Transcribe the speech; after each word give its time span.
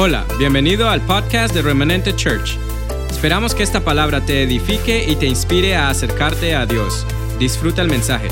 Hola, 0.00 0.24
bienvenido 0.38 0.88
al 0.88 1.00
podcast 1.00 1.52
de 1.52 1.60
Remanente 1.60 2.14
Church. 2.14 2.56
Esperamos 3.10 3.52
que 3.52 3.64
esta 3.64 3.80
palabra 3.80 4.24
te 4.24 4.44
edifique 4.44 5.04
y 5.10 5.16
te 5.16 5.26
inspire 5.26 5.74
a 5.74 5.90
acercarte 5.90 6.54
a 6.54 6.66
Dios. 6.66 7.04
Disfruta 7.40 7.82
el 7.82 7.88
mensaje. 7.88 8.28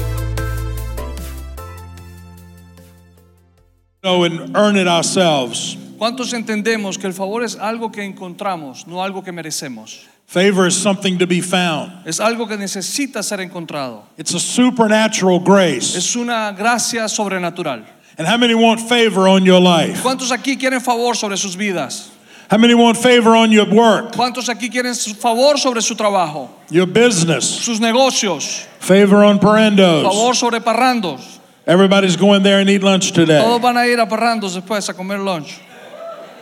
know 4.05 4.23
and 4.23 4.57
earn 4.57 4.77
it 4.77 4.87
ourselves. 4.87 5.77
¿Cuántos 5.99 6.33
entendemos 6.35 6.99
que 6.99 7.09
el 7.09 7.13
favor 7.13 7.43
es 7.43 7.57
algo 7.57 7.91
que 7.91 8.05
encontramos, 8.05 8.87
no 8.87 9.03
algo 9.03 9.25
que 9.25 9.33
merecemos? 9.33 10.07
Favor 10.29 10.69
is 10.69 10.75
something 10.75 11.19
to 11.19 11.27
be 11.27 11.43
found. 11.43 12.07
Es 12.07 12.21
algo 12.21 12.47
que 12.47 12.57
necesita 12.57 13.25
ser 13.25 13.41
encontrado. 13.41 14.05
It's 14.17 14.33
a 14.37 14.39
supernatural 14.39 15.41
grace. 15.41 15.99
Es 15.99 16.15
una 16.15 16.53
gracia 16.53 17.09
sobrenatural. 17.09 17.96
And 18.19 18.27
how 18.27 18.39
many 18.39 18.55
want 18.55 18.81
favor 18.81 19.29
on 19.29 19.45
your 19.45 19.61
life? 19.61 20.03
¿Cuántos 20.03 20.33
aquí 20.33 20.57
quieren 20.59 20.81
favor 20.81 21.15
sobre 21.15 21.37
sus 21.37 21.55
vidas? 21.55 22.09
How 22.49 22.57
many 22.59 22.75
want 22.75 22.97
favor 22.97 23.35
on 23.35 23.51
your 23.51 23.69
work, 23.69 24.13
¿Cuántos 24.13 24.49
aquí 24.49 24.71
quieren 24.71 24.95
favor 25.17 25.59
sobre 25.59 25.83
su 25.83 25.97
trabajo, 25.97 26.49
your 26.71 26.87
business? 26.87 27.45
sus 27.45 27.81
negocios? 27.81 28.65
Favor 28.79 29.25
on 29.25 29.41
parendos. 29.41 30.05
Favor 30.05 30.33
sobre 30.35 30.61
parrandos. 30.61 31.41
Everybody's 31.67 32.15
going 32.17 32.45
there 32.45 32.61
and 32.61 32.71
eat 32.71 32.85
lunch 32.85 33.11
today. 33.11 33.41
Todos 33.41 33.61
van 33.61 33.77
a 33.77 33.85
ir 33.87 33.99
a 33.99 34.07
parrandos 34.07 34.55
después 34.55 34.89
a 34.89 34.95
comer 34.95 35.19
lunch. 35.19 35.59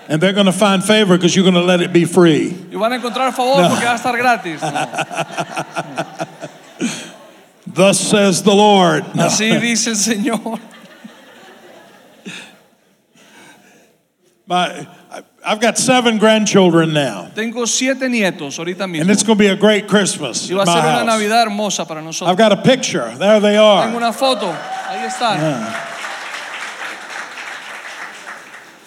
And 0.07 0.21
they're 0.21 0.35
going 0.35 0.45
to 0.45 0.53
find 0.53 0.85
favor 0.85 1.17
because 1.17 1.35
you're 1.35 1.51
going 1.51 1.55
to 1.55 1.63
let 1.63 1.81
it 1.81 1.91
be 1.91 2.05
free. 2.05 2.55
Y 2.71 2.77
van 2.77 2.93
a 2.93 2.99
encontrar 2.99 3.33
favor 3.33 3.67
porque 3.71 3.85
va 3.85 3.95
a 3.95 3.99
estar 3.99 4.15
gratis. 4.19 4.61
Thus 7.67 7.99
says 7.99 8.43
the 8.43 8.55
Lord. 8.55 9.15
No. 9.17 9.25
Así 9.25 9.59
dice 9.59 9.89
el 9.89 9.97
Señor. 9.97 10.61
My, 14.47 14.87
I've 15.45 15.61
got 15.61 15.79
seven 15.79 16.19
grandchildren 16.19 16.93
now. 16.93 17.31
Tengo 17.35 17.65
siete 17.65 18.09
nietos 18.09 18.59
ahorita 18.59 18.87
mismo. 18.87 19.01
And 19.01 19.11
it's 19.11 19.23
going 19.23 19.39
to 19.39 19.43
be 19.43 19.49
a 19.49 19.57
great 19.57 19.89
Christmas. 19.89 20.51
Y 20.51 20.55
va 20.55 20.65
a 20.65 20.67
ser 20.67 20.81
una 20.81 20.83
house. 20.83 21.07
Navidad 21.07 21.47
hermosa 21.47 21.87
para 21.87 22.03
nosotros. 22.03 22.29
I've 22.31 22.37
got 22.37 22.53
a 22.53 22.61
picture. 22.63 23.15
There 23.17 23.41
they 23.41 23.57
are. 23.57 23.87
Tengo 23.87 23.97
una 23.97 24.13
foto. 24.13 24.51
Ahí 24.89 25.07
está. 25.07 25.84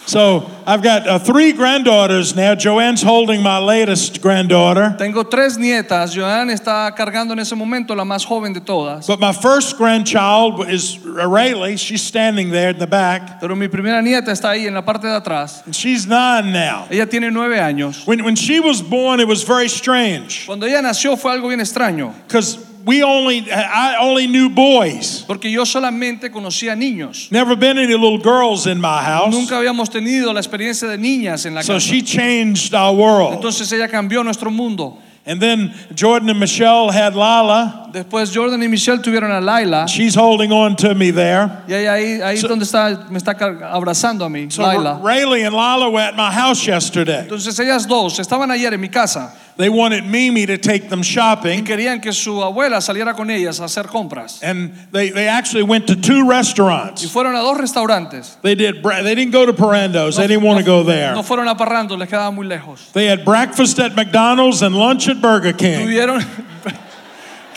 So 0.08 0.50
I've 0.66 0.82
got 0.82 1.06
uh, 1.06 1.20
three 1.20 1.52
granddaughters 1.52 2.34
now. 2.34 2.56
Joanne's 2.56 3.02
holding 3.02 3.44
my 3.44 3.60
latest 3.60 4.22
granddaughter. 4.22 4.96
Tengo 4.98 5.24
tres 5.30 5.58
nietas. 5.58 6.14
Joanne 6.16 6.52
está 6.54 6.90
cargando 6.96 7.34
en 7.34 7.40
ese 7.40 7.56
momento 7.56 7.94
la 7.94 8.06
más 8.06 8.26
joven 8.26 8.54
de 8.54 8.62
todas. 8.62 9.06
But 9.06 9.20
my 9.20 9.34
first 9.34 9.78
grandchild 9.78 10.70
is 10.70 10.98
Rayleigh. 11.06 11.78
She's 11.78 12.02
standing 12.02 12.52
there 12.52 12.70
in 12.70 12.80
the 12.80 12.88
back. 12.88 13.42
Pero 13.42 13.54
mi 13.58 13.68
primera 13.68 14.02
nieta 14.02 14.32
está 14.32 14.52
ahí 14.52 14.66
en 14.66 14.74
la 14.76 14.82
parte 14.86 15.08
de 15.08 15.14
atrás. 15.14 15.64
And 15.66 15.76
she's 15.76 16.08
nine 16.08 16.54
now. 16.54 16.88
Ella 16.90 17.06
tiene 17.06 17.30
nueve 17.30 17.60
años. 17.60 18.08
When, 18.08 18.24
when 18.24 18.36
she 18.38 18.62
was 18.62 18.82
born, 18.82 19.20
it 19.20 19.28
was 19.28 19.44
very 19.44 19.68
strange 19.68 20.46
Cuando 20.46 20.66
ella 20.68 20.82
nació 20.82 21.18
fue 21.18 21.32
algo 21.34 21.50
bien 21.50 21.60
extraño. 21.60 22.14
because 22.28 22.58
we 22.88 23.04
only, 23.04 23.52
I 23.52 23.98
only 24.00 24.28
knew 24.28 24.50
boys. 24.50 25.24
Porque 25.28 25.52
yo 25.52 25.64
solamente 25.66 26.32
conocía 26.32 26.76
niños. 26.76 27.30
Never 27.32 27.56
been 27.56 27.78
any 27.78 27.94
little 27.94 28.18
girls 28.18 28.66
in 28.66 28.80
my 28.80 29.04
house. 29.04 29.34
Nunca 29.34 29.58
habíamos 29.58 29.90
tenido 29.90 30.34
la 30.34 30.40
experiencia 30.40 30.88
de 30.88 30.98
niñas 30.98 31.46
en 31.46 31.54
la 31.54 31.62
So 31.62 31.74
casa. 31.74 31.86
she 31.86 32.02
changed 32.02 32.74
our 32.74 32.96
world. 32.96 33.34
Entonces 33.36 33.72
ella 33.74 33.88
cambió 33.88 34.24
nuestro 34.24 34.50
mundo. 34.50 34.98
And 35.26 35.42
then 35.42 35.74
Jordan 35.94 36.30
and 36.30 36.40
Michelle 36.40 36.90
had 36.90 37.14
Lala. 37.14 37.90
Después 37.92 38.34
Jordan 38.34 38.64
y 38.64 38.68
Michelle 38.70 39.00
tuvieron 39.00 39.30
a 39.30 39.42
Laila. 39.42 39.86
She's 39.86 40.16
holding 40.16 40.54
on 40.54 40.78
to 40.78 40.96
me 40.96 41.12
there. 41.12 41.52
Y 41.68 41.74
ahí, 41.74 41.86
ahí, 41.86 42.22
ahí 42.22 42.42
donde 42.42 42.64
está, 42.64 43.10
me 43.10 43.18
está 43.20 43.34
abrazando 43.70 44.24
a 44.24 44.30
mí, 44.30 44.50
So 44.50 44.62
Laila. 44.62 45.02
Rayleigh 45.04 45.44
and 45.46 45.54
Lala 45.54 45.90
were 45.90 46.00
at 46.00 46.16
my 46.16 46.32
house 46.32 46.66
yesterday. 46.66 47.28
Entonces 47.28 47.60
ellas 47.60 47.86
dos 47.86 48.18
estaban 48.20 48.50
ayer 48.52 48.74
en 48.74 48.80
mi 48.80 48.88
casa 48.88 49.36
They 49.58 49.70
wanted 49.70 50.06
Mimi 50.06 50.46
to 50.46 50.58
take 50.58 50.88
them 50.90 51.00
y 51.00 51.04
shopping. 51.04 51.66
querían 51.66 52.02
que 52.02 52.14
su 52.14 52.44
abuela 52.44 52.80
saliera 52.80 53.16
con 53.16 53.30
ellas 53.30 53.60
a 53.60 53.66
hacer 53.66 53.88
compras. 53.88 54.42
And 54.44 54.72
they, 54.92 55.10
they 55.10 55.28
actually 55.28 55.64
went 55.64 55.88
to 55.88 55.96
two 55.96 56.28
restaurants. 56.28 57.04
Y 57.04 57.10
fueron 57.10 57.36
a 57.36 57.42
dos 57.42 57.58
restaurantes. 57.58 58.38
They 58.42 58.56
did 58.56 58.84
they 58.84 59.16
didn't 59.16 59.32
go 59.32 59.46
to 59.46 59.54
Parandos. 59.54 60.18
They 60.18 60.28
didn't 60.28 60.44
want 60.44 60.60
to 60.60 60.66
go 60.66 60.84
there. 60.84 61.14
No 61.16 61.24
fueron 61.24 61.50
a 61.50 61.56
Parrando, 61.56 61.98
les 61.98 62.08
quedaba 62.08 62.32
muy 62.34 62.46
lejos. 62.46 62.92
They 62.94 63.08
had 63.08 63.26
breakfast 63.26 63.80
at 63.80 63.96
McDonald's 63.96 64.62
and 64.62 64.76
lunch 64.76 65.08
at 65.08 65.22
Burger 65.22 65.54
King. 65.54 65.88
Tuvieron, 65.88 66.24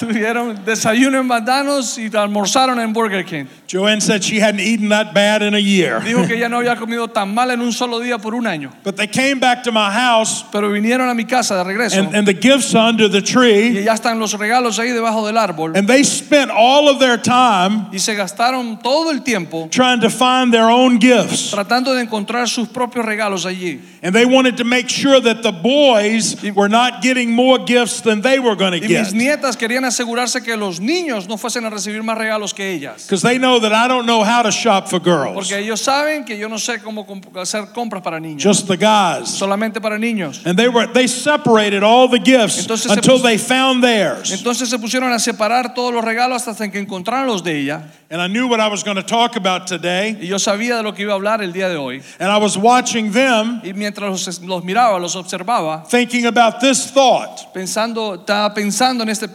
tuvieron 0.01 0.65
desayuno 0.65 1.19
en 1.21 1.27
McDonald's 1.27 1.99
y 1.99 2.11
almorzaron 2.17 2.81
en 2.81 2.93
Burger 2.93 3.25
King. 3.25 3.45
Joanne 3.71 4.01
said 4.01 4.23
she 4.23 4.41
hadn't 4.41 4.61
eaten 4.61 4.89
that 4.89 5.13
bad 5.15 5.43
in 5.43 5.55
a 5.55 5.59
year. 5.61 6.01
Dijo 6.01 6.27
que 6.27 6.39
ya 6.39 6.49
no 6.49 6.57
había 6.59 6.75
comido 6.77 7.09
tan 7.09 7.33
mal 7.35 7.51
en 7.51 7.61
un 7.61 7.73
solo 7.73 8.01
día 8.01 8.19
por 8.19 8.35
un 8.35 8.47
año. 8.47 8.73
But 8.83 8.97
they 8.97 9.07
came 9.07 9.39
back 9.39 9.63
to 9.65 9.73
my 9.73 9.91
house, 9.93 10.45
Pero 10.51 10.71
vinieron 10.71 11.09
a 11.09 11.15
mi 11.15 11.25
casa 11.25 11.55
de 11.57 11.65
regreso 11.65 11.99
and, 12.01 12.15
and 12.17 12.27
the 12.27 12.33
gifts 12.35 12.75
under 12.75 13.09
the 13.09 13.21
tree. 13.21 13.79
y 13.79 13.85
ya 13.85 13.93
están 13.95 14.19
los 14.19 14.33
regalos 14.33 14.79
ahí 14.79 14.91
debajo 14.93 15.27
del 15.27 15.37
árbol. 15.37 15.77
And 15.77 15.87
they 15.87 16.03
spent 16.03 16.51
all 16.51 16.89
of 16.89 16.99
their 16.99 17.19
time 17.19 17.87
Y 17.93 17.99
se 17.99 18.15
gastaron 18.15 18.83
todo 18.83 19.11
el 19.11 19.23
tiempo 19.23 19.69
trying 19.71 20.01
to 20.01 20.09
find 20.11 20.53
their 20.53 20.71
own 20.71 20.99
gifts. 20.99 21.51
tratando 21.51 21.95
de 21.95 22.03
encontrar 22.03 22.49
sus 22.49 22.69
propios 22.69 23.05
regalos 23.05 23.45
allí. 23.45 23.81
And 24.03 24.15
they 24.15 24.25
wanted 24.25 24.57
to 24.57 24.65
make 24.65 24.89
sure 24.89 25.21
that 25.21 25.43
the 25.43 25.53
boys 25.53 26.35
were 26.55 26.71
not 26.71 27.03
getting 27.03 27.33
more 27.35 27.59
gifts 27.59 28.01
than 28.01 28.23
they 28.23 28.39
were 28.39 28.57
going 28.57 28.73
to 28.73 28.81
get. 28.81 28.91
Y 28.91 28.99
mis 29.03 29.13
nietas 29.15 29.57
querían 29.57 29.85
asegurarse 29.91 30.43
que 30.43 30.57
los 30.57 30.81
niños 30.81 31.29
no 31.29 31.37
fuesen 31.37 31.65
a 31.67 31.71
recibir 31.71 32.03
más 32.03 32.17
regalos 32.17 32.55
que 32.55 32.73
ellas. 32.73 33.05
Because 33.07 33.23
they 33.23 33.39
know 33.39 33.61
that 33.61 33.73
I 33.73 33.87
don't 33.89 34.07
know 34.07 34.23
how 34.25 34.43
to 34.43 34.51
shop 34.51 34.89
for 34.89 34.99
girls, 35.01 35.35
Porque 35.35 35.59
ellos 35.59 35.81
saben 35.81 36.25
que 36.25 36.37
yo 36.39 36.49
no 36.49 36.57
sé 36.59 36.81
cómo 36.83 37.07
comp- 37.07 37.37
hacer 37.37 37.73
compras 37.73 38.03
para 38.03 38.19
niños. 38.19 38.43
just 38.43 38.67
the 38.67 38.77
guys. 38.77 39.29
solamente 39.29 39.81
para 39.81 39.99
niños. 39.99 40.41
And 40.47 40.59
they 40.59 40.69
were 40.69 40.87
they 40.93 41.07
separated 41.07 41.83
all 41.83 42.09
the 42.09 42.19
gifts 42.19 42.59
Entonces 42.59 42.91
se 42.91 42.93
until 42.99 43.15
pus- 43.15 43.23
they 43.23 43.39
found 43.39 43.83
theirs. 43.85 44.31
Entonces 44.33 44.69
se 44.69 44.79
pusieron 44.79 45.13
a 45.13 45.19
separar 45.19 45.75
todos 45.75 45.93
los 45.93 46.05
regalos 46.05 46.47
hasta 46.49 46.69
que 46.71 46.79
encontraron 46.79 47.27
los 47.27 47.43
de 47.45 47.59
ella. 47.61 47.83
And 48.13 48.21
I 48.21 48.27
knew 48.27 48.49
what 48.49 48.59
I 48.59 48.67
was 48.69 48.83
going 48.83 48.97
to 48.97 49.05
talk 49.05 49.37
about 49.37 49.67
today. 49.69 50.17
Y 50.21 50.27
yo 50.27 50.39
sabía 50.39 50.77
de 50.77 50.83
lo 50.83 50.93
que 50.95 51.03
iba 51.05 51.13
a 51.13 51.17
hablar 51.17 51.43
el 51.43 51.53
día 51.53 51.69
de 51.69 51.77
hoy. 51.77 52.03
And 52.19 52.29
I 52.29 52.39
was 52.39 52.57
watching 52.57 53.13
them 53.13 53.61
Y 53.63 53.73
mientras 53.73 54.11
los, 54.27 54.41
los 54.43 54.65
miraba, 54.65 54.99
los 54.99 55.15
observaba, 55.15 55.85
thinking 55.89 56.27
about 56.27 56.59
this 56.61 56.91
thought. 56.91 57.53
pensando, 57.55 58.15
estaba 58.17 58.53
pensando 58.53 59.05
en 59.05 59.11
este 59.11 59.29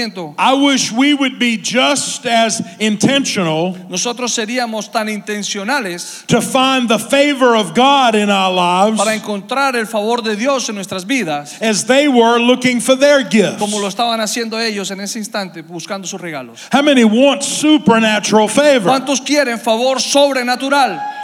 pensamiento. 0.00 0.34
I 0.38 0.54
wish 0.54 0.92
we 0.92 1.14
would 1.14 1.38
be 1.38 1.56
just 1.56 2.26
as 2.26 2.62
intentional 2.78 3.76
Nosotros 3.88 4.34
seríamos 4.34 4.90
tan 4.90 5.08
intencionales 5.08 6.24
to 6.26 6.40
find 6.40 6.88
the 6.88 6.98
favor 6.98 7.56
of 7.56 7.74
God 7.74 8.14
in 8.14 8.30
our 8.30 8.52
lives 8.52 8.98
para 8.98 9.14
encontrar 9.14 9.76
el 9.76 9.86
favor 9.86 10.22
de 10.22 10.36
Dios 10.36 10.68
en 10.68 10.74
nuestras 10.76 11.04
vidas, 11.04 11.60
as 11.60 11.84
they 11.84 12.08
were 12.08 12.38
looking 12.38 12.80
for 12.80 12.96
their 12.96 13.22
gifts. 13.28 13.58
como 13.58 13.78
lo 13.78 13.88
estaban 13.88 14.20
haciendo 14.20 14.60
ellos 14.60 14.90
en 14.90 15.00
ese 15.00 15.18
instante, 15.18 15.62
buscando 15.62 16.06
sus 16.06 16.20
regalos. 16.20 16.68
How 16.72 16.82
many 16.82 17.04
want 17.04 17.42
supernatural 17.42 18.48
favor? 18.48 18.90
¿Cuántos 18.90 19.20
quieren 19.20 19.58
favor 19.58 20.00
sobrenatural? 20.00 21.19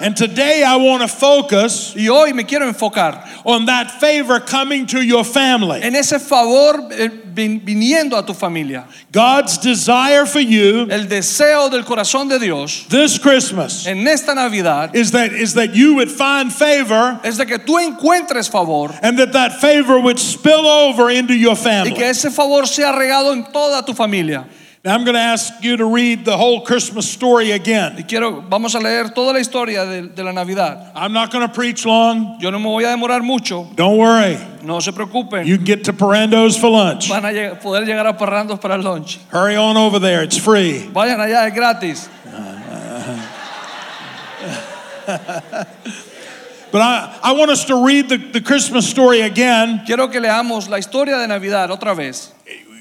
And 0.00 0.16
today 0.16 0.64
I 0.64 0.76
want 0.76 1.02
to 1.02 1.08
focus 1.08 1.94
Y 1.96 2.08
hoy 2.08 2.32
me 2.32 2.42
quiero 2.44 2.66
enfocar 2.68 3.24
on 3.44 3.66
that 3.66 3.90
favor 4.00 4.40
coming 4.40 4.86
to 4.86 5.00
your 5.00 5.24
family. 5.24 5.80
en 5.82 5.94
ese 5.94 6.18
favor 6.20 6.88
eh, 6.90 7.08
vin- 7.32 7.60
viniendo 7.60 8.18
a 8.18 8.26
tu 8.26 8.32
familia. 8.34 8.84
God's 9.12 9.58
desire 9.58 10.26
for 10.26 10.40
you 10.40 10.88
El 10.90 11.06
deseo 11.06 11.70
del 11.70 11.84
corazón 11.84 12.28
de 12.28 12.38
Dios 12.40 12.86
this 12.88 13.18
Christmas 13.18 13.86
en 13.86 14.06
esta 14.08 14.34
Navidad 14.34 14.94
is 14.96 15.12
that 15.12 15.32
is 15.32 15.54
that 15.54 15.74
you 15.76 15.94
would 15.94 16.10
find 16.10 16.52
favor 16.52 17.20
es 17.22 17.36
de 17.38 17.46
que 17.46 17.58
tú 17.58 17.78
encuentres 17.78 18.50
favor 18.50 18.90
and 19.02 19.16
that 19.18 19.32
that 19.32 19.60
favor 19.60 20.00
would 20.00 20.18
spill 20.18 20.66
over 20.66 21.08
into 21.10 21.34
your 21.34 21.54
family. 21.54 21.92
y 21.92 21.96
que 21.96 22.08
ese 22.08 22.30
favor 22.32 22.66
sea 22.66 22.90
regado 22.92 23.32
en 23.32 23.44
toda 23.52 23.84
tu 23.86 23.92
familia. 23.94 24.44
Now 24.84 24.94
I'm 24.94 25.04
going 25.04 25.14
to 25.14 25.20
ask 25.20 25.64
you 25.64 25.78
to 25.78 25.86
read 25.86 26.26
the 26.26 26.36
whole 26.36 26.60
Christmas 26.60 27.08
story 27.10 27.48
Y 27.52 27.54
again. 27.54 27.96
quiero, 28.06 28.42
vamos 28.42 28.74
a 28.74 28.78
leer 28.80 29.08
toda 29.14 29.32
la 29.32 29.38
historia 29.38 29.86
de, 29.86 30.08
de 30.08 30.22
la 30.22 30.32
Navidad. 30.32 30.92
I'm 30.94 31.14
not 31.14 31.32
going 31.32 31.48
to 31.48 31.52
preach 31.54 31.86
long. 31.86 32.38
Yo 32.38 32.50
no 32.50 32.58
me 32.58 32.66
voy 32.66 32.84
a 32.84 32.88
demorar 32.94 33.22
mucho, 33.22 33.64
Don't 33.74 33.96
worry. 33.96 34.36
no 34.62 34.80
se 34.80 34.92
preocupen. 34.92 35.46
You 35.46 35.56
can 35.56 35.64
get 35.64 35.84
to 35.84 35.94
Parandos 35.94 36.60
for 36.60 36.68
lunch. 36.70 37.08
Van 37.08 37.24
a 37.24 37.28
lleg- 37.28 37.62
poder 37.62 37.86
llegar 37.86 38.06
a 38.06 38.12
Parrandos 38.12 38.60
para 38.60 38.74
el 38.74 38.82
lunch. 38.82 39.18
Hurry 39.30 39.56
on 39.56 39.78
over 39.78 39.98
there. 39.98 40.22
It's 40.22 40.36
free. 40.36 40.80
Vayan 40.92 41.18
allá, 41.18 41.46
es 41.48 41.54
gratis. 41.54 42.08
But 46.72 46.82
I, 46.82 47.18
I 47.22 47.32
want 47.32 47.50
us 47.52 47.64
to 47.66 47.84
read 47.86 48.08
the, 48.08 48.16
the 48.16 48.40
Christmas 48.40 48.84
story 48.88 49.20
again 49.20 49.82
Quiero 49.86 50.08
que 50.08 50.20
leamos 50.20 50.68
la 50.68 50.78
historia 50.78 51.18
de 51.18 51.28
Navidad 51.28 51.70
otra 51.70 51.94
vez, 51.94 52.32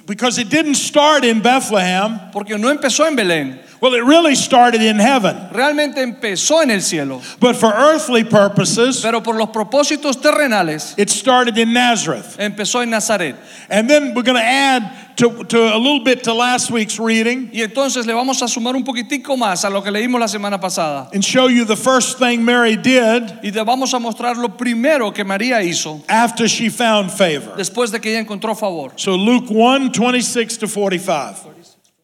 because 0.05 0.37
it 0.37 0.49
didn't 0.49 0.75
start 0.75 1.23
in 1.23 1.41
Bethlehem. 1.41 2.19
porque 2.31 2.57
no 2.57 2.69
empezó 2.75 3.05
en 3.07 3.15
Belén, 3.15 3.59
Well, 3.81 3.95
it 3.95 4.03
really 4.05 4.33
started 4.35 4.81
in 4.81 4.95
heaven. 4.97 5.35
realmente 5.51 5.97
empezó 5.97 6.61
en 6.63 6.71
el 6.71 6.79
cielo, 6.81 7.21
But 7.41 7.57
for 7.57 7.73
earthly 7.73 8.23
purposes, 8.23 9.01
pero 9.01 9.19
por 9.21 9.35
los 9.35 9.49
propósitos 9.49 10.21
terrenales 10.21 10.93
it 10.97 11.09
started 11.09 11.57
in 11.57 11.73
Nazareth. 11.73 12.37
empezó 12.39 12.81
en 12.81 12.91
Nazaret. 12.91 13.35
And 13.69 13.89
then 13.89 14.13
we're 14.13 14.23
going 14.23 14.37
to 14.37 14.43
add 14.43 15.02
to, 15.17 15.43
to 15.45 15.57
a 15.57 15.77
little 15.77 16.03
bit 16.03 16.23
to 16.23 16.33
last 16.33 16.71
week's 16.71 16.99
reading 16.99 17.49
Y 17.53 17.61
entonces 17.61 18.05
le 18.05 18.13
vamos 18.13 18.41
a 18.41 18.47
sumar 18.47 18.75
un 18.75 18.83
poquitico 18.83 19.37
más 19.37 19.63
a 19.65 19.69
lo 19.69 19.81
que 19.81 19.91
leímos 19.91 20.19
la 20.19 20.27
semana 20.27 20.59
pasada. 20.59 21.09
and 21.13 21.23
show 21.23 21.47
you 21.47 21.65
the 21.65 21.75
first 21.75 22.17
thing 22.19 22.43
Mary 22.43 22.75
did 22.75 23.23
Y 23.43 23.51
te 23.51 23.63
vamos 23.63 23.93
a 23.93 23.99
mostrar 23.99 24.35
lo 24.37 24.49
primero 24.49 25.11
que 25.13 25.23
María 25.23 25.61
hizo 25.63 26.01
after 26.09 26.47
she 26.47 26.69
found 26.69 27.11
favor. 27.11 27.55
después 27.57 27.91
de 27.91 27.99
que 27.99 28.09
ella 28.11 28.19
encontró 28.25 28.55
favor. 28.57 28.91
So 28.97 29.15
Luke 29.15 29.49
1 29.49 29.91
26 29.91 30.57
to 30.57 30.67
45. 30.67 31.49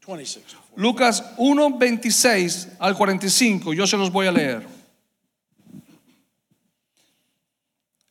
26. 0.07 0.55
Lucas 0.77 1.21
1, 1.37 1.77
26 1.77 2.67
al 2.79 2.95
45, 2.95 3.73
yo 3.73 3.85
se 3.85 3.97
los 3.97 4.09
voy 4.11 4.27
a 4.27 4.31
leer. 4.31 4.65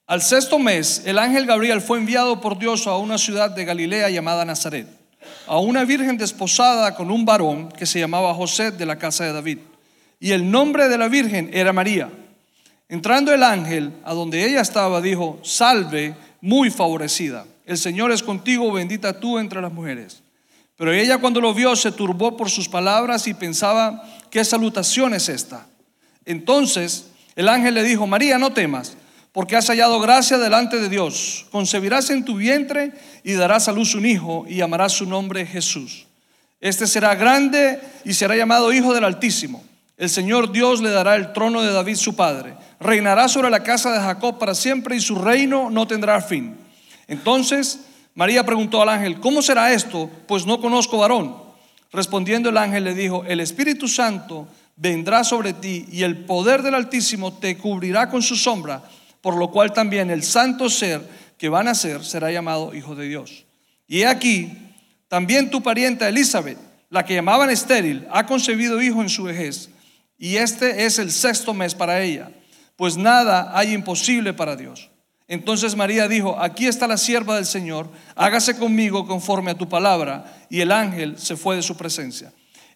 Al 0.08 0.22
sexto 0.22 0.58
mes, 0.58 1.02
el 1.04 1.18
ángel 1.18 1.44
Gabriel 1.44 1.82
fue 1.82 1.98
enviado 1.98 2.40
por 2.40 2.58
Dios 2.58 2.86
a 2.86 2.96
una 2.96 3.18
ciudad 3.18 3.50
de 3.50 3.66
Galilea 3.66 4.08
llamada 4.08 4.42
Nazaret, 4.46 4.88
a 5.46 5.58
una 5.58 5.84
virgen 5.84 6.16
desposada 6.16 6.94
con 6.94 7.10
un 7.10 7.26
varón 7.26 7.68
que 7.68 7.84
se 7.84 8.00
llamaba 8.00 8.32
José 8.32 8.70
de 8.70 8.86
la 8.86 8.96
casa 8.96 9.24
de 9.24 9.34
David. 9.34 9.58
Y 10.18 10.30
el 10.30 10.50
nombre 10.50 10.88
de 10.88 10.96
la 10.96 11.08
virgen 11.08 11.50
era 11.52 11.74
María. 11.74 12.08
Entrando 12.88 13.34
el 13.34 13.42
ángel 13.42 13.92
a 14.02 14.14
donde 14.14 14.46
ella 14.46 14.62
estaba, 14.62 15.02
dijo, 15.02 15.40
salve, 15.42 16.14
muy 16.40 16.70
favorecida, 16.70 17.44
el 17.66 17.76
Señor 17.76 18.10
es 18.10 18.22
contigo, 18.22 18.72
bendita 18.72 19.20
tú 19.20 19.38
entre 19.38 19.60
las 19.60 19.72
mujeres. 19.74 20.22
Pero 20.78 20.90
ella 20.90 21.18
cuando 21.18 21.42
lo 21.42 21.52
vio 21.52 21.76
se 21.76 21.92
turbó 21.92 22.34
por 22.34 22.48
sus 22.48 22.66
palabras 22.66 23.26
y 23.26 23.34
pensaba, 23.34 24.02
¿qué 24.30 24.42
salutación 24.42 25.12
es 25.12 25.28
esta? 25.28 25.66
Entonces 26.24 27.10
el 27.36 27.46
ángel 27.46 27.74
le 27.74 27.82
dijo, 27.82 28.06
María, 28.06 28.38
no 28.38 28.54
temas, 28.54 28.96
porque 29.38 29.54
has 29.54 29.68
hallado 29.68 30.00
gracia 30.00 30.36
delante 30.36 30.80
de 30.80 30.88
Dios. 30.88 31.46
Concebirás 31.52 32.10
en 32.10 32.24
tu 32.24 32.34
vientre 32.34 32.90
y 33.22 33.34
darás 33.34 33.68
a 33.68 33.72
luz 33.72 33.94
un 33.94 34.04
hijo 34.04 34.44
y 34.48 34.56
llamarás 34.56 34.94
su 34.94 35.06
nombre 35.06 35.46
Jesús. 35.46 36.08
Este 36.60 36.88
será 36.88 37.14
grande 37.14 37.78
y 38.04 38.14
será 38.14 38.34
llamado 38.34 38.72
Hijo 38.72 38.92
del 38.92 39.04
Altísimo. 39.04 39.62
El 39.96 40.10
Señor 40.10 40.50
Dios 40.50 40.82
le 40.82 40.90
dará 40.90 41.14
el 41.14 41.32
trono 41.32 41.62
de 41.62 41.72
David 41.72 41.94
su 41.94 42.16
padre. 42.16 42.56
Reinará 42.80 43.28
sobre 43.28 43.48
la 43.48 43.62
casa 43.62 43.92
de 43.92 44.00
Jacob 44.00 44.40
para 44.40 44.56
siempre 44.56 44.96
y 44.96 45.00
su 45.00 45.14
reino 45.14 45.70
no 45.70 45.86
tendrá 45.86 46.20
fin. 46.20 46.56
Entonces 47.06 47.78
María 48.16 48.44
preguntó 48.44 48.82
al 48.82 48.88
ángel, 48.88 49.20
¿cómo 49.20 49.40
será 49.40 49.72
esto? 49.72 50.10
Pues 50.26 50.46
no 50.46 50.60
conozco 50.60 50.98
varón. 50.98 51.36
Respondiendo 51.92 52.48
el 52.48 52.56
ángel 52.56 52.82
le 52.82 52.94
dijo, 52.94 53.22
el 53.24 53.38
Espíritu 53.38 53.86
Santo 53.86 54.48
vendrá 54.74 55.22
sobre 55.22 55.52
ti 55.52 55.86
y 55.92 56.02
el 56.02 56.24
poder 56.24 56.64
del 56.64 56.74
Altísimo 56.74 57.34
te 57.34 57.56
cubrirá 57.56 58.08
con 58.08 58.20
su 58.20 58.34
sombra, 58.34 58.82
por 59.20 59.36
lo 59.36 59.50
cual 59.50 59.72
también 59.72 60.10
el 60.10 60.22
santo 60.22 60.68
ser 60.70 61.02
que 61.36 61.48
va 61.48 61.60
a 61.60 61.64
nacer 61.64 62.04
será 62.04 62.30
llamado 62.30 62.74
Hijo 62.74 62.94
de 62.94 63.08
Dios. 63.08 63.46
Y 63.86 64.00
he 64.00 64.06
aquí, 64.06 64.52
también 65.08 65.50
tu 65.50 65.62
parienta 65.62 66.08
Elizabeth, 66.08 66.58
la 66.90 67.04
que 67.04 67.14
llamaban 67.14 67.50
estéril, 67.50 68.06
ha 68.10 68.26
concebido 68.26 68.80
hijo 68.82 69.02
en 69.02 69.08
su 69.08 69.24
vejez, 69.24 69.70
y 70.18 70.36
este 70.36 70.84
es 70.84 70.98
el 70.98 71.12
sexto 71.12 71.54
mes 71.54 71.74
para 71.74 72.02
ella, 72.02 72.30
pues 72.76 72.96
nada 72.96 73.52
hay 73.54 73.72
imposible 73.72 74.32
para 74.32 74.56
Dios. 74.56 74.90
Entonces 75.28 75.76
María 75.76 76.08
dijo, 76.08 76.40
aquí 76.40 76.66
está 76.66 76.86
la 76.86 76.96
sierva 76.96 77.36
del 77.36 77.44
Señor, 77.44 77.90
hágase 78.16 78.56
conmigo 78.56 79.06
conforme 79.06 79.50
a 79.50 79.58
tu 79.58 79.68
palabra. 79.68 80.24
Y 80.48 80.60
el 80.60 80.72
ángel 80.72 81.18
se 81.18 81.36
fue 81.36 81.56
de 81.56 81.62
su 81.62 81.76
presencia. 81.76 82.32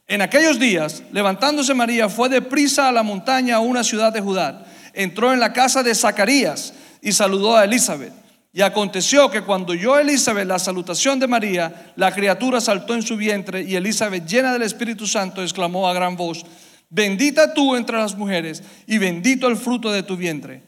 En 0.07 0.21
aquellos 0.21 0.59
días, 0.59 1.03
levantándose 1.13 1.73
María, 1.73 2.11
fue 2.11 2.29
deprisa 2.29 2.89
a 2.89 2.93
la 2.93 3.03
montaña 3.03 3.57
a 3.57 3.61
una 3.61 3.83
ciudad 3.83 4.13
de 4.13 4.21
Judá. 4.21 4.67
Entró 4.95 5.33
en 5.33 5.41
la 5.41 5.53
casa 5.53 5.83
de 5.83 5.95
Zacarías 5.95 6.75
y 7.01 7.13
saludó 7.13 7.57
a 7.57 7.65
Elizabeth. 7.65 8.13
Y 8.55 8.61
aconteció 8.61 9.31
que 9.31 9.41
cuando 9.41 9.73
oyó 9.73 9.99
Elizabeth 9.99 10.47
la 10.47 10.59
salutación 10.59 11.19
de 11.19 11.27
María, 11.27 11.93
la 11.97 12.13
criatura 12.13 12.61
saltó 12.61 12.95
en 12.95 13.03
su 13.03 13.17
vientre 13.17 13.63
y 13.63 13.77
Elizabeth, 13.77 14.27
llena 14.27 14.53
del 14.53 14.63
Espíritu 14.63 15.07
Santo, 15.07 15.43
exclamó 15.43 15.89
a 15.89 15.95
gran 15.95 16.17
voz, 16.17 16.45
bendita 16.91 17.55
tú 17.55 17.75
entre 17.77 17.97
las 17.97 18.15
mujeres 18.15 18.63
y 18.87 18.99
bendito 18.99 19.49
el 19.49 19.57
fruto 19.57 19.91
de 19.91 20.03
tu 20.03 20.17
vientre. 20.19 20.63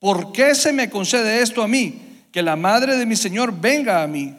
¿Por 0.00 0.32
qué 0.32 0.56
se 0.56 0.72
me 0.72 0.90
concede 0.90 1.40
esto 1.40 1.62
a 1.62 1.68
mí? 1.68 2.02
Que 2.32 2.42
la 2.42 2.56
madre 2.56 2.96
de 2.96 3.06
mi 3.06 3.14
Señor 3.14 3.60
venga 3.60 4.02
a 4.02 4.08
mí. 4.08 4.34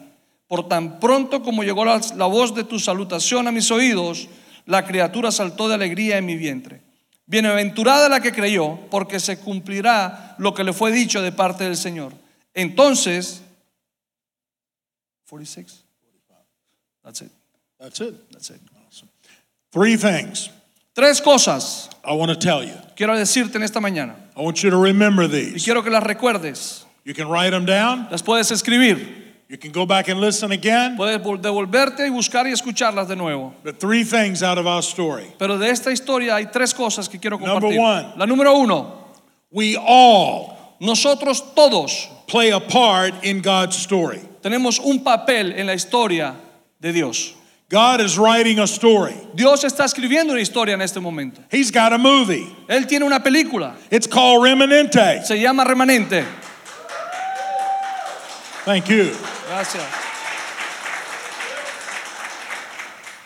Por 0.46 0.68
tan 0.68 1.00
pronto 1.00 1.42
como 1.42 1.64
llegó 1.64 1.86
la, 1.86 2.00
la, 2.16 2.26
voz 2.26 2.54
de 2.54 2.64
tu 2.64 2.78
salutación 2.78 3.48
a 3.48 3.52
mis 3.52 3.70
oídos, 3.70 4.28
la 4.66 4.84
criatura 4.84 5.30
saltó 5.30 5.68
de 5.68 5.74
alegría 5.74 6.18
en 6.18 6.26
mi 6.26 6.36
vientre. 6.36 6.82
Bienaventurada 7.30 8.08
la 8.08 8.18
que 8.20 8.32
creyó, 8.32 8.76
porque 8.90 9.20
se 9.20 9.38
cumplirá 9.38 10.34
lo 10.38 10.52
que 10.52 10.64
le 10.64 10.72
fue 10.72 10.90
dicho 10.90 11.22
de 11.22 11.30
parte 11.30 11.62
del 11.62 11.76
Señor. 11.76 12.12
Entonces, 12.54 13.40
46. 15.28 15.84
That's 17.04 17.20
it. 17.22 17.30
That's 17.78 18.00
it. 18.00 18.14
That's 18.32 18.50
it. 18.50 18.60
Three 19.72 19.96
things 19.96 20.50
Tres 20.92 21.20
cosas 21.20 21.88
I 22.04 22.12
want 22.14 22.32
to 22.32 22.36
tell 22.36 22.64
you. 22.64 22.74
quiero 22.96 23.16
decirte 23.16 23.56
en 23.56 23.62
esta 23.62 23.78
mañana 23.80 24.16
I 24.36 24.42
want 24.42 24.60
you 24.64 24.70
to 24.70 24.82
remember 24.82 25.26
y 25.26 25.28
these. 25.52 25.64
quiero 25.64 25.84
que 25.84 25.90
las 25.90 26.02
recuerdes. 26.02 26.84
You 27.04 27.14
can 27.14 27.28
write 27.28 27.52
them 27.52 27.64
down. 27.64 28.08
Las 28.10 28.22
puedes 28.24 28.50
escribir. 28.50 29.19
You 29.50 29.58
can 29.58 29.72
go 29.72 29.84
back 29.84 30.06
and 30.08 30.20
listen 30.20 30.52
again. 30.52 30.96
Puedes 30.96 31.20
devolverte 31.42 32.06
y 32.06 32.10
buscar 32.10 32.46
y 32.46 32.52
escucharlas 32.52 33.08
de 33.08 33.16
nuevo. 33.16 33.52
But 33.64 33.80
three 33.80 34.04
things 34.04 34.44
out 34.44 34.58
of 34.58 34.66
our 34.68 34.80
story. 34.80 35.26
Pero 35.40 35.58
de 35.58 35.68
esta 35.68 35.90
historia 35.90 36.36
hay 36.36 36.46
tres 36.52 36.72
cosas 36.72 37.08
que 37.08 37.18
quiero 37.18 37.36
compartir. 37.36 37.74
Number 37.74 37.80
one. 37.80 38.12
La 38.16 38.26
número 38.26 38.54
uno, 38.56 39.08
We 39.50 39.76
all 39.76 40.56
nosotros 40.78 41.42
todos 41.56 42.08
play 42.28 42.50
a 42.50 42.60
part 42.60 43.24
in 43.24 43.42
God's 43.42 43.76
story. 43.76 44.20
tenemos 44.40 44.78
un 44.78 45.02
papel 45.02 45.52
en 45.58 45.66
la 45.66 45.74
historia 45.74 46.36
de 46.80 46.92
Dios. 46.92 47.34
God 47.68 48.00
is 48.00 48.18
writing 48.18 48.60
a 48.60 48.68
story. 48.68 49.16
Dios 49.34 49.64
está 49.64 49.84
escribiendo 49.84 50.30
una 50.30 50.40
historia 50.40 50.74
en 50.74 50.80
este 50.80 51.00
momento. 51.00 51.42
He's 51.50 51.72
got 51.72 51.92
a 51.92 51.98
movie. 51.98 52.46
Él 52.68 52.86
tiene 52.86 53.04
una 53.04 53.18
película, 53.18 53.74
It's 53.90 54.06
called 54.06 54.44
Remanente. 54.44 55.24
se 55.24 55.40
llama 55.40 55.64
Remanente. 55.64 56.24
Thank 58.64 58.88
you. 58.88 59.10
Gracias. 59.60 59.92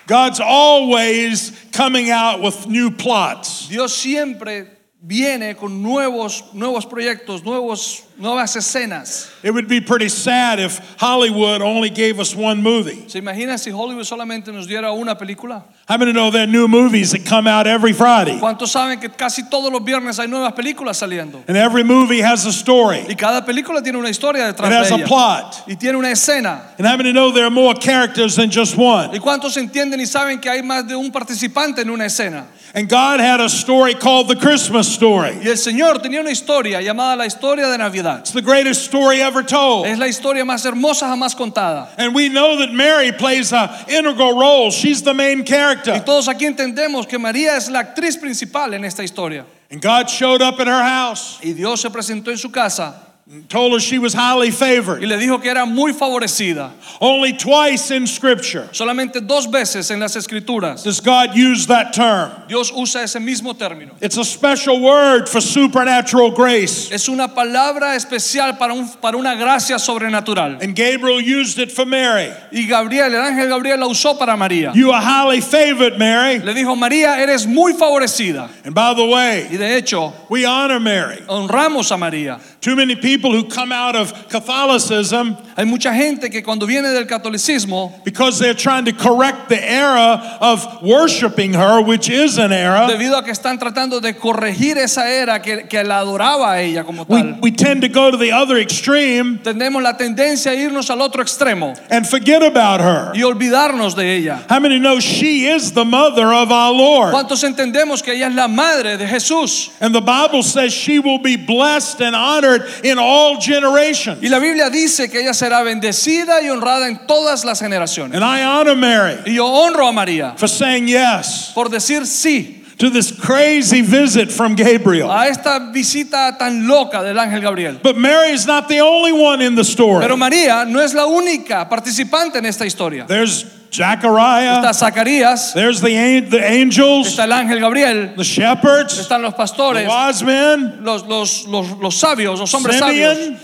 God's 0.08 0.40
always 0.40 1.52
coming 1.70 2.10
out 2.10 2.42
with 2.42 2.66
new 2.66 2.90
plots. 2.90 3.68
Dios 3.68 3.94
siempre 3.94 4.66
viene 5.00 5.54
con 5.54 5.80
nuevos, 5.80 6.52
nuevos 6.52 6.86
proyectos, 6.86 7.44
nuevos, 7.44 8.02
nuevas 8.18 8.56
escenas. 8.56 9.30
It 9.42 9.52
would 9.52 9.68
be 9.68 9.80
pretty 9.80 10.08
sad 10.08 10.60
if 10.60 10.78
Hollywood 10.98 11.60
only 11.62 11.90
gave 11.90 12.20
us 12.20 12.34
one 12.34 12.62
movie. 12.62 13.08
¿Se 13.08 13.20
imagina 13.20 13.58
si 13.58 13.70
Hollywood 13.70 14.04
solamente 14.04 14.52
nos 14.52 14.66
diera 14.66 14.92
una 14.92 15.16
película? 15.16 15.64
How 15.86 15.98
many 15.98 16.12
know 16.12 16.30
there 16.30 16.44
are 16.44 16.46
new 16.46 16.68
movies 16.68 17.10
that 17.12 17.26
come 17.26 17.46
out 17.46 17.66
every 17.66 17.92
Friday? 17.92 18.38
¿Cuántos 18.38 18.70
saben 18.70 19.00
que 19.00 19.10
casi 19.10 19.42
todos 19.50 19.70
los 19.72 19.82
viernes 19.84 20.18
hay 20.18 20.28
nuevas 20.28 20.52
películas 20.52 20.96
saliendo? 20.96 21.42
And 21.48 21.56
every 21.56 21.82
movie 21.82 22.20
has 22.20 22.46
a 22.46 22.52
story. 22.52 23.04
Y 23.08 23.14
cada 23.14 23.44
película 23.44 23.82
tiene 23.82 23.98
una 23.98 24.08
historia 24.08 24.46
detrás 24.46 24.70
It 24.70 24.76
has 24.76 24.88
de 24.88 25.04
a 25.04 25.06
plot. 25.06 25.64
Y 25.68 25.76
tiene 25.76 25.98
una 25.98 26.10
escena. 26.10 26.74
And 26.78 26.86
how 26.86 26.96
many 26.96 27.12
know 27.12 27.32
there 27.32 27.44
are 27.44 27.50
more 27.50 27.74
characters 27.74 28.36
than 28.36 28.50
just 28.50 28.76
one? 28.76 29.10
¿Y 29.12 29.18
cuántos 29.18 29.56
entienden 29.56 30.00
y 30.00 30.06
saben 30.06 30.40
que 30.40 30.48
hay 30.48 30.62
más 30.62 30.86
de 30.86 30.96
un 30.96 31.10
participante 31.10 31.82
en 31.82 31.90
una 31.90 32.04
escena? 32.04 32.46
And 32.74 32.88
God 32.88 33.20
had 33.20 33.40
a 33.40 33.48
story 33.48 33.94
called 33.94 34.28
the 34.28 34.36
Christmas 34.36 34.88
story. 34.88 35.38
Y 35.42 35.48
el 35.48 35.58
Señor 35.58 36.00
tenía 36.00 36.20
una 36.20 36.30
historia 36.30 36.80
llamada 36.80 37.16
la 37.16 37.26
historia 37.26 37.68
de 37.68 37.78
Navidad. 37.78 38.03
It's 38.20 38.32
the 38.32 38.42
greatest 38.42 38.84
story 38.84 39.20
ever 39.20 39.42
told. 39.42 39.86
Es 39.86 39.98
la 39.98 40.06
historia 40.06 40.44
más 40.44 40.64
hermosa 40.64 41.06
jamás 41.06 41.34
contada. 41.34 41.88
And 41.98 42.14
we 42.14 42.28
know 42.28 42.58
that 42.58 42.72
Mary 42.72 43.12
plays 43.12 43.52
an 43.52 43.70
integral 43.88 44.38
role. 44.38 44.70
She's 44.70 45.02
the 45.02 45.14
main 45.14 45.44
character. 45.44 45.92
Y 45.92 46.00
todos 46.00 46.28
aquí 46.28 46.46
entendemos 46.46 47.08
que 47.08 47.18
María 47.18 47.56
es 47.56 47.70
la 47.70 47.80
actriz 47.80 48.16
principal 48.16 48.74
en 48.74 48.84
esta 48.84 49.02
historia. 49.02 49.44
And 49.70 49.80
God 49.80 50.08
showed 50.08 50.42
up 50.42 50.60
at 50.60 50.66
her 50.66 50.82
house 50.82 51.40
Y 51.42 51.52
Dios 51.52 51.80
se 51.80 51.88
presentó 51.88 52.30
en 52.30 52.38
su 52.38 52.50
casa 52.50 53.13
told 53.48 53.72
her 53.72 53.80
she 53.80 53.98
was 53.98 54.12
highly 54.12 54.50
favored. 54.50 55.02
y 55.02 55.06
le 55.06 55.16
dijo 55.16 55.40
que 55.40 55.50
era 55.50 55.64
muy 55.64 55.92
favorecida. 55.92 56.70
Only 57.00 57.32
twice 57.32 57.90
in 57.90 58.06
Scripture 58.06 58.68
Solamente 58.72 59.26
dos 59.26 59.46
veces 59.46 59.90
en 59.90 59.98
las 60.00 60.14
escrituras 60.14 60.84
does 60.84 61.00
God 61.00 61.34
use 61.34 61.66
that 61.68 61.94
term. 61.94 62.30
Dios 62.48 62.70
usa 62.70 63.00
ese 63.02 63.16
mismo 63.20 63.54
término. 63.56 63.92
It's 64.02 64.18
a 64.18 64.24
special 64.24 64.78
word 64.82 65.26
for 65.26 65.40
supernatural 65.40 66.32
grace. 66.32 66.90
Es 66.92 67.08
una 67.08 67.28
palabra 67.28 67.96
especial 67.96 68.58
para, 68.58 68.74
un, 68.74 68.86
para 69.00 69.16
una 69.16 69.34
gracia 69.36 69.78
sobrenatural. 69.78 70.62
And 70.62 70.76
Gabriel 70.76 71.18
used 71.18 71.58
it 71.58 71.72
for 71.72 71.86
Mary. 71.86 72.30
Y 72.52 72.66
Gabriel, 72.68 73.06
el 73.14 73.22
ángel 73.22 73.48
Gabriel 73.48 73.80
la 73.80 73.86
usó 73.86 74.18
para 74.18 74.36
María. 74.36 74.72
You 74.74 74.90
are 74.92 75.02
highly 75.02 75.40
favored, 75.40 75.98
Mary. 75.98 76.40
Le 76.40 76.52
dijo, 76.52 76.76
María, 76.76 77.18
eres 77.18 77.46
muy 77.46 77.72
favorecida. 77.72 78.50
And 78.66 78.74
by 78.74 78.92
the 78.92 79.02
Y 79.02 79.08
way, 79.10 79.56
de 79.56 79.76
hecho, 79.78 80.12
we 80.28 80.44
honor 80.44 80.78
Mary. 80.78 81.22
honramos 81.26 81.90
a 81.90 81.96
María. 81.96 82.38
Too 82.60 82.76
many 82.76 82.94
people 82.94 83.13
people 83.14 83.32
who 83.32 83.44
come 83.44 83.72
out 83.72 83.94
of 83.94 84.12
Catholicism 84.28 85.36
Hay 85.56 85.64
mucha 85.64 85.92
gente 85.94 86.30
que 86.30 86.42
cuando 86.42 86.66
viene 86.66 86.88
del 86.88 87.06
catolicismo, 87.06 88.02
because 88.04 88.40
they're 88.40 88.54
trying 88.54 88.84
to 88.84 88.92
correct 88.92 89.48
the 89.48 89.70
era 89.70 90.38
of 90.40 90.82
worshiping 90.82 91.54
her, 91.54 91.80
which 91.80 92.10
is 92.10 92.38
an 92.38 92.52
era. 92.52 92.88
debido 92.88 93.16
a 93.16 93.22
que 93.22 93.30
están 93.30 93.56
tratando 93.58 94.00
de 94.00 94.14
corregir 94.14 94.76
esa 94.78 95.08
era 95.08 95.40
que, 95.40 95.68
que 95.68 95.84
la 95.84 96.00
adoraba 96.00 96.54
a 96.54 96.60
ella 96.60 96.82
como 96.82 97.04
We, 97.04 97.22
tal, 97.22 97.38
we 97.40 97.52
tend 97.52 97.82
to 97.82 97.88
go 97.88 98.10
to 98.10 98.16
the 98.16 98.32
other 98.32 98.56
extreme 98.56 99.38
tenemos 99.44 99.80
la 99.80 99.96
tendencia 99.96 100.50
a 100.50 100.56
irnos 100.56 100.90
al 100.90 101.00
otro 101.00 101.22
extremo 101.22 101.74
and 101.88 102.04
forget 102.04 102.42
about 102.42 102.80
her. 102.80 103.12
y 103.14 103.22
olvidarnos 103.22 103.94
de 103.94 104.16
ella. 104.16 104.44
How 104.48 104.58
many 104.58 104.80
know 104.80 104.98
she 104.98 105.46
is 105.46 105.72
the 105.72 105.84
mother 105.84 106.32
of 106.32 106.50
our 106.50 106.72
Lord? 106.72 107.14
¿Cuántos 107.14 107.44
entendemos 107.44 108.02
que 108.02 108.12
ella 108.12 108.26
es 108.26 108.34
la 108.34 108.48
madre 108.48 108.96
de 108.96 109.06
Jesús? 109.06 109.70
And 109.80 109.94
the 109.94 110.00
Bible 110.00 110.42
says 110.42 110.72
she 110.72 110.98
will 110.98 111.18
be 111.18 111.36
blessed 111.36 112.00
and 112.00 112.16
honored 112.16 112.64
in 112.82 112.98
all 113.04 113.38
generations. 113.40 114.22
Y 114.22 114.28
la 114.28 114.38
Biblia 114.38 114.70
dice 114.70 115.10
que 115.10 115.20
ella 115.20 115.34
será 115.34 115.62
bendecida 115.62 116.42
y 116.42 116.48
honrada 116.48 116.88
en 116.88 117.06
todas 117.06 117.44
las 117.44 117.60
generaciones. 117.60 118.14
And 118.14 118.24
I 118.24 118.42
honor 118.42 118.74
Mary 118.74 119.18
Y 119.26 119.34
yo 119.34 119.46
honro 119.46 119.86
a 119.86 119.92
María 119.92 120.34
for 120.36 120.48
saying 120.48 120.88
yes 120.88 121.52
por 121.54 121.68
decir 121.68 122.06
sí 122.06 122.62
to 122.78 122.90
this 122.90 123.12
crazy 123.12 123.82
visit 123.82 124.30
from 124.32 124.56
Gabriel. 124.56 125.08
a 125.10 125.28
esta 125.28 125.70
visita 125.72 126.36
tan 126.36 126.66
loca 126.66 127.02
del 127.02 127.16
ángel 127.18 127.40
Gabriel. 127.40 127.78
But 127.82 127.96
Mary 127.96 128.32
is 128.32 128.46
not 128.46 128.68
the 128.68 128.80
only 128.80 129.12
one 129.12 129.40
in 129.42 129.54
the 129.54 129.64
story. 129.64 130.00
Pero 130.04 130.16
María 130.16 130.64
no 130.66 130.80
es 130.80 130.92
la 130.92 131.06
única 131.06 131.68
participante 131.68 132.38
en 132.38 132.46
esta 132.46 132.64
historia. 132.66 133.06
There's 133.06 133.44
Zechariah, 133.74 134.62
Está 134.62 134.72
Zacarías, 134.72 135.52
there's 135.52 135.80
the, 135.80 136.20
the 136.20 136.44
angels, 136.44 137.08
está 137.08 137.24
el 137.24 137.32
ángel 137.32 137.60
Gabriel, 137.60 138.14
the 138.16 138.22
shepherds, 138.22 138.98
están 138.98 139.22
los 139.22 139.34
the 139.34 139.86
wise 139.88 140.22
men, 140.22 140.84
los, 140.84 141.02
los, 141.04 141.46
los, 141.46 141.70
los 141.72 141.94
sabios, 142.00 142.38
los 142.38 142.52
hombres 142.52 142.78
sabios. 142.78 143.36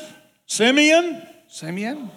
Simeon, 0.46 1.22
Simeon, 1.49 2.10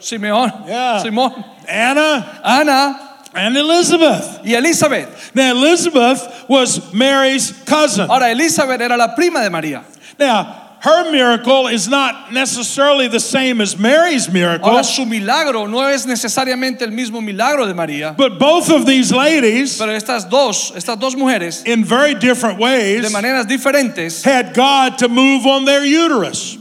Simeón, 0.00 0.66
Yeah. 0.66 1.02
Simón, 1.02 1.44
Anna, 1.68 2.40
Ana. 2.42 3.06
And 3.32 3.56
Elizabeth. 3.56 4.40
y 4.44 4.54
Elizabeth. 4.54 5.30
Now, 5.36 5.52
Elizabeth 5.52 6.48
was 6.48 6.92
Mary's 6.92 7.52
cousin. 7.64 8.08
Ahora, 8.08 8.30
Elizabeth 8.32 8.80
era 8.80 8.96
la 8.96 9.14
prima 9.14 9.40
de 9.40 9.50
María. 9.50 9.84
Now, 10.18 10.69
her 10.80 11.10
miracle 11.10 11.68
is 11.68 11.88
not 11.88 12.32
necessarily 12.32 13.06
the 13.06 13.20
same 13.20 13.60
as 13.60 13.78
Mary's 13.78 14.30
miracle, 14.32 14.70
Ahora, 14.70 14.84
su 14.84 15.04
milagro 15.04 15.66
no 15.66 15.86
es 15.86 16.06
necesariamente 16.06 16.82
el 16.82 16.90
mismo 16.90 17.20
milagro 17.20 17.66
de 17.66 17.74
María, 17.74 18.16
but 18.16 18.38
both 18.38 18.70
of 18.70 18.86
these 18.86 19.12
ladies, 19.12 19.78
pero 19.78 19.92
estas 19.92 20.28
dos, 20.28 20.72
estas 20.72 20.98
dos 20.98 21.14
mujeres, 21.14 21.64
in 21.66 21.84
very 21.84 22.14
different 22.14 22.58
de 22.58 22.62
ways, 22.62 23.12
maneras 23.12 23.46
diferentes, 23.46 24.22
had 24.22 24.54
God 24.54 24.98
to 24.98 25.08
move 25.08 25.46
on 25.46 25.64
their 25.64 25.82
uterus. 25.82 26.58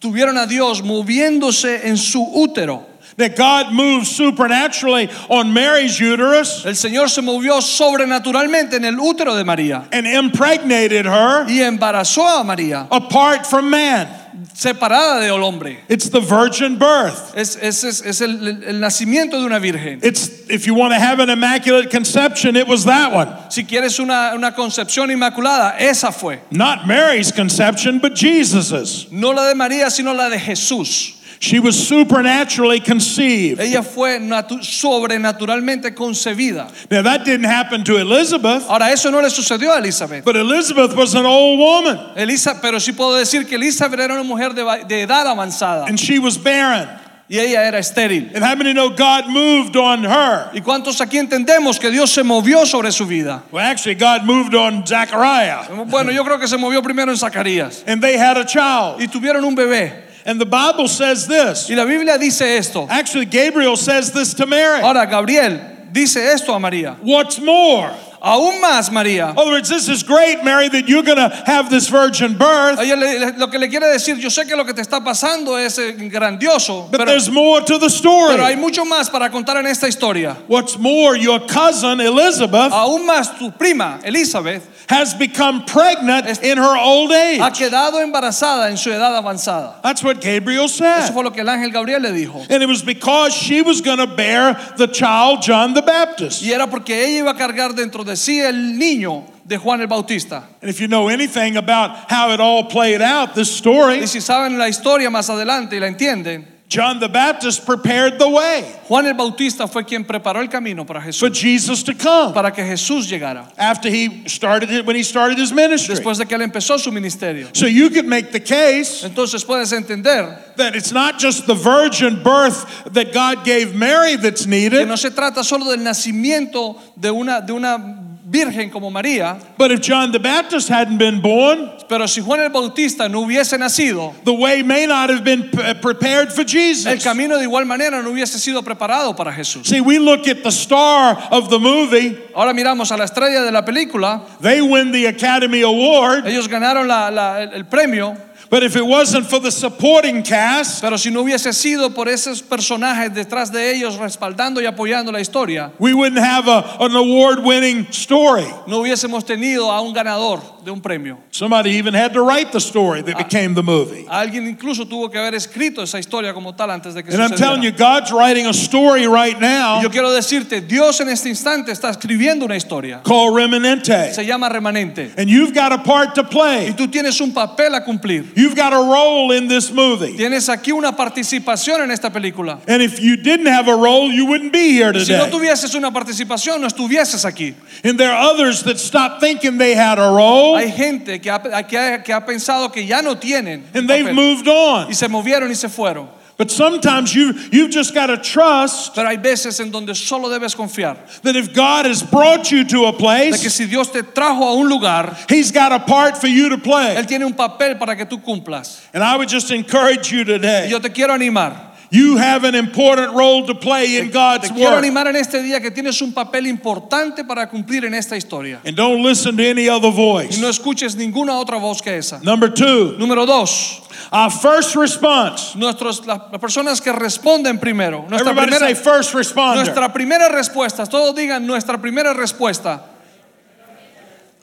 tuvieron 0.00 0.36
a 0.36 0.46
Dios 0.46 0.82
moviéndose 0.82 1.86
en 1.86 1.96
su 1.96 2.20
útero. 2.34 2.91
That 3.18 3.36
God 3.36 3.72
moved 3.74 4.06
supernaturally 4.06 5.08
on 5.28 5.52
Mary's 5.52 5.98
uterus 6.00 6.64
El 6.64 6.74
Señor 6.74 7.10
se 7.10 7.20
movió 7.20 7.60
sobrenaturalmente 7.60 8.76
en 8.76 8.84
el 8.84 8.96
útero 8.98 9.34
de 9.36 9.44
María 9.44 9.84
and 9.92 10.06
impregnated 10.06 11.04
her 11.06 11.44
y 11.48 11.60
embarazó 11.60 12.26
a 12.40 12.44
María, 12.44 12.86
apart 12.90 13.46
from 13.46 13.70
man. 13.70 14.08
separada 14.54 15.20
del 15.20 15.42
hombre. 15.42 15.78
It's 15.88 16.08
the 16.10 16.20
virgin 16.20 16.78
birth. 16.78 17.34
Es, 17.36 17.56
es, 17.56 17.84
es, 17.84 18.00
es 18.02 18.20
el- 18.22 18.64
el 18.64 18.80
nacimiento 18.80 19.32
de 19.38 19.44
una 19.46 19.58
virgen. 19.58 20.00
It's 20.02 20.48
if 20.50 20.66
you 20.66 20.74
want 20.74 20.92
to 20.92 20.98
have 20.98 21.20
an 21.20 21.28
immaculate 21.30 21.90
conception, 21.90 22.56
it 22.56 22.66
was 22.66 22.84
that 22.84 23.12
one. 23.12 23.28
Si 23.50 23.64
quieres 23.64 23.98
una, 24.00 24.32
una 24.34 24.52
concepción 24.52 25.10
inmaculada, 25.10 25.76
esa 25.78 26.10
fue. 26.12 26.40
Not 26.50 26.86
Mary's 26.86 27.30
conception, 27.32 27.98
but 27.98 28.16
Jesus's. 28.16 29.06
No 29.10 29.30
la 29.30 29.48
de 29.48 29.54
María, 29.54 29.90
sino 29.90 30.12
la 30.12 30.28
de 30.28 30.38
Jesús. 30.38 31.14
She 31.42 31.58
was 31.58 31.74
supernaturally 31.88 32.78
conceived. 32.78 33.58
Ella 33.60 33.82
fue 33.82 34.20
natu- 34.20 34.62
sobrenaturalmente 34.62 35.92
concebida. 35.92 36.70
Now 36.88 37.02
that 37.02 37.24
didn't 37.24 37.46
happen 37.46 37.82
to 37.82 37.96
Elizabeth, 37.96 38.64
Ahora, 38.68 38.90
eso 38.92 39.10
no 39.10 39.18
le 39.20 39.28
sucedió 39.28 39.72
a 39.74 39.78
Elizabeth. 39.78 40.24
but 40.24 40.36
Elizabeth 40.36 40.94
was 40.94 41.14
an 41.16 41.26
old 41.26 41.58
woman 41.58 41.98
Elisa, 42.16 42.60
pero 42.62 42.78
sí 42.78 42.92
puedo 42.92 43.16
decir 43.18 43.44
que 43.48 43.56
Elizabeth 43.56 43.98
era 43.98 44.14
una 44.14 44.22
mujer 44.22 44.54
de, 44.54 44.62
de 44.86 45.02
edad 45.02 45.26
avanzada 45.26 45.86
and 45.88 45.98
she 45.98 46.20
was 46.20 46.38
barren. 46.38 46.88
y 47.28 47.38
ella 47.40 47.64
era 47.66 47.78
estéril. 47.80 48.30
And 48.36 48.44
how 48.44 48.54
many 48.54 48.72
know 48.72 48.90
God 48.90 49.28
moved 49.28 49.74
on 49.76 50.04
her? 50.04 50.48
¿Y 50.54 50.60
cuántos 50.60 51.00
aquí 51.00 51.18
entendemos 51.18 51.80
que 51.80 51.90
Dios 51.90 52.12
se 52.12 52.22
movió 52.22 52.64
sobre 52.66 52.92
su 52.92 53.04
vida? 53.04 53.42
Well, 53.50 53.64
actually, 53.64 53.96
God 53.96 54.24
moved 54.24 54.54
on 54.54 54.86
Zachariah. 54.86 55.66
Bueno, 55.90 56.12
yo 56.12 56.22
creo 56.22 56.38
que 56.38 56.46
se 56.46 56.56
movió 56.56 56.80
primero 56.84 57.10
en 57.10 57.16
Zacarías 57.16 57.82
and 57.88 58.00
they 58.00 58.16
had 58.16 58.36
a 58.36 58.44
child. 58.44 59.00
y 59.00 59.08
tuvieron 59.08 59.42
un 59.44 59.56
bebé. 59.56 60.11
And 60.24 60.40
the 60.40 60.46
Bible 60.46 60.88
says 60.88 61.26
this. 61.26 61.68
Y 61.68 61.74
la 61.74 61.84
Biblia 61.84 62.18
dice 62.18 62.42
esto. 62.42 62.86
Actually, 62.88 63.26
Gabriel 63.26 63.76
says 63.76 64.12
this 64.12 64.34
to 64.34 64.46
Mary. 64.46 64.80
Ahora, 64.80 65.06
Gabriel 65.06 65.58
dice 65.90 66.16
esto 66.16 66.54
a 66.54 66.58
María. 66.58 66.96
What's 67.00 67.40
more? 67.40 67.92
Aún 68.22 68.60
más, 68.60 68.90
María. 68.90 69.30
In 69.30 69.38
other 69.38 69.50
words, 69.50 69.68
this 69.68 69.88
is 69.88 70.04
great, 70.04 70.44
Mary, 70.44 70.68
that 70.68 70.88
you're 70.88 71.02
going 71.02 71.16
to 71.18 71.28
have 71.44 71.70
this 71.70 71.88
virgin 71.88 72.34
birth, 72.38 72.78
Ella 72.78 72.94
le- 72.94 73.18
le- 73.18 73.38
lo 73.38 73.48
que 73.48 73.58
le 73.58 73.66
quiere 73.68 73.88
decir, 73.92 74.16
yo 74.20 74.28
sé 74.28 74.46
que 74.46 74.56
lo 74.56 74.64
que 74.64 74.72
te 74.72 74.80
está 74.80 75.02
pasando 75.02 75.56
es 75.58 75.76
eh, 75.78 75.92
grandioso, 76.08 76.88
but 76.90 76.98
pero, 76.98 77.06
there's 77.06 77.28
more 77.30 77.60
to 77.60 77.78
the 77.78 77.90
story. 77.90 78.36
pero 78.36 78.44
hay 78.44 78.54
mucho 78.54 78.84
más 78.84 79.10
para 79.10 79.28
contar 79.30 79.56
en 79.56 79.66
esta 79.66 79.88
historia. 79.88 80.36
What's 80.46 80.78
more, 80.78 81.16
your 81.16 81.40
cousin 81.40 82.00
Elizabeth 82.00 82.70
Aún 82.72 83.06
más, 83.06 83.36
tu 83.38 83.50
prima, 83.50 83.98
Elizabeth, 84.04 84.68
has 84.88 85.14
become 85.14 85.64
pregnant 85.64 86.42
in 86.42 86.58
her 86.58 86.76
old 86.76 87.10
age. 87.12 87.40
ha 87.40 87.50
quedado 87.50 88.00
embarazada 88.00 88.70
en 88.70 88.76
su 88.76 88.90
edad 88.90 89.16
avanzada. 89.16 89.80
That's 89.82 90.04
what 90.04 90.20
Gabriel 90.20 90.68
said. 90.68 91.04
Eso 91.04 91.12
fue 91.12 91.24
lo 91.24 91.30
que 91.30 91.42
el 91.42 91.48
ángel 91.48 91.72
Gabriel 91.72 92.00
le 92.02 92.12
dijo. 92.12 92.46
And 92.48 92.62
it 92.62 92.66
was 92.68 92.82
because 92.82 93.32
she 93.34 93.62
was 93.62 93.80
going 93.80 93.98
to 93.98 94.06
bear 94.06 94.54
the 94.76 94.86
child 94.86 95.42
John 95.42 95.74
the 95.74 95.82
Baptist. 95.82 96.42
Y 96.42 96.52
era 96.52 96.68
porque 96.68 96.90
ella 96.90 97.24
iba 97.24 97.30
a 97.30 97.34
cargar 97.34 97.74
dentro 97.74 98.04
de 98.04 98.11
sí 98.16 98.40
el 98.40 98.78
niño 98.78 99.24
de 99.44 99.58
Juan 99.58 99.80
el 99.80 99.86
Bautista. 99.86 100.48
And 100.60 100.70
if 100.70 100.80
you 100.80 100.88
know 100.88 101.08
anything 101.08 101.56
about 101.56 102.10
how 102.10 102.32
it 102.32 102.40
all 102.40 102.68
played 102.68 103.02
out, 103.02 103.34
this 103.34 103.50
story, 103.50 104.00
Y 104.00 104.06
si 104.06 104.20
saben 104.20 104.58
la 104.58 104.68
historia 104.68 105.10
más 105.10 105.28
adelante 105.30 105.76
y 105.76 105.80
la 105.80 105.88
entienden, 105.88 106.51
John 106.72 107.00
the 107.00 107.08
Baptist 107.10 107.66
prepared 107.66 108.18
the 108.18 108.30
way 108.30 108.62
Juan 108.88 109.04
el 109.04 109.12
Bautista 109.12 109.68
fue 109.68 109.84
quien 109.84 110.06
preparó 110.06 110.40
el 110.40 110.48
camino 110.48 110.86
para 110.86 111.02
Jesús. 111.02 111.18
for 111.20 111.28
Jesus 111.28 111.82
to 111.82 111.92
come 111.92 112.32
para 112.32 112.50
que 112.50 112.64
Jesús 112.64 113.10
llegara, 113.10 113.46
after 113.58 113.90
he 113.90 114.26
started 114.26 114.70
it 114.70 114.86
when 114.86 114.96
he 114.96 115.02
started 115.02 115.36
his 115.36 115.52
ministry. 115.52 115.94
después 115.94 116.16
de 116.16 116.24
que 116.24 116.34
él 116.34 116.42
empezó 116.42 116.78
su 116.78 116.90
ministerio. 116.90 117.54
So 117.54 117.66
you 117.66 117.90
could 117.90 118.06
make 118.06 118.32
the 118.32 118.40
case 118.40 119.04
Entonces 119.04 119.44
puedes 119.44 119.70
entender 119.74 120.34
that 120.56 120.74
it's 120.74 120.92
not 120.92 121.18
just 121.18 121.46
the 121.46 121.54
virgin 121.54 122.22
birth 122.22 122.64
that 122.94 123.12
God 123.12 123.44
gave 123.44 123.74
Mary 123.74 124.16
that's 124.16 124.46
needed. 124.46 124.78
que 124.78 124.86
no 124.86 124.96
se 124.96 125.10
trata 125.10 125.44
solo 125.44 125.66
del 125.66 125.84
nacimiento 125.84 126.80
de 126.98 127.10
una, 127.10 127.42
de 127.42 127.52
una 127.52 128.11
virgen 128.32 128.70
como 128.70 128.90
María, 128.90 129.36
but 129.58 129.70
if 129.70 129.80
John 129.82 130.10
the 130.10 130.18
Baptist 130.18 130.68
hadn't 130.70 130.96
been 130.96 131.20
born, 131.20 131.70
pero 131.86 132.06
si 132.06 132.22
Juan 132.22 132.40
el 132.40 132.48
Bautista 132.48 133.06
no 133.08 133.20
hubiese 133.26 133.58
nacido, 133.58 134.14
the 134.24 134.32
way 134.32 134.62
may 134.62 134.86
not 134.86 135.10
have 135.10 135.22
been 135.22 135.50
uh, 135.58 135.74
prepared 135.82 136.32
for 136.32 136.42
Jesus. 136.42 136.86
el 136.86 136.98
camino 136.98 137.36
de 137.36 137.44
igual 137.46 137.66
manera 137.66 138.02
no 138.02 138.10
hubiese 138.10 138.38
sido 138.38 138.62
preparado 138.62 139.14
para 139.14 139.30
Jesús. 139.32 139.66
See, 139.66 139.82
we 139.82 139.98
look 139.98 140.26
at 140.26 140.42
the 140.42 140.50
star 140.50 141.18
of 141.30 141.50
the 141.50 141.58
movie, 141.58 142.16
Ahora 142.34 142.54
miramos 142.54 142.90
a 142.90 142.96
la 142.96 143.04
estrella 143.04 143.42
de 143.44 143.52
la 143.52 143.62
película, 143.62 144.22
they 144.40 144.62
win 144.62 144.90
the 144.92 145.04
Academy 145.06 145.60
Award, 145.60 146.26
ellos 146.26 146.48
ganaron 146.48 146.88
la- 146.88 147.10
la- 147.10 147.42
el- 147.42 147.52
el 147.52 147.64
premio, 147.66 148.16
but 148.52 148.62
if 148.62 148.76
it 148.76 148.84
wasn't 148.84 149.24
for 149.24 149.40
the 149.40 149.50
supporting 149.50 150.22
cast, 150.22 150.82
pero 150.82 150.98
si 150.98 151.10
no 151.10 151.22
hubiese 151.22 151.54
sido 151.54 151.94
por 151.94 152.06
esos 152.06 152.42
personajes 152.42 153.14
detrás 153.14 153.50
de 153.50 153.74
ellos 153.74 153.96
respaldando 153.96 154.60
y 154.60 154.66
apoyando 154.66 155.10
la 155.10 155.20
historia, 155.20 155.72
we 155.78 155.94
wouldn't 155.94 156.22
have 156.22 156.46
a, 156.48 156.76
an 156.80 156.94
award 156.94 157.38
winning 157.42 157.86
story. 157.90 158.44
no 158.66 158.80
hubiésemos 158.80 159.24
tenido 159.24 159.72
a 159.72 159.80
un 159.80 159.94
ganador 159.94 160.42
de 160.64 160.70
un 160.70 160.80
premio. 160.80 161.18
Somebody 161.30 161.70
even 161.72 161.94
had 161.94 162.12
to 162.12 162.22
write 162.22 162.52
the 162.52 162.60
story 162.60 163.02
that 163.02 163.14
ah. 163.16 163.22
became 163.22 163.54
the 163.54 163.62
movie. 163.62 164.06
Alguien 164.08 164.46
incluso 164.46 164.86
tuvo 164.86 165.10
que 165.10 165.18
haber 165.18 165.34
escrito 165.34 165.82
esa 165.82 165.98
historia 165.98 166.32
como 166.32 166.52
tal 166.52 166.70
antes 166.70 166.94
de 166.94 167.02
que 167.02 167.12
And 167.12 167.22
I'm 167.22 167.36
telling 167.36 167.62
you. 167.62 167.72
God's 167.72 168.12
writing 168.12 168.46
a 168.46 168.52
story 168.52 169.06
right 169.06 169.40
now 169.40 169.80
Yo 169.82 169.90
quiero 169.90 170.10
decirte, 170.10 170.60
Dios 170.60 171.00
en 171.00 171.08
este 171.08 171.28
instante 171.28 171.72
está 171.72 171.90
escribiendo 171.90 172.44
una 172.44 172.56
historia. 172.56 173.02
called 173.04 173.34
Remanente. 173.34 174.12
Se 174.12 174.24
llama 174.24 174.48
remanente. 174.48 175.12
And 175.16 175.28
you've 175.28 175.54
got 175.54 175.72
a 175.72 175.78
part 175.78 176.14
to 176.14 176.22
Y 176.22 176.26
play. 176.30 176.74
tú 176.76 176.88
tienes 176.90 177.20
un 177.20 177.32
papel 177.32 177.74
a 177.74 177.84
cumplir. 177.84 178.32
You've 178.36 178.54
got 178.56 178.72
a 178.72 178.76
role 178.76 179.32
in 179.32 179.48
this 179.48 179.72
movie. 179.72 180.16
Tienes 180.16 180.48
aquí 180.48 180.72
una 180.72 180.92
participación 180.92 181.80
en 181.82 181.90
esta 181.90 182.10
película. 182.10 182.60
And 182.68 182.82
if 182.82 183.00
you 183.00 183.16
didn't 183.16 183.46
have 183.46 183.68
a 183.68 183.74
role, 183.76 184.10
you 184.10 184.26
wouldn't 184.26 184.52
be 184.52 184.72
here 184.72 184.92
Si 184.92 185.12
no 185.12 185.26
today. 185.26 185.30
tuvieses 185.30 185.74
una 185.74 185.90
participación, 185.90 186.60
no 186.60 186.66
estuvieses 186.68 187.24
aquí. 187.24 187.54
And 187.84 187.98
there 187.98 188.12
are 188.12 188.30
others 188.32 188.62
that 188.64 188.78
stopped 188.78 189.20
thinking 189.20 189.58
they 189.58 189.74
had 189.74 189.98
a 189.98 190.10
role 190.12 190.51
Hay 190.56 190.70
gente 190.70 191.20
que 191.20 191.30
ha, 191.30 191.62
que 191.62 191.76
ha- 191.78 192.02
que 192.02 192.12
ha 192.12 192.24
pensado 192.24 192.72
que 192.72 192.84
ya 192.84 193.02
no 193.02 193.16
tienen 193.16 193.64
and 193.74 193.88
they've 193.88 194.06
papel. 194.06 194.14
moved 194.14 194.48
on. 194.48 194.88
y 194.88 194.94
se 194.94 195.08
movieron 195.08 195.50
y 195.50 195.54
se 195.54 195.68
fueron. 195.68 196.08
But 196.38 196.50
sometimes 196.50 197.14
you, 197.14 197.34
you've 197.52 197.70
just 197.70 197.94
got 197.94 198.06
to 198.06 198.16
trust 198.16 198.94
Pero 198.94 199.06
hay 199.06 199.16
veces 199.16 199.60
en 199.60 199.70
donde 199.70 199.94
solo 199.94 200.28
debes 200.28 200.56
confiar 200.56 200.96
that 201.22 201.36
if 201.36 201.52
God 201.52 201.84
has 201.86 202.02
brought 202.02 202.50
you 202.50 202.64
to 202.64 202.86
a 202.86 202.92
de 202.92 202.98
que 202.98 202.98
place, 202.98 203.50
si 203.50 203.66
Dios 203.66 203.90
te 203.92 204.02
trajo 204.02 204.42
a 204.42 204.56
un 204.56 204.68
lugar, 204.68 205.16
He's 205.28 205.52
got 205.52 205.72
a 205.72 205.78
part 205.78 206.16
for 206.16 206.26
you 206.28 206.48
to 206.48 206.58
play. 206.58 206.96
Él 206.96 207.06
tiene 207.06 207.24
un 207.24 207.34
papel 207.34 207.78
para 207.78 207.94
que 207.94 208.06
tú 208.06 208.20
cumplas. 208.22 208.80
And 208.92 209.04
I 209.04 209.16
would 209.16 209.28
just 209.28 209.50
encourage 209.50 210.10
you 210.10 210.24
today. 210.24 210.64
Y 210.64 210.70
yo 210.70 210.80
te 210.80 210.88
quiero 210.88 211.12
animar. 211.14 211.71
You 211.94 212.16
have 212.16 212.44
an 212.44 212.54
important 212.54 213.12
role 213.12 213.44
to 213.46 213.54
play 213.54 213.98
in 213.98 214.06
Te 214.06 214.12
God's 214.12 214.50
quiero 214.50 214.70
work. 214.76 214.82
animar 214.82 215.08
en 215.08 215.16
este 215.16 215.42
día 215.42 215.60
que 215.60 215.70
tienes 215.70 216.00
un 216.00 216.14
papel 216.14 216.46
importante 216.46 217.22
para 217.28 217.50
cumplir 217.50 217.84
en 217.84 217.92
esta 217.92 218.16
historia. 218.16 218.60
And 218.64 218.74
don't 218.74 219.02
listen 219.02 219.36
to 219.36 219.44
any 219.46 219.68
other 219.68 219.90
voice. 219.90 220.38
Y 220.38 220.40
no 220.40 220.48
escuches 220.48 220.96
ninguna 220.96 221.34
otra 221.38 221.60
voz 221.60 221.82
que 221.82 221.98
esa. 221.98 222.18
Number 222.24 222.48
two, 222.48 222.96
Número 222.98 223.26
dos, 223.26 223.82
our 224.10 224.30
first 224.30 224.74
response. 224.74 225.54
nuestros, 225.54 226.06
las 226.06 226.18
personas 226.40 226.80
que 226.80 226.92
responden 226.92 227.60
primero. 227.60 228.06
Nuestra 228.08 228.30
Everybody 228.30 228.52
primera, 228.52 228.68
say 228.68 228.74
first 228.74 229.12
responder. 229.12 229.56
nuestra 229.62 229.92
primera 229.92 230.30
respuesta, 230.30 230.86
todos 230.86 231.14
digan 231.14 231.46
nuestra 231.46 231.76
primera 231.76 232.14
respuesta. 232.14 232.80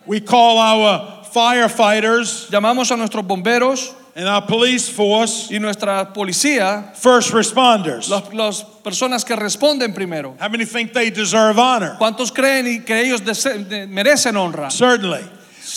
We 0.06 0.20
call 0.22 0.60
our 0.60 1.24
firefighters 1.34 2.48
Llamamos 2.52 2.92
a 2.92 2.96
nuestros 2.96 3.26
bomberos 3.26 3.96
and 4.20 4.28
our 4.28 4.46
police 4.46 4.90
force 4.90 5.50
y 5.50 5.60
nuestra 5.60 6.12
policía, 6.14 6.94
first 6.94 7.32
responders. 7.32 8.10
Los, 8.10 8.34
las 8.34 8.64
personas 8.84 9.24
que 9.24 9.34
responden 9.34 9.94
primero. 9.94 10.36
How 10.38 10.50
many 10.50 10.66
think 10.66 10.92
they 10.92 11.10
deserve 11.10 11.58
honor? 11.58 11.96
¿Cuántos 11.98 12.30
creen 12.30 12.68
y 12.68 12.84
que 12.84 13.00
ellos 13.00 13.22
merecen 13.88 14.36
honra? 14.36 14.72
Certainly. 14.72 15.24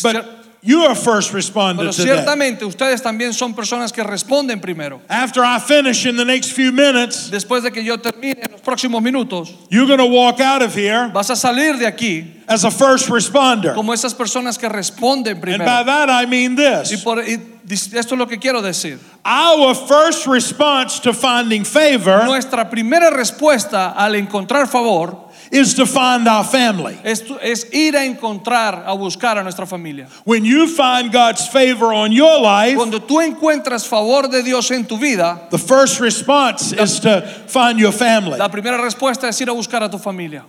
But 0.03 0.42
you 0.63 0.85
are 0.85 0.95
first 0.95 1.33
responder 1.33 1.79
Pero 1.83 1.93
ciertamente 1.93 2.65
ustedes 2.65 3.03
también 3.03 3.33
son 3.35 3.55
personas 3.55 3.93
que 3.93 4.03
responden 4.05 4.61
primero. 4.61 5.01
After 5.09 5.43
I 5.45 5.59
finish 5.59 6.07
in 6.07 6.17
the 6.17 6.25
next 6.25 6.53
few 6.53 6.71
minutes, 6.73 7.31
Después 7.31 7.63
de 7.63 7.71
que 7.73 7.83
yo 7.83 7.99
termine 7.99 8.41
en 8.43 8.53
los 8.53 8.61
próximos 8.61 9.03
minutos, 9.03 9.53
you're 9.71 9.87
going 9.87 9.99
to 9.99 10.07
walk 10.07 10.41
out 10.41 10.63
of 10.63 10.75
here 10.75 11.09
vas 11.13 11.31
a 11.31 11.37
salir 11.37 11.79
de 11.79 11.87
aquí 11.87 12.43
as 12.49 12.65
a 12.65 12.71
first 12.71 13.09
responder. 13.09 13.75
como 13.75 13.93
esas 13.93 14.15
personas 14.15 14.57
que 14.59 14.69
responden 14.69 15.41
primero. 15.41 15.65
And 15.65 15.67
by 15.67 15.83
that 15.85 16.09
I 16.09 16.27
mean 16.27 16.53
Y, 16.53 16.57
this. 16.91 17.03
por, 17.03 17.19
y 17.19 17.41
esto 17.69 18.15
es 18.15 18.19
lo 18.19 18.27
que 18.27 18.39
quiero 18.39 18.61
decir. 18.63 18.99
Our 19.25 19.75
first 19.75 20.27
response 20.27 21.01
to 21.01 21.13
finding 21.13 21.65
favor 21.65 22.25
Nuestra 22.25 22.69
primera 22.69 23.11
respuesta 23.11 23.95
al 23.97 24.15
encontrar 24.17 24.67
favor 24.69 25.31
is 25.53 25.75
to 25.75 25.85
find 25.85 26.27
our 26.27 26.43
family. 26.45 26.99
es, 27.05 27.23
es 27.43 27.67
ir 27.73 27.95
a 27.95 28.05
encontrar, 28.07 28.85
a 28.87 28.97
buscar 28.97 29.39
a 29.39 29.43
nuestra 29.43 29.67
familia. 29.67 30.09
When 30.25 30.45
you 30.45 30.67
find 30.67 31.13
God's 31.13 31.47
favor 31.47 31.93
on 31.93 32.11
your 32.11 32.41
life, 32.41 32.75
Cuando 32.77 33.01
tú 33.01 33.21
encuentras 33.21 33.87
favor 33.87 34.29
de 34.29 34.43
Dios 34.43 34.71
en 34.71 34.87
tu 34.87 34.97
vida, 34.97 35.49
the 35.51 35.59
first 35.59 36.01
response 36.01 36.73
is 36.73 36.99
to 37.01 37.21
find 37.47 37.79
your 37.79 37.93
family. 37.93 38.39
la 38.39 38.49
primera 38.49 38.79
respuesta 38.79 39.29
es 39.29 39.41
ir 39.41 39.51
a 39.51 39.53
buscar 39.53 39.83
a 39.83 39.91
tu 39.91 39.99
familia. 39.99 40.45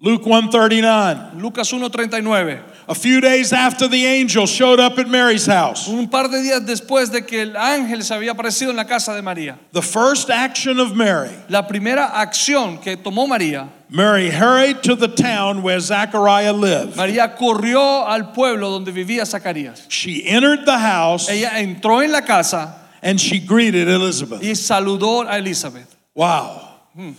Luke 0.00 0.24
139. 0.26 1.40
Lucas 1.40 1.72
1.39. 1.72 2.62
A 2.88 2.94
few 2.94 3.20
days 3.20 3.52
after 3.52 3.88
the 3.88 4.06
angel 4.06 4.46
showed 4.46 4.78
up 4.78 4.96
at 4.96 5.08
Mary's 5.08 5.44
house, 5.44 5.88
Un 5.88 6.08
par 6.08 6.28
de 6.28 6.40
días 6.40 6.64
después 6.64 7.10
de 7.10 7.22
que 7.22 7.42
el 7.42 7.54
ángel 7.56 8.02
se 8.04 8.14
había 8.14 8.30
aparecido 8.32 8.70
en 8.70 8.76
la 8.76 8.84
casa 8.84 9.12
de 9.14 9.20
María, 9.22 9.58
the 9.72 9.82
first 9.82 10.30
action 10.30 10.78
of 10.78 10.94
Mary, 10.94 11.30
la 11.48 11.62
primera 11.66 12.06
acción 12.14 12.80
que 12.80 12.96
tomó 12.96 13.26
María, 13.28 13.68
Mary 13.90 14.30
hurried 14.30 14.82
to 14.82 14.94
the 14.94 15.08
town 15.08 15.62
where 15.62 15.80
Zachariah 15.80 16.52
lived. 16.52 16.96
María 16.96 17.36
corrió 17.36 18.06
al 18.06 18.32
pueblo 18.32 18.70
donde 18.70 18.92
vivía 18.92 19.26
Zacarías. 19.26 19.86
She 19.90 20.24
entered 20.24 20.64
the 20.64 20.78
house 20.78 21.28
Ella 21.28 21.58
entró 21.58 22.02
en 22.04 22.12
la 22.12 22.20
casa 22.22 22.74
and 23.02 23.18
she 23.20 23.38
greeted 23.40 23.88
Elizabeth. 23.88 24.40
y 24.42 24.54
saludó 24.54 25.28
a 25.28 25.36
Elizabeth. 25.38 25.94
Wow. 26.14 26.60
Hmm. 26.94 27.10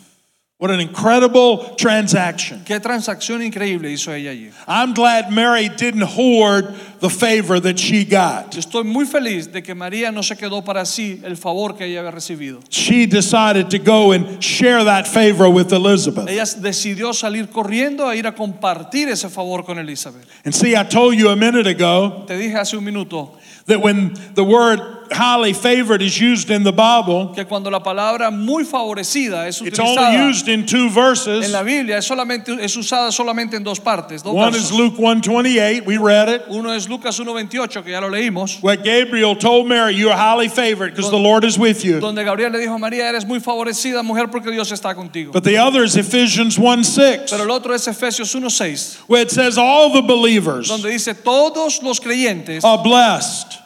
What 0.59 0.71
an 0.71 0.81
incredible 0.81 1.73
transaction. 1.77 2.65
Qué 2.65 2.81
transacción 2.81 3.41
increíble 3.41 3.89
hizo 3.91 4.13
ella 4.13 4.31
allí. 4.31 4.51
I'm 4.67 4.93
glad 4.93 5.31
Mary 5.31 5.69
didn't 5.69 6.01
hoard 6.01 6.75
the 6.99 7.09
favor 7.09 7.61
that 7.61 7.79
she 7.79 8.03
got. 8.03 8.51
Yo 8.51 8.59
estoy 8.59 8.83
muy 8.83 9.05
feliz 9.05 9.49
de 9.53 9.61
que 9.63 9.73
María 9.73 10.11
no 10.11 10.21
se 10.21 10.35
quedó 10.35 10.61
para 10.61 10.83
sí 10.83 11.21
el 11.23 11.37
favor 11.37 11.77
que 11.77 11.85
ella 11.85 12.01
había 12.01 12.11
recibido. 12.11 12.59
She 12.69 13.05
decided 13.05 13.69
to 13.69 13.79
go 13.79 14.11
and 14.11 14.43
share 14.43 14.83
that 14.83 15.07
favor 15.07 15.47
with 15.49 15.71
Elizabeth. 15.71 16.27
Ella 16.27 16.43
decidió 16.43 17.13
salir 17.13 17.47
corriendo 17.47 18.05
a 18.05 18.17
ir 18.17 18.27
a 18.27 18.35
compartir 18.35 19.07
ese 19.07 19.29
favor 19.29 19.63
con 19.63 19.79
Elizabeth. 19.79 20.27
And 20.43 20.53
see, 20.53 20.75
I 20.75 20.83
told 20.83 21.15
you 21.15 21.29
a 21.29 21.37
minute 21.37 21.67
ago 21.67 22.25
Te 22.27 22.37
dije 22.37 22.57
hace 22.57 22.75
un 22.75 22.83
minuto 22.83 23.31
that 23.69 23.81
when 23.81 24.13
the 24.35 24.43
word 24.43 24.79
highly 25.11 25.53
favored 25.53 26.01
is 26.01 26.19
used 26.19 26.51
in 26.51 26.63
the 26.63 26.71
Bible, 26.71 27.33
que 27.33 27.43
cuando 27.45 27.69
la 27.69 27.79
palabra 27.79 28.31
muy 28.31 28.63
favorecida 28.63 29.47
es 29.47 29.61
it's 29.61 29.79
only 29.79 30.17
used 30.17 30.47
in 30.47 30.65
two 30.65 30.88
en 30.88 30.93
verses. 30.93 31.51
la 31.51 31.63
Biblia 31.63 31.97
es 31.97 32.05
solamente 32.07 32.49
es 32.61 32.75
usada 32.75 33.11
solamente 33.11 33.55
en 33.55 33.63
dos 33.63 33.79
partes, 33.79 34.21
dos 34.23 34.33
One 34.35 34.55
is. 34.55 34.71
Luke 34.71 34.97
128, 34.97 35.85
we 35.85 35.97
read 35.97 36.29
it, 36.29 36.43
Uno 36.49 36.71
es 36.71 36.88
Lucas 36.88 37.19
1:28 37.19 37.83
que 37.83 37.91
ya 37.91 37.99
lo 37.99 38.09
leímos, 38.09 38.61
where 38.61 38.77
Gabriel 38.77 39.35
told 39.35 39.67
Mary, 39.67 39.95
You 39.95 40.09
are 40.09 40.17
highly 40.17 40.47
favored 40.47 40.91
because 40.95 41.09
the 41.09 41.17
Lord 41.17 41.43
is 41.43 41.57
with 41.57 41.83
you. 41.83 41.99
donde 41.99 42.23
Gabriel 42.23 42.51
le 42.51 42.60
dijo 42.60 42.75
a 42.75 42.79
María, 42.79 43.10
eres 43.10 43.25
muy 43.25 43.39
favorecida 43.39 44.03
mujer 44.03 44.27
porque 44.27 44.51
Dios 44.51 44.71
está 44.71 44.93
contigo. 44.95 45.32
But 45.32 45.43
the 45.43 45.58
other 45.58 45.84
is 45.84 45.95
Ephesians 45.95 46.58
1 46.58 46.84
6, 46.84 47.32
Pero 47.32 47.43
el 47.43 47.51
otro 47.51 47.73
es 47.73 47.88
Efesios 47.88 48.34
1:6, 48.36 48.97
where 49.08 49.21
it 49.23 49.32
says, 49.32 49.58
All 49.58 49.89
the 49.91 50.01
believers 50.01 50.67
donde 50.67 50.89
dice 50.89 51.15
todos 51.15 51.82
los 51.82 51.99
creyentes 51.99 52.63
are 52.63 52.82
blessed, 52.84 53.59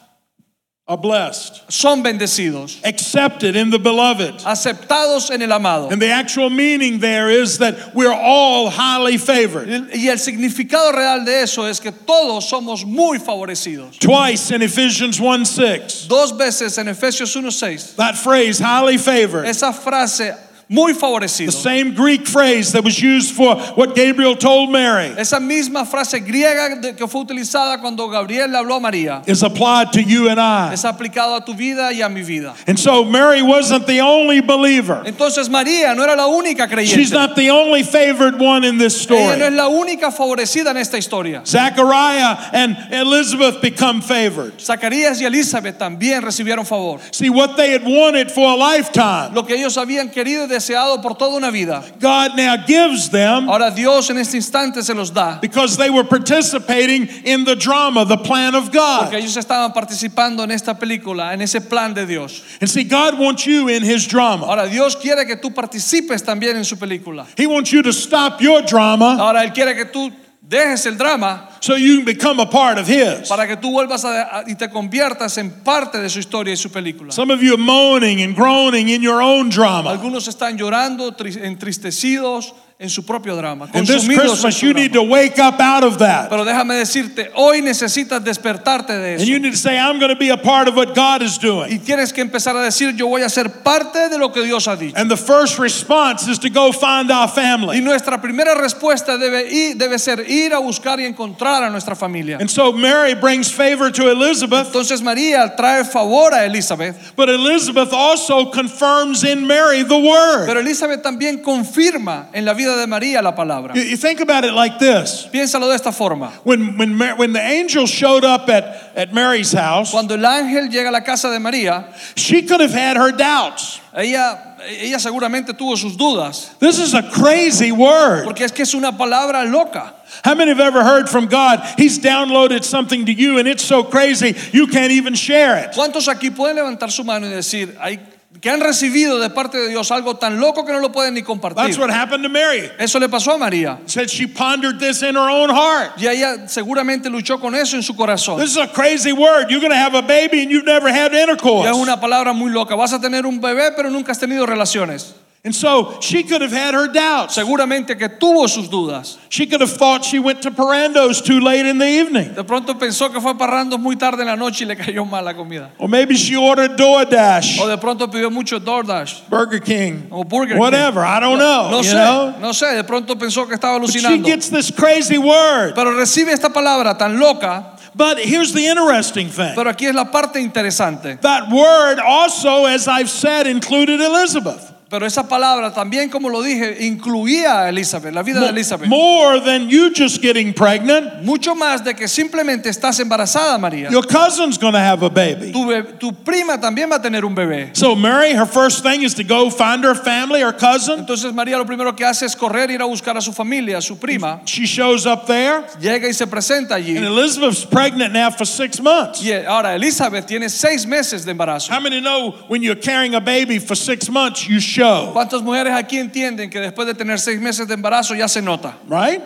are 0.85 0.97
blessed, 0.97 1.71
son 1.71 2.03
bendecidos, 2.03 2.83
accepted 2.83 3.55
in 3.55 3.69
the 3.69 3.79
beloved. 3.79 4.33
aceptados 4.39 5.31
en 5.31 5.41
el 5.41 5.53
amado. 5.53 5.89
And 5.89 6.01
the 6.01 6.09
actual 6.09 6.49
meaning 6.49 6.99
there 6.99 7.29
is 7.29 7.59
that 7.59 7.95
we're 7.95 8.11
all 8.13 8.69
highly 8.69 9.17
favored. 9.17 9.69
Y 9.69 10.09
el 10.09 10.17
significado 10.17 10.91
real 10.91 11.23
de 11.23 11.43
eso 11.43 11.63
es 11.63 11.79
que 11.79 11.91
todos 11.91 12.51
somos 12.51 12.85
muy 12.85 13.17
favorecidos. 13.17 13.97
Twice 13.97 14.51
in 14.51 14.61
Ephesians 14.61 15.21
1 15.21 15.45
6, 15.45 16.07
Dos 16.09 16.33
veces 16.33 16.77
en 16.77 16.87
Efesios 16.87 17.33
1:6, 17.33 17.95
that 17.95 18.17
phrase, 18.17 18.59
highly 18.59 18.97
favored, 18.97 19.45
esa 19.45 19.71
frase 19.71 20.37
muy 20.73 20.93
the 20.93 21.51
same 21.51 21.93
Greek 21.93 22.25
phrase 22.25 22.71
that 22.71 22.83
was 22.83 22.99
used 22.99 23.35
for 23.35 23.55
what 23.75 23.95
Gabriel 23.95 24.35
told 24.35 24.71
Mary, 24.71 25.13
Esa 25.17 25.39
misma 25.39 25.85
frase 25.85 26.19
griega 26.19 26.81
que 26.97 27.07
fue 27.07 27.21
utilizada 27.21 27.79
cuando 27.79 28.07
Gabriel 28.07 28.49
le 28.51 28.57
habló 28.57 28.77
a 28.77 28.79
María 28.79 29.21
is 29.27 29.43
applied 29.43 29.91
to 29.91 30.01
you 30.01 30.29
and 30.29 30.39
I. 30.39 30.73
es 30.73 30.83
aplicado 30.83 31.35
a 31.35 31.45
tu 31.45 31.53
vida 31.53 31.93
y 31.93 32.01
a 32.01 32.09
mi 32.09 32.23
vida. 32.23 32.55
And 32.65 32.79
so 32.79 33.03
Mary 33.03 33.41
wasn't 33.43 33.85
the 33.85 34.01
only 34.01 34.41
believer. 34.41 35.03
Entonces 35.05 35.47
María 35.47 35.95
no 35.95 36.03
era 36.03 36.15
la 36.15 36.27
única 36.27 36.67
creyente. 36.67 36.95
She's 36.95 37.11
not 37.11 37.35
the 37.35 37.51
only 37.51 37.83
favored 37.83 38.39
one 38.39 38.63
in 38.63 38.77
this 38.79 39.05
Ella 39.09 39.37
no 39.37 39.45
es 39.45 39.53
story. 39.53 39.55
la 39.55 39.67
única 39.67 40.11
favorecida 40.11 40.71
en 40.71 40.77
esta 40.77 40.97
historia. 40.97 41.43
Zechariah 41.45 42.37
and 42.53 42.75
Elizabeth 42.91 43.61
become 43.61 44.01
favored. 44.01 44.53
Zacarías 44.57 45.21
y 45.21 45.25
Elizabeth 45.25 45.77
también 45.77 46.21
recibieron 46.21 46.65
favor. 46.65 46.99
See, 47.11 47.29
what 47.29 47.57
they 47.57 47.71
had 47.71 47.83
wanted 47.83 48.31
for 48.31 48.49
a 48.49 48.55
lifetime, 48.55 49.33
Lo 49.33 49.43
que 49.45 49.55
ellos 49.55 49.77
habían 49.77 50.09
querido 50.09 50.45
y 50.45 50.47
deseado 50.63 51.01
por 51.01 51.15
toda 51.17 51.35
una 51.37 51.51
vida. 51.51 51.83
God 51.99 52.35
now 52.35 52.55
gives 52.65 53.09
them 53.09 53.49
Ahora 53.49 53.69
Dios 53.71 54.09
en 54.09 54.17
este 54.17 54.35
instante 54.37 54.81
se 54.83 54.93
los 54.93 55.11
da. 55.11 55.39
because 55.41 55.77
they 55.77 55.89
were 55.89 56.03
participating 56.03 57.07
in 57.25 57.43
the 57.45 57.55
drama, 57.55 58.05
the 58.05 58.17
plan 58.17 58.55
of 58.55 58.65
Porque 58.71 58.73
God. 58.73 59.13
ellos 59.13 59.35
estaban 59.37 59.73
participando 59.73 60.43
en 60.43 60.51
esta 60.51 60.73
película, 60.75 61.33
en 61.33 61.41
ese 61.41 61.59
plan 61.61 61.93
de 61.93 62.05
Dios. 62.05 62.41
And 62.61 62.69
see, 62.69 62.83
God 62.83 63.19
wants 63.19 63.45
you 63.45 63.67
in 63.67 63.83
His 63.83 64.07
drama. 64.07 64.45
Ahora 64.45 64.67
Dios 64.67 64.95
quiere 64.95 65.25
que 65.25 65.35
tú 65.35 65.53
participes 65.53 66.21
también 66.23 66.55
en 66.55 66.63
su 66.65 66.75
película. 66.77 67.25
He 67.37 67.47
wants 67.47 67.71
you 67.71 67.81
to 67.83 67.91
stop 67.91 68.41
your 68.41 68.61
drama 68.61 69.17
Ahora 69.19 69.43
Él 69.43 69.53
quiere 69.53 69.75
que 69.75 69.85
tú 69.85 70.11
dejes 70.53 70.85
el 70.85 70.95
drama 70.97 71.49
so 71.59 71.75
you 71.75 71.97
can 71.97 72.05
become 72.05 72.39
a 72.41 72.45
part 72.45 72.77
of 72.77 72.87
His. 72.87 73.27
para 73.29 73.47
que 73.47 73.55
tú 73.57 73.71
vuelvas 73.71 74.03
a, 74.05 74.39
a- 74.39 74.43
y 74.47 74.55
te 74.55 74.69
conviertas 74.69 75.37
en 75.37 75.49
parte 75.49 75.99
de 75.99 76.09
su 76.09 76.19
historia 76.19 76.53
y 76.53 76.57
su 76.57 76.69
película. 76.69 77.11
Some 77.11 77.31
of 77.33 77.41
you 77.41 77.53
are 77.53 77.61
moaning 77.61 78.21
and 78.21 78.35
groaning 78.35 78.89
in 78.89 79.01
your 79.01 79.21
own 79.21 79.49
drama. 79.49 79.89
Algunos 79.91 80.27
están 80.27 80.57
llorando, 80.57 81.11
tri- 81.13 81.37
entristecidos 81.43 82.53
en 82.79 82.89
su 82.89 83.03
propio 83.03 83.35
drama, 83.37 83.69
And 83.73 83.87
this 83.87 84.05
Christmas, 84.05 84.61
you 84.61 84.73
drama. 84.73 84.81
need 84.83 84.93
to 84.93 85.03
wake 85.03 85.39
up 85.39 85.59
out 85.61 85.83
of 85.83 85.99
that. 85.99 86.29
Pero 86.29 86.43
déjame 86.43 86.73
decirte, 86.75 87.31
hoy 87.35 87.61
necesitas 87.61 88.21
despertarte 88.23 88.89
de 88.97 89.13
eso. 89.15 89.21
And 89.21 89.29
you 89.29 89.39
need 89.39 89.51
to 89.51 89.57
say, 89.57 89.77
I'm 89.79 89.99
going 89.99 90.09
to 90.09 90.17
be 90.17 90.29
a 90.29 90.37
part 90.37 90.67
of 90.67 90.75
what 90.75 90.93
God 90.93 91.21
is 91.21 91.37
doing. 91.37 91.71
Y 91.71 91.77
tienes 91.79 92.11
que 92.11 92.21
empezar 92.21 92.55
a 92.57 92.61
decir, 92.63 92.93
yo 92.97 93.07
voy 93.07 93.21
a 93.21 93.29
ser 93.29 93.45
parte 93.63 94.09
de 94.09 94.17
lo 94.17 94.29
que 94.33 94.43
Dios 94.43 94.65
ha 94.67 94.75
dicho. 94.75 94.95
And 94.97 95.09
the 95.09 95.15
first 95.15 95.59
response 95.59 96.27
is 96.27 96.39
to 96.39 96.49
go 96.49 96.71
find 96.73 97.09
our 97.11 97.27
family. 97.29 97.77
Y 97.77 97.81
nuestra 97.81 98.19
primera 98.19 98.53
respuesta 98.55 99.17
debe, 99.17 99.49
ir- 99.49 99.75
debe 99.77 99.97
ser 99.97 100.19
ir 100.27 100.51
a 100.53 100.59
buscar 100.59 100.99
y 100.99 101.05
encontrar 101.05 101.63
a 101.63 101.69
nuestra 101.69 101.95
familia. 101.95 102.37
And 102.39 102.49
so 102.51 102.73
Mary 102.73 103.13
brings 103.13 103.49
favor 103.51 103.91
to 103.91 104.09
Elizabeth, 104.11 104.67
Entonces 104.73 105.01
María 105.01 105.55
trae 105.55 105.85
favor 105.85 106.33
a 106.33 106.43
Elizabeth, 106.45 107.13
but 107.15 107.29
Elizabeth 107.29 107.93
also 107.93 108.51
confirms 108.51 109.23
in 109.23 109.47
Mary 109.47 109.83
the 109.83 109.97
word. 109.97 110.47
pero 110.47 110.59
Elizabeth 110.59 111.01
también 111.03 111.41
confirma 111.41 112.27
en 112.33 112.43
la 112.45 112.53
vida 112.53 112.62
vida 112.63 112.77
de 112.77 112.87
María 112.87 113.21
la 113.21 113.33
palabra. 113.35 113.73
You, 113.75 113.81
you 113.81 113.97
think 113.97 114.19
about 114.21 114.43
it 114.45 114.53
like 114.53 114.79
this. 114.79 115.27
Piénsalo 115.31 115.67
de 115.67 115.75
esta 115.75 115.91
forma. 115.91 116.31
When, 116.43 116.77
when, 116.77 116.95
Mar- 116.95 117.17
when 117.17 117.33
the 117.33 117.41
angel 117.41 117.85
showed 117.85 118.23
up 118.23 118.49
at, 118.49 118.91
at 118.95 119.13
Mary's 119.13 119.51
house, 119.51 119.91
Cuando 119.91 120.15
el 120.15 120.21
ángel 120.25 120.69
llega 120.69 120.89
a 120.89 120.91
la 120.91 121.01
casa 121.01 121.29
de 121.29 121.39
María, 121.39 121.85
she 122.15 122.43
could 122.43 122.61
have 122.61 122.71
had 122.73 122.97
her 122.97 123.11
doubts. 123.11 123.79
ella, 123.95 124.55
ella 124.67 124.97
seguramente 124.97 125.53
tuvo 125.53 125.77
sus 125.77 125.95
dudas, 125.97 126.57
This 126.59 126.79
is 126.79 126.93
a 126.93 127.03
crazy 127.03 127.71
word. 127.71 128.23
porque 128.25 128.41
es 128.41 128.51
que 128.51 128.63
es 128.63 128.73
una 128.73 128.91
palabra 128.91 129.45
loca. 129.49 129.93
How 130.23 130.35
many 130.35 130.51
have 130.51 130.59
ever 130.59 130.83
heard 130.83 131.09
from 131.09 131.25
God? 131.27 131.59
He's 131.77 131.99
downloaded 131.99 132.63
something 132.63 133.05
to 133.07 133.11
you 133.13 133.39
and 133.39 133.47
it's 133.47 133.63
so 133.63 133.83
crazy 133.83 134.35
you 134.51 134.67
can't 134.67 134.91
even 134.91 135.15
share 135.15 135.57
it. 135.57 135.71
¿Cuántos 135.75 136.07
aquí 136.07 136.29
pueden 136.29 136.55
levantar 136.55 136.91
su 136.91 137.03
mano 137.03 137.25
y 137.27 137.31
decir 137.31 137.75
hay, 137.79 137.99
que 138.43 138.49
han 138.49 138.59
recibido 138.59 139.19
de 139.19 139.29
parte 139.29 139.57
de 139.57 139.69
Dios 139.69 139.89
algo 139.89 140.17
tan 140.17 140.37
loco 140.37 140.65
que 140.65 140.73
no 140.73 140.79
lo 140.79 140.91
pueden 140.91 141.13
ni 141.13 141.21
That's 141.21 141.27
compartir? 141.27 141.79
what 141.79 141.89
happened 141.89 142.23
to 142.23 142.29
Mary. 142.29 142.69
Eso 142.77 142.99
le 142.99 143.07
pasó 143.07 143.31
a 143.31 143.37
María. 143.37 143.79
Said 143.85 144.09
she 144.09 144.27
pondered 144.27 144.79
this 144.79 145.01
in 145.01 145.15
her 145.15 145.29
own 145.29 145.49
heart. 145.49 145.93
Y 145.97 146.07
ella 146.07 146.49
seguramente 146.49 147.09
luchó 147.09 147.39
con 147.39 147.55
eso 147.55 147.77
en 147.77 147.83
su 147.83 147.95
corazón. 147.95 148.37
This 148.37 148.51
is 148.51 148.57
a 148.57 148.67
crazy 148.67 149.13
word. 149.13 149.49
You're 149.49 149.61
going 149.61 149.71
to 149.71 149.77
have 149.77 149.95
a 149.95 150.01
baby 150.01 150.41
and 150.41 150.51
you've 150.51 150.65
never 150.65 150.89
had 150.89 151.13
Y 151.13 151.15
es 151.15 151.23
intercourse. 151.23 151.71
una 151.73 152.01
palabra 152.01 152.33
muy 152.33 152.51
loca. 152.51 152.75
Vas 152.75 152.91
a 152.91 152.99
tener 152.99 153.25
un 153.25 153.39
bebé, 153.39 153.71
pero 153.77 153.89
nunca 153.89 154.11
has 154.11 154.19
tenido 154.19 154.45
relaciones. 154.45 155.15
And 155.45 155.53
so 155.53 155.99
she 155.99 156.23
could 156.23 156.39
have 156.41 156.53
had 156.53 156.73
her 156.73 156.87
doubts. 156.87 157.35
Seguramente 157.35 157.99
que 157.99 158.07
tuvo 158.07 158.47
sus 158.47 158.69
dudas. 158.69 159.17
She 159.27 159.45
could 159.45 159.59
have 159.59 159.73
thought 159.73 160.05
she 160.05 160.17
went 160.17 160.41
to 160.43 160.51
Parando's 160.51 161.19
too 161.21 161.41
late 161.41 161.65
in 161.65 161.79
the 161.79 161.85
evening. 161.85 162.33
De 162.33 162.45
pronto 162.45 162.73
pensó 162.75 163.11
que 163.11 163.19
fue 163.19 163.33
parrando 163.33 163.77
muy 163.77 163.97
tarde 163.97 164.21
en 164.21 164.27
la 164.27 164.37
noche 164.37 164.63
y 164.63 164.67
le 164.67 164.77
cayó 164.77 165.05
mal 165.05 165.25
la 165.25 165.33
comida. 165.33 165.71
Or 165.79 165.89
maybe 165.89 166.15
she 166.15 166.37
ordered 166.37 166.77
DoorDash. 166.77 167.59
O 167.59 167.67
de 167.67 167.77
pronto 167.77 168.07
pidió 168.07 168.31
mucho 168.31 168.57
DoorDash 168.57 169.27
Burger 169.27 169.59
King, 169.59 170.07
o 170.11 170.23
Burger 170.23 170.53
King. 170.53 170.59
whatever. 170.59 171.01
I 171.03 171.19
don't 171.19 171.37
know. 171.37 171.71
No 171.71 171.81
you 171.81 171.89
sé, 171.89 171.93
know? 171.93 172.39
no 172.39 172.51
sé. 172.53 172.73
De 172.77 172.83
pronto 172.85 173.13
pensó 173.17 173.45
que 173.45 173.55
estaba 173.55 173.75
alucinando. 173.75 174.19
But 174.19 174.25
she 174.25 174.31
gets 174.31 174.49
this 174.49 174.71
crazy 174.71 175.17
word. 175.17 175.75
Pero 175.75 175.91
recibe 175.91 176.31
esta 176.31 176.51
palabra 176.51 176.97
tan 176.97 177.19
loca. 177.19 177.77
But 177.93 178.17
here's 178.17 178.53
the 178.53 178.65
interesting 178.65 179.27
thing. 179.27 179.55
Pero 179.55 179.69
aquí 179.69 179.87
es 179.87 179.93
la 179.93 180.05
parte 180.05 180.39
interesante. 180.39 181.19
That 181.19 181.49
word 181.51 181.99
also, 181.99 182.63
as 182.63 182.87
I've 182.87 183.09
said, 183.09 183.45
included 183.45 183.99
Elizabeth. 183.99 184.72
Pero 184.93 185.07
esa 185.07 185.27
palabra 185.27 185.73
también, 185.73 186.07
como 186.07 186.29
lo 186.29 186.43
dije, 186.43 186.85
incluía 186.85 187.61
a 187.61 187.69
Elizabeth, 187.69 188.13
la 188.13 188.21
vida 188.21 188.41
de 188.41 188.49
Elizabeth. 188.49 188.87
More 188.87 189.41
than 189.41 189.67
you 189.67 189.89
just 189.91 190.21
getting 190.21 190.53
pregnant, 190.53 191.23
Mucho 191.23 191.55
más 191.55 191.83
de 191.83 191.95
que 191.95 192.07
simplemente 192.07 192.69
estás 192.69 192.99
embarazada, 192.99 193.57
María. 193.57 193.89
your 193.89 194.05
cousin's 194.05 194.55
going 194.55 194.73
to 194.73 194.79
have 194.79 195.01
a 195.01 195.09
baby. 195.09 195.51
Tu, 195.51 196.13
prima 196.23 196.61
también 196.61 196.91
va 196.91 196.97
a 196.97 197.01
tener 197.01 197.25
un 197.25 197.33
bebé. 197.33 197.75
So 197.75 197.95
Mary, 197.95 198.33
her 198.33 198.45
first 198.45 198.83
thing 198.83 199.01
is 199.01 199.15
to 199.15 199.23
go 199.23 199.49
find 199.49 199.83
her 199.83 199.95
family, 199.95 200.41
her 200.41 200.53
cousin. 200.53 200.99
Entonces 200.99 201.33
María 201.33 201.57
lo 201.57 201.65
primero 201.65 201.95
que 201.95 202.05
hace 202.05 202.27
es 202.27 202.35
correr, 202.35 202.69
ir 202.69 202.79
a 202.79 202.85
buscar 202.85 203.17
a 203.17 203.21
su 203.21 203.33
familia, 203.33 203.79
a 203.79 203.81
su 203.81 203.97
prima. 203.97 204.41
She 204.45 204.67
shows 204.67 205.07
up 205.07 205.25
there, 205.25 205.63
Llega 205.79 206.07
y 206.07 206.13
se 206.13 206.27
presenta 206.27 206.75
allí. 206.75 206.95
and 206.97 207.07
Elizabeth's 207.07 207.65
pregnant 207.65 208.13
now 208.13 208.29
for 208.29 208.45
six 208.45 208.79
months. 208.79 209.23
Y 209.23 209.31
ahora 209.31 209.73
Elizabeth 209.73 210.27
tiene 210.27 210.49
seis 210.49 210.85
meses 210.85 211.25
de 211.25 211.31
embarazo. 211.31 211.71
How 211.71 211.79
many 211.79 211.99
know 211.99 212.35
when 212.47 212.61
you're 212.61 212.79
carrying 212.79 213.15
a 213.15 213.21
baby 213.21 213.57
for 213.57 213.73
six 213.73 214.07
months, 214.07 214.47
you 214.47 214.59
show, 214.59 214.82
¿Cuántas 215.13 215.41
mujeres 215.41 215.73
aquí 215.73 215.97
entienden 215.97 216.49
que 216.49 216.59
después 216.59 216.85
de 216.87 216.93
tener 216.93 217.19
seis 217.19 217.39
meses 217.39 217.67
de 217.67 217.73
embarazo 217.73 218.15
ya 218.15 218.27
se 218.27 218.41
nota? 218.41 218.75
right? 218.87 219.21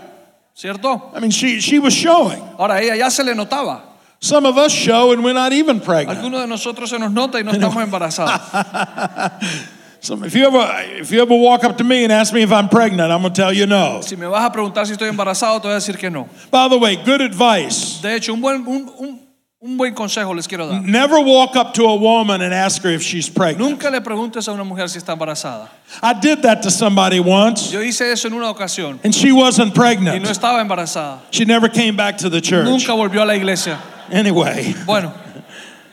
¿Cierto? 0.54 1.12
I 1.16 1.20
mean, 1.20 1.32
she, 1.32 1.60
she 1.60 1.80
was 1.80 1.94
showing. 1.94 2.42
Ahora 2.58 2.82
ella 2.82 2.96
ya 2.96 3.10
se 3.10 3.24
le 3.24 3.34
notaba. 3.36 3.84
Some 4.20 4.48
of 4.48 4.58
us 4.58 4.72
show 4.72 5.12
and 5.12 5.24
we're 5.24 5.34
not 5.34 5.54
even 5.54 5.80
pregnant. 5.80 6.18
Algunos 6.20 6.42
de 6.42 6.48
nosotros 6.48 6.90
se 6.90 6.98
nos 6.98 7.12
nota 7.12 7.40
y 7.40 7.44
no 7.44 7.52
estamos 7.52 7.84
embarazados. 7.84 8.32
So 10.00 10.14
if 10.24 10.36
you 10.36 10.46
ever 10.46 11.02
if 11.02 11.12
you 11.12 11.22
ever 11.22 11.34
walk 11.36 11.64
up 11.64 11.78
to 11.80 11.84
me 11.84 12.04
and 12.04 12.14
ask 12.14 12.32
me 12.32 12.44
if 12.44 12.52
I'm 12.52 12.70
pregnant, 12.70 13.12
I'm 13.12 13.24
gonna 13.24 13.34
tell 13.34 13.52
you 13.52 13.66
no. 13.66 14.02
Si 14.02 14.16
me 14.16 14.28
vas 14.28 14.46
a 14.46 14.52
preguntar 14.52 14.86
si 14.86 14.94
estoy 14.94 15.10
embarazado, 15.10 15.60
te 15.60 15.68
voy 15.68 15.72
a 15.76 15.80
decir 15.80 15.98
que 15.98 16.10
no. 16.10 16.30
By 16.52 16.70
the 16.70 16.78
way, 16.78 16.96
good 16.98 17.20
advice. 17.20 18.00
De 18.02 18.16
hecho, 18.16 18.34
un 18.34 18.42
buen, 18.42 18.66
un, 18.68 18.92
un- 19.00 19.27
un 19.60 19.76
buen 19.76 19.96
consejo 19.96 20.36
les 20.36 20.46
quiero 20.48 20.68
dar. 20.68 20.82
Never 20.84 21.20
walk 21.20 21.56
up 21.56 21.74
to 21.74 21.86
a 21.86 21.96
woman 21.96 22.42
and 22.42 22.54
ask 22.54 22.84
her 22.84 22.90
if 22.92 23.02
she's 23.02 23.28
pregnant. 23.28 23.60
Nunca 23.72 23.90
le 23.90 24.02
preguntes 24.02 24.48
a 24.48 24.52
una 24.52 24.64
mujer 24.64 24.88
si 24.88 25.00
está 25.00 25.18
embarazada. 25.18 25.68
I 26.04 26.14
did 26.14 26.44
that 26.44 26.62
to 26.62 26.70
somebody 26.70 27.20
once, 27.20 27.72
Yo 27.72 27.80
hice 27.82 28.02
eso 28.12 28.28
en 28.28 28.36
una 28.36 28.54
ocasión 28.54 29.00
and 29.04 29.16
she 29.16 29.32
wasn't 29.32 29.70
y 29.70 29.70
no 29.70 29.74
pregnant. 29.74 30.26
estaba 30.26 30.62
embarazada. 30.62 31.22
She 31.32 31.44
never 31.46 31.70
came 31.70 31.96
back 31.96 32.20
to 32.20 32.30
the 32.30 32.40
church. 32.40 32.66
Nunca 32.66 32.92
volvió 32.94 33.24
a 33.24 33.26
la 33.26 33.34
iglesia. 33.34 33.80
Anyway, 34.12 34.76
Bueno, 34.86 35.12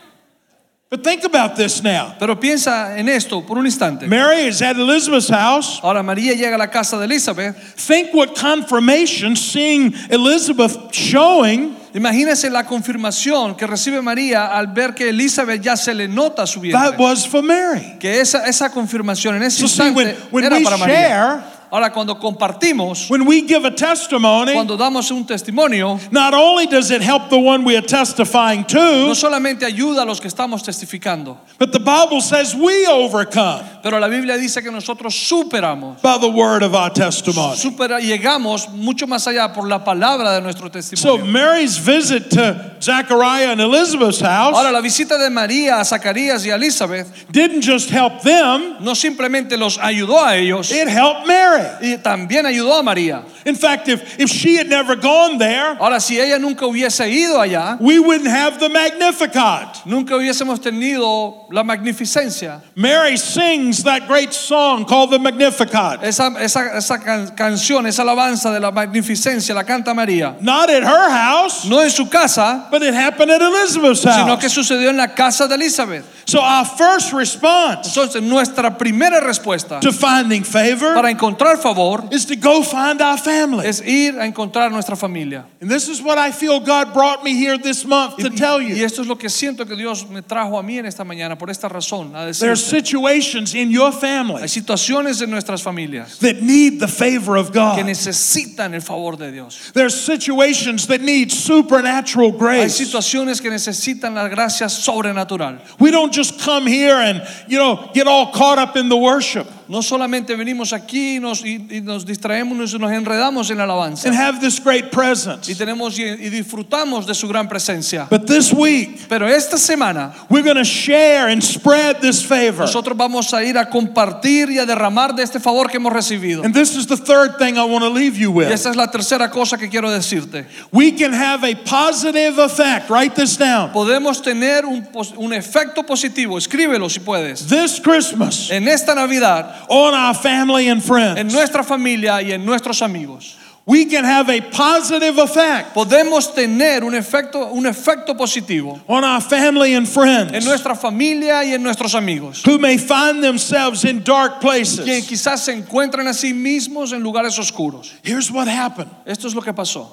but 0.90 1.02
think 1.02 1.24
about 1.24 1.56
this 1.56 1.82
now. 1.82 2.14
pero 2.18 2.36
piensa 2.36 2.98
en 2.98 3.08
esto 3.08 3.40
por 3.40 3.56
un 3.56 3.64
instante. 3.64 4.06
Mary 4.06 4.42
is 4.46 4.60
at 4.60 4.76
Elizabeth's 4.76 5.30
house. 5.30 5.80
Ahora 5.82 6.02
María 6.02 6.34
llega 6.34 6.56
a 6.56 6.58
la 6.58 6.66
casa 6.66 6.98
de 6.98 7.04
Elizabeth. 7.04 7.56
Think 7.78 8.12
what 8.12 8.36
confirmation 8.36 9.34
seeing 9.34 9.94
Elizabeth 10.10 10.94
showing 10.94 11.76
Imagínese 11.94 12.50
la 12.50 12.66
confirmación 12.66 13.54
que 13.54 13.68
recibe 13.68 14.02
María 14.02 14.46
al 14.46 14.66
ver 14.66 14.94
que 14.94 15.10
Elizabeth 15.10 15.62
ya 15.62 15.76
se 15.76 15.94
le 15.94 16.08
nota 16.08 16.44
su 16.44 16.60
that 16.60 16.62
vientre. 16.62 16.96
was 16.98 17.26
for 17.26 17.40
Mary. 17.40 17.96
Que 18.00 18.20
esa, 18.20 18.46
esa 18.46 18.68
confirmación 18.70 19.36
en 19.36 19.44
ese 19.44 19.60
So 19.60 19.68
see, 19.68 19.90
when, 19.90 20.08
instante 20.08 20.28
when 20.32 20.44
era 20.44 20.58
para 20.60 20.76
María. 20.76 21.44
Ahora 21.74 21.90
cuando 21.92 22.14
compartimos, 22.14 23.10
when 23.10 23.26
we 23.26 23.40
give 23.40 23.64
a 23.64 23.70
testimony, 23.72 24.52
cuando 24.52 24.76
damos 24.76 25.10
un 25.10 25.26
testimonio, 25.26 25.98
not 26.12 26.32
only 26.32 26.66
does 26.68 26.92
it 26.92 27.02
help 27.02 27.30
the 27.30 27.36
one 27.36 27.64
we 27.64 27.76
are 27.76 27.82
testifying 27.82 28.60
no 28.60 29.08
to, 29.08 29.14
solamente 29.16 29.64
ayuda 29.66 30.02
a 30.02 30.04
los 30.04 30.20
que 30.20 30.30
estamos 30.30 30.62
testificando, 30.62 31.36
but 31.58 31.72
the 31.72 31.80
Bible 31.80 32.20
says 32.20 32.54
we 32.54 32.86
overcome 32.86 33.64
pero 33.82 33.98
la 33.98 34.06
Biblia 34.06 34.38
dice 34.38 34.62
que 34.62 34.70
nosotros 34.70 35.16
superamos, 35.16 36.00
by 36.00 36.16
the 36.18 36.28
word 36.30 36.62
of 36.62 36.76
our 36.76 36.90
testimony. 36.90 37.56
supera- 37.56 38.00
llegamos 38.00 38.68
mucho 38.70 39.08
más 39.08 39.26
allá 39.26 39.52
por 39.52 39.66
la 39.66 39.82
palabra 39.82 40.32
de 40.32 40.42
nuestro 40.42 40.70
So. 40.94 41.18
Mary's 41.18 41.76
visit 41.76 42.30
to 42.30 42.76
Zechariah 42.80 43.50
and 43.50 43.60
Elizabeth's 43.60 44.20
house 44.20 44.54
Ahora 44.56 44.70
la 44.70 44.80
visita 44.80 45.18
de 45.18 45.28
María 45.28 45.80
a 45.80 45.84
Zacarías 45.84 46.46
y 46.46 46.50
a 46.50 46.54
Elizabeth 46.54 47.08
didn't 47.32 47.62
just 47.62 47.90
help 47.90 48.22
them, 48.22 48.76
no 48.80 48.92
simplemente 48.94 49.56
los 49.58 49.76
ayudó 49.78 50.24
a 50.24 50.36
ellos, 50.36 50.70
it 50.70 50.86
helped 50.86 51.26
Mary. 51.26 51.63
Y 51.80 51.96
también 51.98 52.46
ayudó 52.46 52.78
a 52.78 52.82
María. 52.82 53.22
In 53.44 53.56
fact, 53.56 53.88
if, 53.88 54.18
if 54.18 54.30
she 54.30 54.56
had 54.56 54.68
never 54.68 54.96
gone 54.96 55.38
there, 55.38 55.76
Ahora 55.78 56.00
si 56.00 56.18
ella 56.18 56.38
nunca 56.38 56.66
hubiese 56.66 57.08
ido 57.10 57.38
allá, 57.40 57.76
we 57.80 57.98
wouldn't 57.98 58.28
have 58.28 58.58
the 58.58 58.68
Magnificat. 58.68 59.84
nunca 59.86 60.14
hubiésemos 60.16 60.60
tenido 60.60 61.46
la 61.50 61.62
magnificencia. 61.62 62.60
Mary 62.74 63.16
sings 63.16 63.82
that 63.84 64.06
great 64.06 64.32
song 64.32 64.84
called 64.84 65.10
the 65.10 65.18
Magnificat. 65.18 66.02
Esa, 66.02 66.32
esa, 66.40 66.76
esa 66.76 66.98
can- 66.98 67.28
canción, 67.36 67.86
esa 67.86 68.02
alabanza 68.02 68.52
de 68.52 68.60
la 68.60 68.70
magnificencia 68.70 69.54
la 69.54 69.64
canta 69.64 69.94
María. 69.94 70.36
Not 70.40 70.70
at 70.70 70.82
her 70.82 71.10
house, 71.10 71.64
No 71.66 71.80
en 71.80 71.90
su 71.90 72.06
casa, 72.08 72.68
but 72.70 72.82
it 72.82 72.94
happened 72.94 73.30
at 73.30 73.40
Elizabeth's 73.40 74.00
sino 74.00 74.36
que 74.36 74.48
house. 74.48 74.52
sucedió 74.54 74.88
en 74.90 74.96
la 74.96 75.08
casa 75.08 75.46
de 75.48 75.54
Elizabeth. 75.54 76.04
So 76.26 76.40
our 76.40 76.64
first 76.64 77.12
response 77.12 77.86
Entonces, 77.88 78.22
nuestra 78.22 78.76
primera 78.78 79.20
respuesta 79.20 79.78
to 79.80 79.92
finding 79.92 80.42
favor 80.42 80.94
para 80.94 81.10
encontrar 81.44 81.56
favor 81.56 82.08
is 82.12 82.24
to 82.26 82.36
go 82.36 82.62
find 82.62 83.00
our 83.00 83.18
family. 83.18 83.66
es 83.66 83.80
ir 83.80 84.18
a 84.18 84.26
encontrar 84.26 84.70
nuestra 84.70 84.96
familia. 84.96 85.44
And 85.60 85.70
this 85.70 85.88
is 85.88 86.02
what 86.02 86.18
I 86.18 86.32
feel 86.32 86.60
God 86.60 86.92
brought 86.92 87.22
me 87.24 87.34
here 87.34 87.58
this 87.58 87.84
month 87.84 88.16
to 88.18 88.30
tell 88.30 88.60
you. 88.60 88.74
Y 88.74 88.82
esto 88.82 89.02
es 89.02 89.08
lo 89.08 89.16
que 89.16 89.28
siento 89.28 89.66
que 89.66 89.76
Dios 89.76 90.08
me 90.08 90.22
trajo 90.22 90.58
a 90.58 90.62
mí 90.62 90.78
en 90.78 90.86
esta 90.86 91.04
mañana 91.04 91.38
por 91.38 91.50
esta 91.50 91.68
razón, 91.68 92.14
a 92.14 92.32
There 92.32 92.50
are 92.50 92.56
situations 92.56 93.54
in 93.54 93.70
your 93.70 93.92
family 93.92 94.42
hay 94.42 94.48
situaciones 94.48 95.22
en 95.22 95.30
nuestras 95.30 95.62
familias 95.62 96.18
that 96.18 96.42
need 96.42 96.80
the 96.80 96.88
favor 96.88 97.36
of 97.36 97.52
God. 97.52 97.76
que 97.76 97.84
necesitan 97.84 98.74
el 98.74 98.80
favor 98.80 99.16
de 99.16 99.30
Dios. 99.30 99.72
There's 99.72 99.94
situations 99.98 100.86
that 100.88 101.00
need 101.00 101.30
supernatural 101.30 102.32
Hay 102.32 102.38
grace. 102.38 102.78
situaciones 102.78 103.40
que 103.40 103.50
necesitan 103.50 104.14
la 104.14 104.28
gracia 104.28 104.68
sobrenatural. 104.68 105.60
We 105.78 105.90
don't 105.90 106.12
just 106.12 106.40
come 106.40 106.66
here 106.66 106.94
and, 106.96 107.22
you 107.48 107.58
know, 107.58 107.90
get 107.94 108.06
all 108.06 108.32
caught 108.32 108.58
up 108.58 108.76
in 108.76 108.88
the 108.88 108.96
worship 108.96 109.46
No 109.68 109.82
solamente 109.82 110.34
venimos 110.36 110.72
aquí 110.72 111.16
y 111.16 111.20
nos, 111.20 111.44
y, 111.44 111.66
y 111.70 111.80
nos 111.80 112.04
distraemos 112.04 112.72
y 112.74 112.78
nos 112.78 112.92
enredamos 112.92 113.50
en 113.50 113.58
la 113.58 113.64
alabanza 113.64 114.08
and 114.08 114.16
have 114.16 114.40
this 114.40 114.58
great 114.62 114.86
y 114.86 114.88
presence. 114.90 115.54
tenemos 115.54 115.98
y, 115.98 116.02
y 116.04 116.30
disfrutamos 116.30 117.06
de 117.06 117.14
su 117.14 117.26
gran 117.28 117.48
presencia. 117.48 118.06
But 118.10 118.26
this 118.26 118.52
week, 118.52 119.06
Pero 119.08 119.26
esta 119.26 119.56
semana 119.58 120.12
we're 120.28 120.42
going 120.44 120.56
to 120.56 120.64
share 120.64 121.28
and 121.28 121.42
spread 121.42 122.00
this 122.00 122.22
favor. 122.22 122.66
nosotros 122.66 122.96
vamos 122.96 123.32
a 123.32 123.42
ir 123.44 123.56
a 123.58 123.68
compartir 123.70 124.50
y 124.50 124.58
a 124.58 124.66
derramar 124.66 125.14
de 125.14 125.22
este 125.22 125.40
favor 125.40 125.68
que 125.70 125.76
hemos 125.78 125.92
recibido. 125.92 126.44
And 126.44 126.54
this 126.54 126.76
is 126.76 126.86
the 126.86 126.96
third 126.96 127.38
thing 127.38 127.56
I 127.56 127.64
want 127.64 127.82
to 127.84 127.90
leave 127.90 128.16
you 128.18 128.30
Y 128.30 128.34
with. 128.44 128.50
esa 128.52 128.70
es 128.70 128.76
la 128.76 128.88
tercera 128.90 129.30
cosa 129.30 129.56
que 129.56 129.68
quiero 129.68 129.90
decirte. 129.90 130.46
We 130.72 130.92
can 130.92 131.12
have 131.12 131.44
a 131.44 131.54
positive 131.64 132.38
effect. 132.38 132.90
Write 132.90 133.14
this 133.14 133.36
down. 133.36 133.72
Podemos 133.72 134.22
tener 134.22 134.64
un, 134.66 134.86
un 135.16 135.32
efecto 135.32 135.84
positivo, 135.84 136.36
escríbelo 136.38 136.88
si 136.90 137.00
puedes, 137.00 137.46
This 137.46 137.80
Christmas 137.80 138.50
en 138.50 138.68
esta 138.68 138.94
Navidad, 138.94 139.53
on 139.68 139.94
our 139.94 140.14
family 140.14 140.68
and 140.68 140.82
friends. 140.82 141.18
en 141.18 141.28
nuestra 141.28 141.62
familia 141.62 142.22
y 142.22 142.32
en 142.32 142.44
nuestros 142.44 142.82
amigos. 142.82 143.36
we 143.66 143.86
can 143.86 144.04
have 144.04 144.28
a 144.28 144.40
positive 144.40 145.18
effect 145.18 145.74
podemos 145.74 146.34
tener 146.34 146.84
un 146.84 146.94
efecto, 146.94 147.50
un 147.52 147.64
efecto 147.64 148.14
positivo 148.14 148.78
on 148.88 149.04
our 149.04 149.20
family 149.20 149.74
and 149.74 149.88
friends. 149.88 150.32
en 150.32 150.44
nuestra 150.44 150.74
familia 150.74 151.42
y 151.44 151.54
en 151.54 151.62
nuestros 151.62 151.94
amigos, 151.94 152.42
who 152.44 152.58
may 152.58 152.76
find 152.76 153.22
themselves 153.22 153.84
in 153.84 154.02
dark 154.04 154.40
quien 154.40 154.52
places. 154.52 155.06
quizás 155.06 155.40
se 155.40 155.52
encuentran 155.52 156.06
a 156.06 156.12
sí 156.14 156.34
mismos 156.34 156.92
en 156.92 157.02
lugares 157.02 157.38
oscuros. 157.38 157.92
Here's 158.02 158.30
what 158.30 158.48
happened. 158.48 158.90
Esto 159.06 159.26
es 159.28 159.34
lo 159.34 159.40
que 159.40 159.52
pasó. 159.52 159.92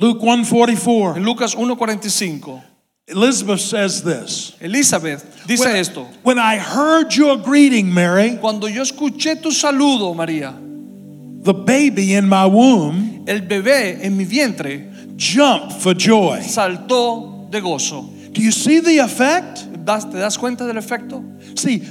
Luke 0.00 0.20
144. 0.20 1.16
En 1.16 1.24
Lucas 1.24 1.54
1:45, 1.54 2.62
Elizabeth 3.10 3.60
says 3.60 4.02
this. 4.02 4.52
Elizabeth 4.60 5.24
dice 5.46 5.60
When, 5.60 5.76
esto. 5.76 6.06
when 6.22 6.38
I 6.38 6.56
heard 6.58 7.14
your 7.14 7.36
greeting, 7.36 7.92
Mary, 7.92 8.36
Cuando 8.40 8.66
yo 8.68 8.82
escuché 8.82 9.40
tu 9.42 9.50
saludo, 9.50 10.14
María, 10.14 10.54
the 11.42 11.52
baby 11.54 12.14
in 12.14 12.28
my 12.28 12.46
womb 12.46 13.24
el 13.26 13.40
bebé 13.42 14.02
en 14.04 14.16
mi 14.16 14.24
vientre 14.24 15.16
jumped 15.16 15.72
for 15.82 15.94
joy. 15.94 16.40
saltó 16.42 17.50
de 17.50 17.60
gozo. 17.60 18.08
Do 18.32 18.40
you 18.40 18.52
see 18.52 18.80
the 18.80 18.98
effect? 18.98 19.66
¿Das- 19.84 20.04
¿Te 20.10 20.18
das 20.18 20.36
cuenta 20.38 20.64
del 20.66 20.76
efecto? 20.76 21.22
See, 21.56 21.82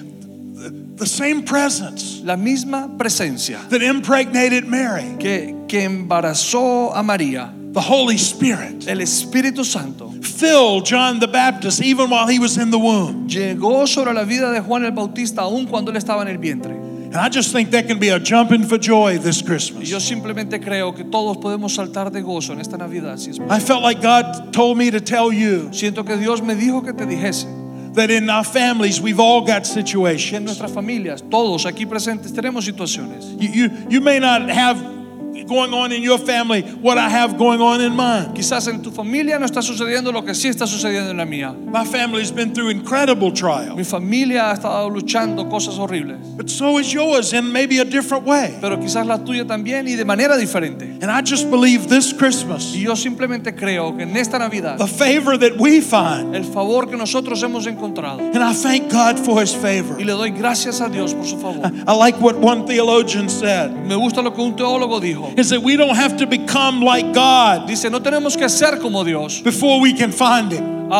the, 0.59 1.05
same 1.05 1.43
presence 1.43 2.21
La 2.23 2.35
misma 2.35 2.97
presencia 2.97 3.59
that 3.69 3.81
impregnated 3.81 4.65
Mary, 4.65 5.15
que, 5.19 5.65
que 5.67 5.83
embarazó 5.83 6.95
a 6.95 7.01
María, 7.01 7.53
the 7.73 7.81
Holy 7.81 8.17
Spirit, 8.17 8.87
el 8.87 8.99
Espíritu 8.99 9.63
Santo, 9.63 10.09
filled 10.21 10.85
John 10.85 11.19
the 11.19 11.27
Baptist 11.27 11.81
even 11.81 12.09
while 12.09 12.27
he 12.27 12.39
was 12.39 12.57
in 12.57 12.71
the 12.71 12.79
womb. 12.79 13.27
llegó 13.27 13.87
sobre 13.87 14.13
la 14.13 14.23
vida 14.23 14.51
de 14.51 14.61
Juan 14.61 14.83
el 14.83 14.91
Bautista 14.91 15.43
aún 15.43 15.67
cuando 15.67 15.91
él 15.91 15.97
estaba 15.97 16.21
en 16.23 16.27
el 16.27 16.37
vientre. 16.37 16.89
And 17.11 17.17
I 17.17 17.29
just 17.29 17.51
think 17.51 17.71
that 17.71 17.87
can 17.87 17.97
be 17.97 18.09
a 18.09 18.19
jumping 18.19 18.67
for 18.67 18.77
joy 18.77 19.17
this 19.17 19.41
Christmas. 19.41 19.89
yo 19.89 19.99
simplemente 19.99 20.59
creo 20.59 20.95
que 20.95 21.03
todos 21.03 21.37
podemos 21.37 21.73
saltar 21.73 22.11
de 22.11 22.21
gozo 22.21 22.53
en 22.53 22.59
esta 22.59 22.77
Navidad. 22.77 23.17
I 23.49 23.59
felt 23.59 23.81
like 23.81 23.99
God 23.99 24.53
told 24.53 24.77
me 24.77 24.91
to 24.91 24.99
tell 24.99 25.33
you 25.33 25.69
Siento 25.71 26.05
que 26.05 26.17
Dios 26.17 26.43
me 26.43 26.53
dijo 26.53 26.83
que 26.83 26.93
te 26.93 27.07
dijese 27.07 27.47
that 27.93 28.09
in 28.09 28.29
our 28.29 28.43
families 28.43 29.01
we've 29.01 29.19
all 29.19 29.41
got 29.41 29.63
que 29.63 29.79
en 29.79 29.85
situations. 29.85 30.45
nuestras 30.45 30.71
familias, 30.71 31.23
todos 31.29 31.65
aquí 31.65 31.85
presentes, 31.85 32.33
tenemos 32.33 32.65
situaciones. 32.65 33.25
You, 33.39 33.49
you, 33.49 33.69
you 33.89 34.01
may 34.01 34.19
not 34.19 34.49
have 34.49 34.98
going 35.47 35.73
on 35.73 35.91
in 35.91 36.01
your 36.03 36.17
family 36.19 36.61
what 36.81 36.97
I 36.97 37.09
have 37.09 37.37
going 37.37 37.61
on 37.61 37.81
in 37.81 37.95
mine. 37.95 38.33
Quizás 38.33 38.67
en 38.67 38.81
tu 38.81 38.91
familia 38.91 39.39
no 39.39 39.45
está 39.45 39.61
sucediendo 39.61 40.11
lo 40.11 40.23
que 40.23 40.33
sí 40.33 40.47
está 40.49 40.67
sucediendo 40.67 41.11
en 41.11 41.17
la 41.17 41.25
mía. 41.25 41.53
My 41.53 41.85
family's 41.85 42.31
been 42.31 42.53
through 42.53 42.69
incredible 42.69 43.31
Mi 43.75 43.83
familia 43.83 44.49
ha 44.49 44.53
estado 44.53 44.89
luchando 44.89 45.49
cosas 45.49 45.77
horribles, 45.77 46.17
but 46.35 46.49
so 46.49 46.77
is 46.79 46.91
yours 46.91 47.33
in 47.33 47.51
maybe 47.51 47.79
a 47.79 47.85
different 47.85 48.25
way. 48.25 48.57
pero 48.61 48.77
quizás 48.77 49.05
la 49.05 49.17
tuya 49.17 49.45
también 49.45 49.87
y 49.87 49.95
de 49.95 50.05
manera 50.05 50.37
diferente. 50.37 50.85
And 51.01 51.09
I 51.11 51.21
just 51.21 51.49
believe 51.49 51.87
this 51.87 52.13
Christmas, 52.13 52.73
Y 52.75 52.81
yo 52.83 52.95
simplemente 52.95 53.55
creo 53.55 53.95
que 53.95 54.03
en 54.03 54.15
esta 54.17 54.37
Navidad, 54.39 54.77
the 54.77 54.87
favor 54.87 55.37
that 55.37 55.57
we 55.59 55.81
find, 55.81 56.35
el 56.35 56.43
favor 56.43 56.89
que 56.89 56.97
nosotros 56.97 57.41
hemos 57.43 57.67
encontrado, 57.67 58.19
and 58.19 58.43
I 58.43 58.53
thank 58.53 58.91
God 58.91 59.17
for 59.17 59.41
his 59.41 59.53
favor. 59.53 59.99
y 59.99 60.03
le 60.03 60.13
doy 60.13 60.31
gracias 60.31 60.81
a 60.81 60.89
Dios 60.89 61.13
por 61.13 61.25
su 61.25 61.37
favor. 61.37 61.71
I 61.87 61.95
like 61.97 62.19
what 62.19 62.35
one 62.35 62.65
theologian 62.65 63.29
said 63.29 63.71
Me 63.85 63.95
gusta 63.95 64.21
lo 64.21 64.33
que 64.33 64.41
un 64.41 64.55
teólogo 64.55 64.99
dijo. 64.99 65.28
Is 65.37 65.49
that 65.49 65.61
we 65.61 65.75
don't 65.75 65.95
have 65.95 66.17
to 66.17 66.27
become 66.27 66.81
like 66.81 67.13
God 67.13 67.67
Dice, 67.67 67.89
no 67.89 67.99
tenemos 67.99 68.37
que 68.37 68.49
ser 68.49 68.77
como 68.79 69.03
Dios 69.03 69.41
before 69.41 69.79
we 69.81 69.93
can 69.93 70.11
find 70.11 70.51
him 70.51 70.91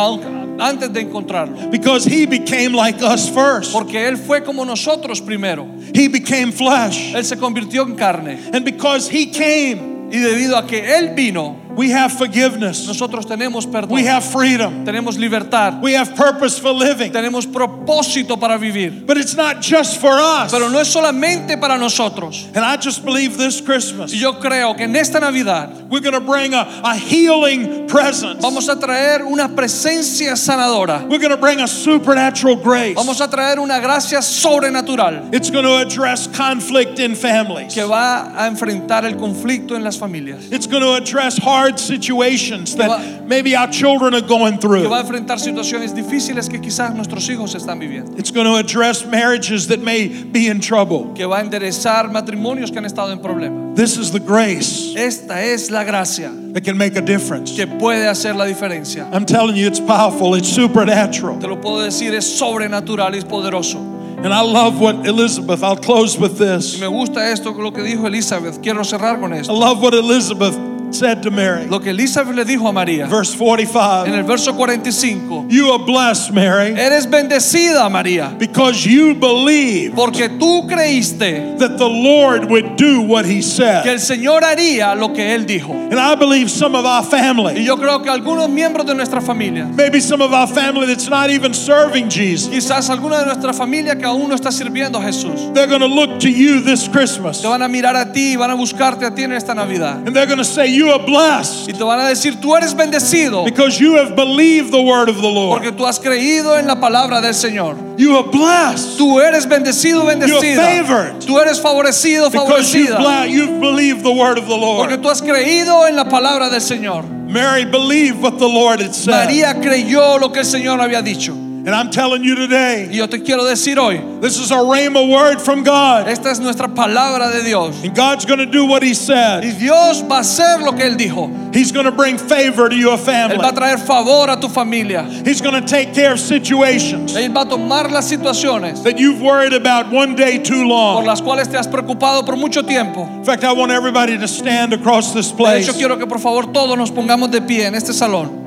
antes 0.60 0.92
de 0.92 1.00
encontrarlo. 1.00 1.70
because 1.70 2.04
he 2.04 2.26
became 2.26 2.72
like 2.72 3.00
us 3.02 3.28
first. 3.28 3.72
Porque 3.72 3.94
Él 3.94 4.16
fue 4.18 4.42
como 4.42 4.64
nosotros 4.64 5.20
primero. 5.20 5.66
He 5.94 6.08
became 6.08 6.52
flesh. 6.52 7.14
Él 7.14 7.24
se 7.24 7.36
convirtió 7.36 7.86
en 7.86 7.96
carne. 7.96 8.38
And 8.52 8.64
because 8.64 9.08
he 9.08 9.26
came, 9.26 10.10
Y 10.10 10.18
debido 10.18 10.56
a 10.56 10.66
que 10.66 10.80
Él 10.82 11.14
vino, 11.14 11.56
we 11.76 11.90
have 11.90 12.12
forgiveness. 12.12 12.86
nosotros 12.86 13.26
tenemos 13.26 13.66
perdón. 13.66 13.90
We 13.90 14.04
have 14.04 14.24
freedom. 14.24 14.84
tenemos 14.84 15.18
libertad. 15.18 15.82
We 15.82 15.92
have 15.94 16.14
purpose 16.16 16.58
for 16.58 16.72
living. 16.72 17.12
Tenemos 17.12 17.46
propósito 17.46 18.38
para 18.38 18.58
vivir. 18.58 19.06
But 19.06 19.16
it's 19.16 19.34
not 19.34 19.60
just 19.60 20.00
for 20.00 20.12
us. 20.12 20.50
Pero 20.50 20.68
no 20.68 20.78
es 20.80 20.88
solamente 20.88 21.60
para 21.60 21.78
nosotros. 21.78 22.46
And 22.54 22.64
I 22.64 22.76
just 22.76 23.04
believe 23.04 23.36
this 23.36 23.60
Christmas 23.60 24.12
Y 24.12 24.18
yo 24.18 24.34
creo 24.34 24.76
que 24.76 24.84
en 24.84 24.96
esta 24.96 25.20
Navidad 25.20 25.88
we're 25.88 26.00
going 26.00 26.14
to 26.14 26.20
bring 26.20 26.54
a, 26.54 26.82
a 26.84 26.96
healing 26.96 27.86
presence. 27.88 28.40
vamos 28.42 28.68
a 28.68 28.76
traer 28.76 29.22
una 29.22 29.48
presencia 29.48 30.36
sanadora. 30.36 31.06
We're 31.08 31.18
going 31.18 31.30
to 31.30 31.36
bring 31.36 31.60
a 31.60 31.68
supernatural 31.68 32.56
grace. 32.56 32.94
Vamos 32.96 33.20
a 33.20 33.28
traer 33.28 33.58
una 33.58 33.80
gracia 33.80 34.18
sobrenatural 34.22 35.32
It's 35.32 35.50
going 35.50 35.64
to 35.64 35.76
address 35.76 36.26
conflict 36.26 36.98
in 36.98 37.14
families. 37.14 37.74
que 37.74 37.82
va 37.84 38.32
a 38.36 38.48
enfrentar 38.48 39.04
el 39.04 39.14
conflicto 39.14 39.76
en 39.76 39.84
las 39.84 39.96
familias. 39.96 40.50
It's 40.52 40.66
going 40.66 40.82
to 40.82 40.94
address 40.94 41.38
hard 41.38 41.59
situations 41.78 42.76
that 42.76 43.22
maybe 43.26 43.54
our 43.56 43.68
children 43.70 44.14
are 44.14 44.20
going 44.20 44.58
Que 44.58 44.68
va 44.68 45.00
a 45.00 45.04
through. 45.04 45.16
enfrentar 45.16 45.38
situaciones 45.38 45.94
difíciles 45.94 46.48
que 46.48 46.60
quizás 46.60 46.94
nuestros 46.94 47.28
hijos 47.28 47.54
están 47.54 47.78
viviendo. 47.78 48.16
It's 48.18 48.30
going 48.30 48.46
to 48.46 48.56
address 48.56 49.04
marriages 49.06 49.68
that 49.68 49.80
may 49.80 50.08
be 50.08 50.48
in 50.48 50.60
trouble. 50.60 51.12
Que 51.14 51.26
va 51.26 51.38
a 51.38 51.40
enderezar 51.42 52.10
matrimonios 52.10 52.70
que 52.70 52.78
han 52.78 52.86
estado 52.86 53.12
en 53.12 53.20
problemas. 53.20 53.76
This 53.76 53.96
is 53.96 54.10
the 54.10 54.18
grace 54.20 54.94
Esta 54.96 55.40
es 55.42 55.70
la 55.70 55.84
gracia 55.84 56.30
that 56.52 56.64
can 56.64 56.76
make 56.76 56.96
a 56.96 57.00
difference. 57.02 57.54
que 57.54 57.66
puede 57.66 58.06
hacer 58.08 58.34
la 58.34 58.44
diferencia. 58.46 59.08
I'm 59.12 59.24
telling 59.26 59.56
you, 59.56 59.66
it's 59.66 59.80
powerful, 59.80 60.34
it's 60.34 60.48
supernatural. 60.48 61.38
Te 61.38 61.46
lo 61.46 61.56
puedo 61.60 61.82
decir, 61.84 62.12
es 62.14 62.26
sobrenatural 62.26 63.14
es 63.14 63.24
poderoso. 63.24 63.78
And 64.22 64.34
I 64.34 64.42
love 64.42 64.78
what 64.78 65.06
Elizabeth, 65.06 65.62
I'll 65.62 65.78
close 65.78 66.18
with 66.18 66.32
Y 66.38 66.44
this. 66.56 66.78
me 66.78 66.88
gusta 66.88 67.30
esto, 67.32 67.52
lo 67.52 67.70
que 67.70 67.82
dijo 67.82 68.06
Elizabeth. 68.06 68.60
Quiero 68.62 68.82
cerrar 68.84 69.18
con 69.18 69.32
I 69.32 69.40
love 69.48 69.80
what 69.80 69.94
Elizabeth 69.94 70.54
said 70.94 71.22
to 71.22 71.30
Mary. 71.30 71.66
Lo 71.66 71.80
que 71.80 71.90
Elizabeth 71.90 72.34
le 72.34 72.44
dijo 72.44 72.68
a 72.68 72.72
María 72.72 73.06
Verse 73.06 73.32
en 73.32 73.38
45 73.38 74.04
el 74.06 74.24
verso 74.24 74.52
45. 74.54 75.46
You 75.48 75.70
are 75.72 75.84
blessed, 75.84 76.32
Mary, 76.32 76.74
Eres 76.78 77.06
bendecida, 77.06 77.88
María, 77.90 78.36
because 78.38 78.84
you 78.86 79.14
believe 79.14 79.94
porque 79.94 80.28
tú 80.38 80.66
creíste 80.68 81.58
that 81.58 81.78
the 81.78 81.88
Lord 81.88 82.50
would 82.50 82.76
do 82.76 83.02
what 83.02 83.24
he 83.24 83.42
said. 83.42 83.82
que 83.82 83.92
el 83.92 83.98
Señor 84.00 84.42
haría 84.42 84.94
lo 84.94 85.12
que 85.12 85.34
Él 85.34 85.46
dijo. 85.46 85.72
And 85.90 85.98
I 85.98 86.14
believe 86.14 86.50
some 86.50 86.74
of 86.74 86.84
our 86.84 87.02
family. 87.02 87.60
Y 87.60 87.64
yo 87.64 87.76
creo 87.76 88.02
que 88.02 88.10
algunos 88.10 88.48
miembros 88.48 88.86
de 88.86 88.94
nuestra 88.94 89.20
familia, 89.20 89.66
maybe 89.66 90.00
some 90.00 90.22
of 90.22 90.32
our 90.32 90.46
family 90.46 90.86
that's 90.86 91.08
not 91.08 91.30
even 91.30 91.54
serving 91.54 92.08
Jesus, 92.08 92.48
quizás 92.48 92.90
alguna 92.90 93.18
de 93.20 93.26
nuestra 93.26 93.52
familia 93.52 93.96
que 93.96 94.04
aún 94.06 94.28
no 94.28 94.34
está 94.34 94.50
sirviendo 94.52 94.98
a 94.98 95.02
Jesús, 95.02 95.52
they're 95.54 95.66
going 95.66 95.80
to 95.80 95.86
look 95.86 96.20
to 96.20 96.28
you 96.30 96.60
this 96.60 96.88
Christmas 96.88 97.40
te 97.40 97.48
van 97.48 97.62
a 97.62 97.68
mirar 97.68 97.96
a 97.96 98.12
ti 98.12 98.32
y 98.32 98.36
van 98.36 98.50
a 98.50 98.54
buscarte 98.54 99.04
a 99.04 99.14
ti 99.14 99.22
en 99.24 99.32
esta 99.32 99.54
Navidad. 99.54 100.06
and 100.06 100.14
they're 100.14 100.26
going 100.26 100.38
to 100.38 100.44
say, 100.44 100.66
You 100.80 100.90
are 100.92 101.04
blessed 101.04 101.68
Y 101.68 101.72
te 101.74 101.84
van 101.84 102.00
a 102.00 102.08
decir, 102.08 102.40
tú 102.40 102.56
eres 102.56 102.74
bendecido 102.74 103.44
because 103.44 103.78
you 103.78 103.96
have 103.98 104.16
believed 104.16 104.70
the 104.70 104.80
word 104.80 105.10
of 105.10 105.16
the 105.16 105.22
porque 105.50 105.66
Lord. 105.66 105.76
tú 105.76 105.86
has 105.86 105.98
creído 106.00 106.56
en 106.58 106.66
la 106.66 106.80
palabra 106.80 107.20
del 107.20 107.34
Señor. 107.34 107.76
You 107.98 108.16
are 108.16 108.26
blessed 108.26 108.96
Tú 108.96 109.20
eres 109.20 109.46
bendecido, 109.46 110.06
bendecida. 110.06 110.62
favored. 110.62 111.18
Tú 111.26 111.38
eres 111.38 111.60
favorecido, 111.60 112.30
because 112.30 112.72
you've, 112.74 112.88
favorecida. 112.88 112.98
bla- 112.98 113.26
you've 113.26 113.60
believed 113.60 114.02
the 114.02 114.10
word 114.10 114.38
of 114.38 114.46
the 114.46 114.56
Porque 114.56 114.94
Lord. 114.96 115.02
tú 115.02 115.10
has 115.10 115.20
creído 115.20 115.86
en 115.86 115.96
la 115.96 116.06
palabra 116.08 116.48
del 116.48 116.62
Señor. 116.62 117.04
Mary 117.28 117.64
believed 117.66 118.22
what 118.22 118.38
the 118.38 118.48
Lord 118.48 118.80
had 118.80 118.94
said. 118.94 119.12
María 119.12 119.54
creyó 119.60 120.18
lo 120.18 120.30
que 120.32 120.40
el 120.40 120.46
Señor 120.46 120.80
había 120.80 121.02
dicho. 121.02 121.34
And 121.62 121.74
I'm 121.74 121.90
telling 121.90 122.24
you 122.24 122.34
today, 122.36 122.86
Y 122.90 122.96
yo 122.96 123.06
te 123.06 123.18
quiero 123.20 123.44
decir 123.44 123.76
hoy, 123.78 123.98
this 124.20 124.38
is 124.38 124.50
a 124.50 124.54
rhema 124.56 125.06
word 125.10 125.40
from 125.40 125.62
God. 125.62 126.08
esta 126.08 126.30
es 126.30 126.40
nuestra 126.40 126.68
palabra 126.68 127.30
de 127.32 127.42
Dios. 127.42 127.84
And 127.84 127.94
God's 127.94 128.24
going 128.24 128.38
to 128.38 128.46
do 128.46 128.64
what 128.64 128.82
He 128.82 128.90
Y 128.90 128.94
said. 128.94 129.42
Dios 129.58 130.00
va 130.02 130.16
a 130.16 130.20
hacer 130.20 130.62
lo 130.64 130.72
que 130.72 130.84
Él 130.86 130.96
dijo. 130.96 131.28
He's 131.54 131.70
going 131.70 131.84
to 131.84 131.92
bring 131.92 132.16
favor 132.16 132.68
to 132.68 132.74
your 132.74 132.96
Él 132.96 133.04
family. 133.04 133.36
va 133.38 133.48
a 133.50 133.52
traer 133.52 133.78
favor 133.78 134.30
a 134.30 134.40
tu 134.40 134.48
familia. 134.48 135.02
He's 135.24 135.40
going 135.42 135.60
to 135.60 135.66
take 135.66 135.92
care 135.92 136.12
of 136.14 136.20
situations 136.20 137.14
Él 137.14 137.34
va 137.34 137.42
a 137.42 137.48
tomar 137.48 137.90
las 137.90 138.08
situaciones 138.08 138.82
that 138.84 138.98
you've 138.98 139.20
worried 139.20 139.52
about 139.52 139.90
one 139.92 140.14
day 140.16 140.38
too 140.38 140.62
por 140.62 140.66
long. 140.66 141.04
las 141.04 141.20
cuales 141.20 141.48
te 141.50 141.58
has 141.58 141.66
preocupado 141.68 142.24
por 142.24 142.36
mucho 142.36 142.62
tiempo. 142.62 143.02
In 143.18 143.24
fact, 143.24 143.44
I 143.44 143.52
want 143.52 143.70
everybody 143.70 144.16
to 144.16 144.26
stand 144.26 144.72
across 144.72 145.12
this 145.12 145.30
De 145.30 145.36
place. 145.36 145.68
hecho, 145.68 145.76
quiero 145.76 145.98
que 145.98 146.06
por 146.06 146.20
favor 146.20 146.52
todos 146.52 146.78
nos 146.78 146.90
pongamos 146.90 147.30
de 147.30 147.42
pie 147.42 147.66
en 147.66 147.74
este 147.74 147.92
salón. 147.92 148.39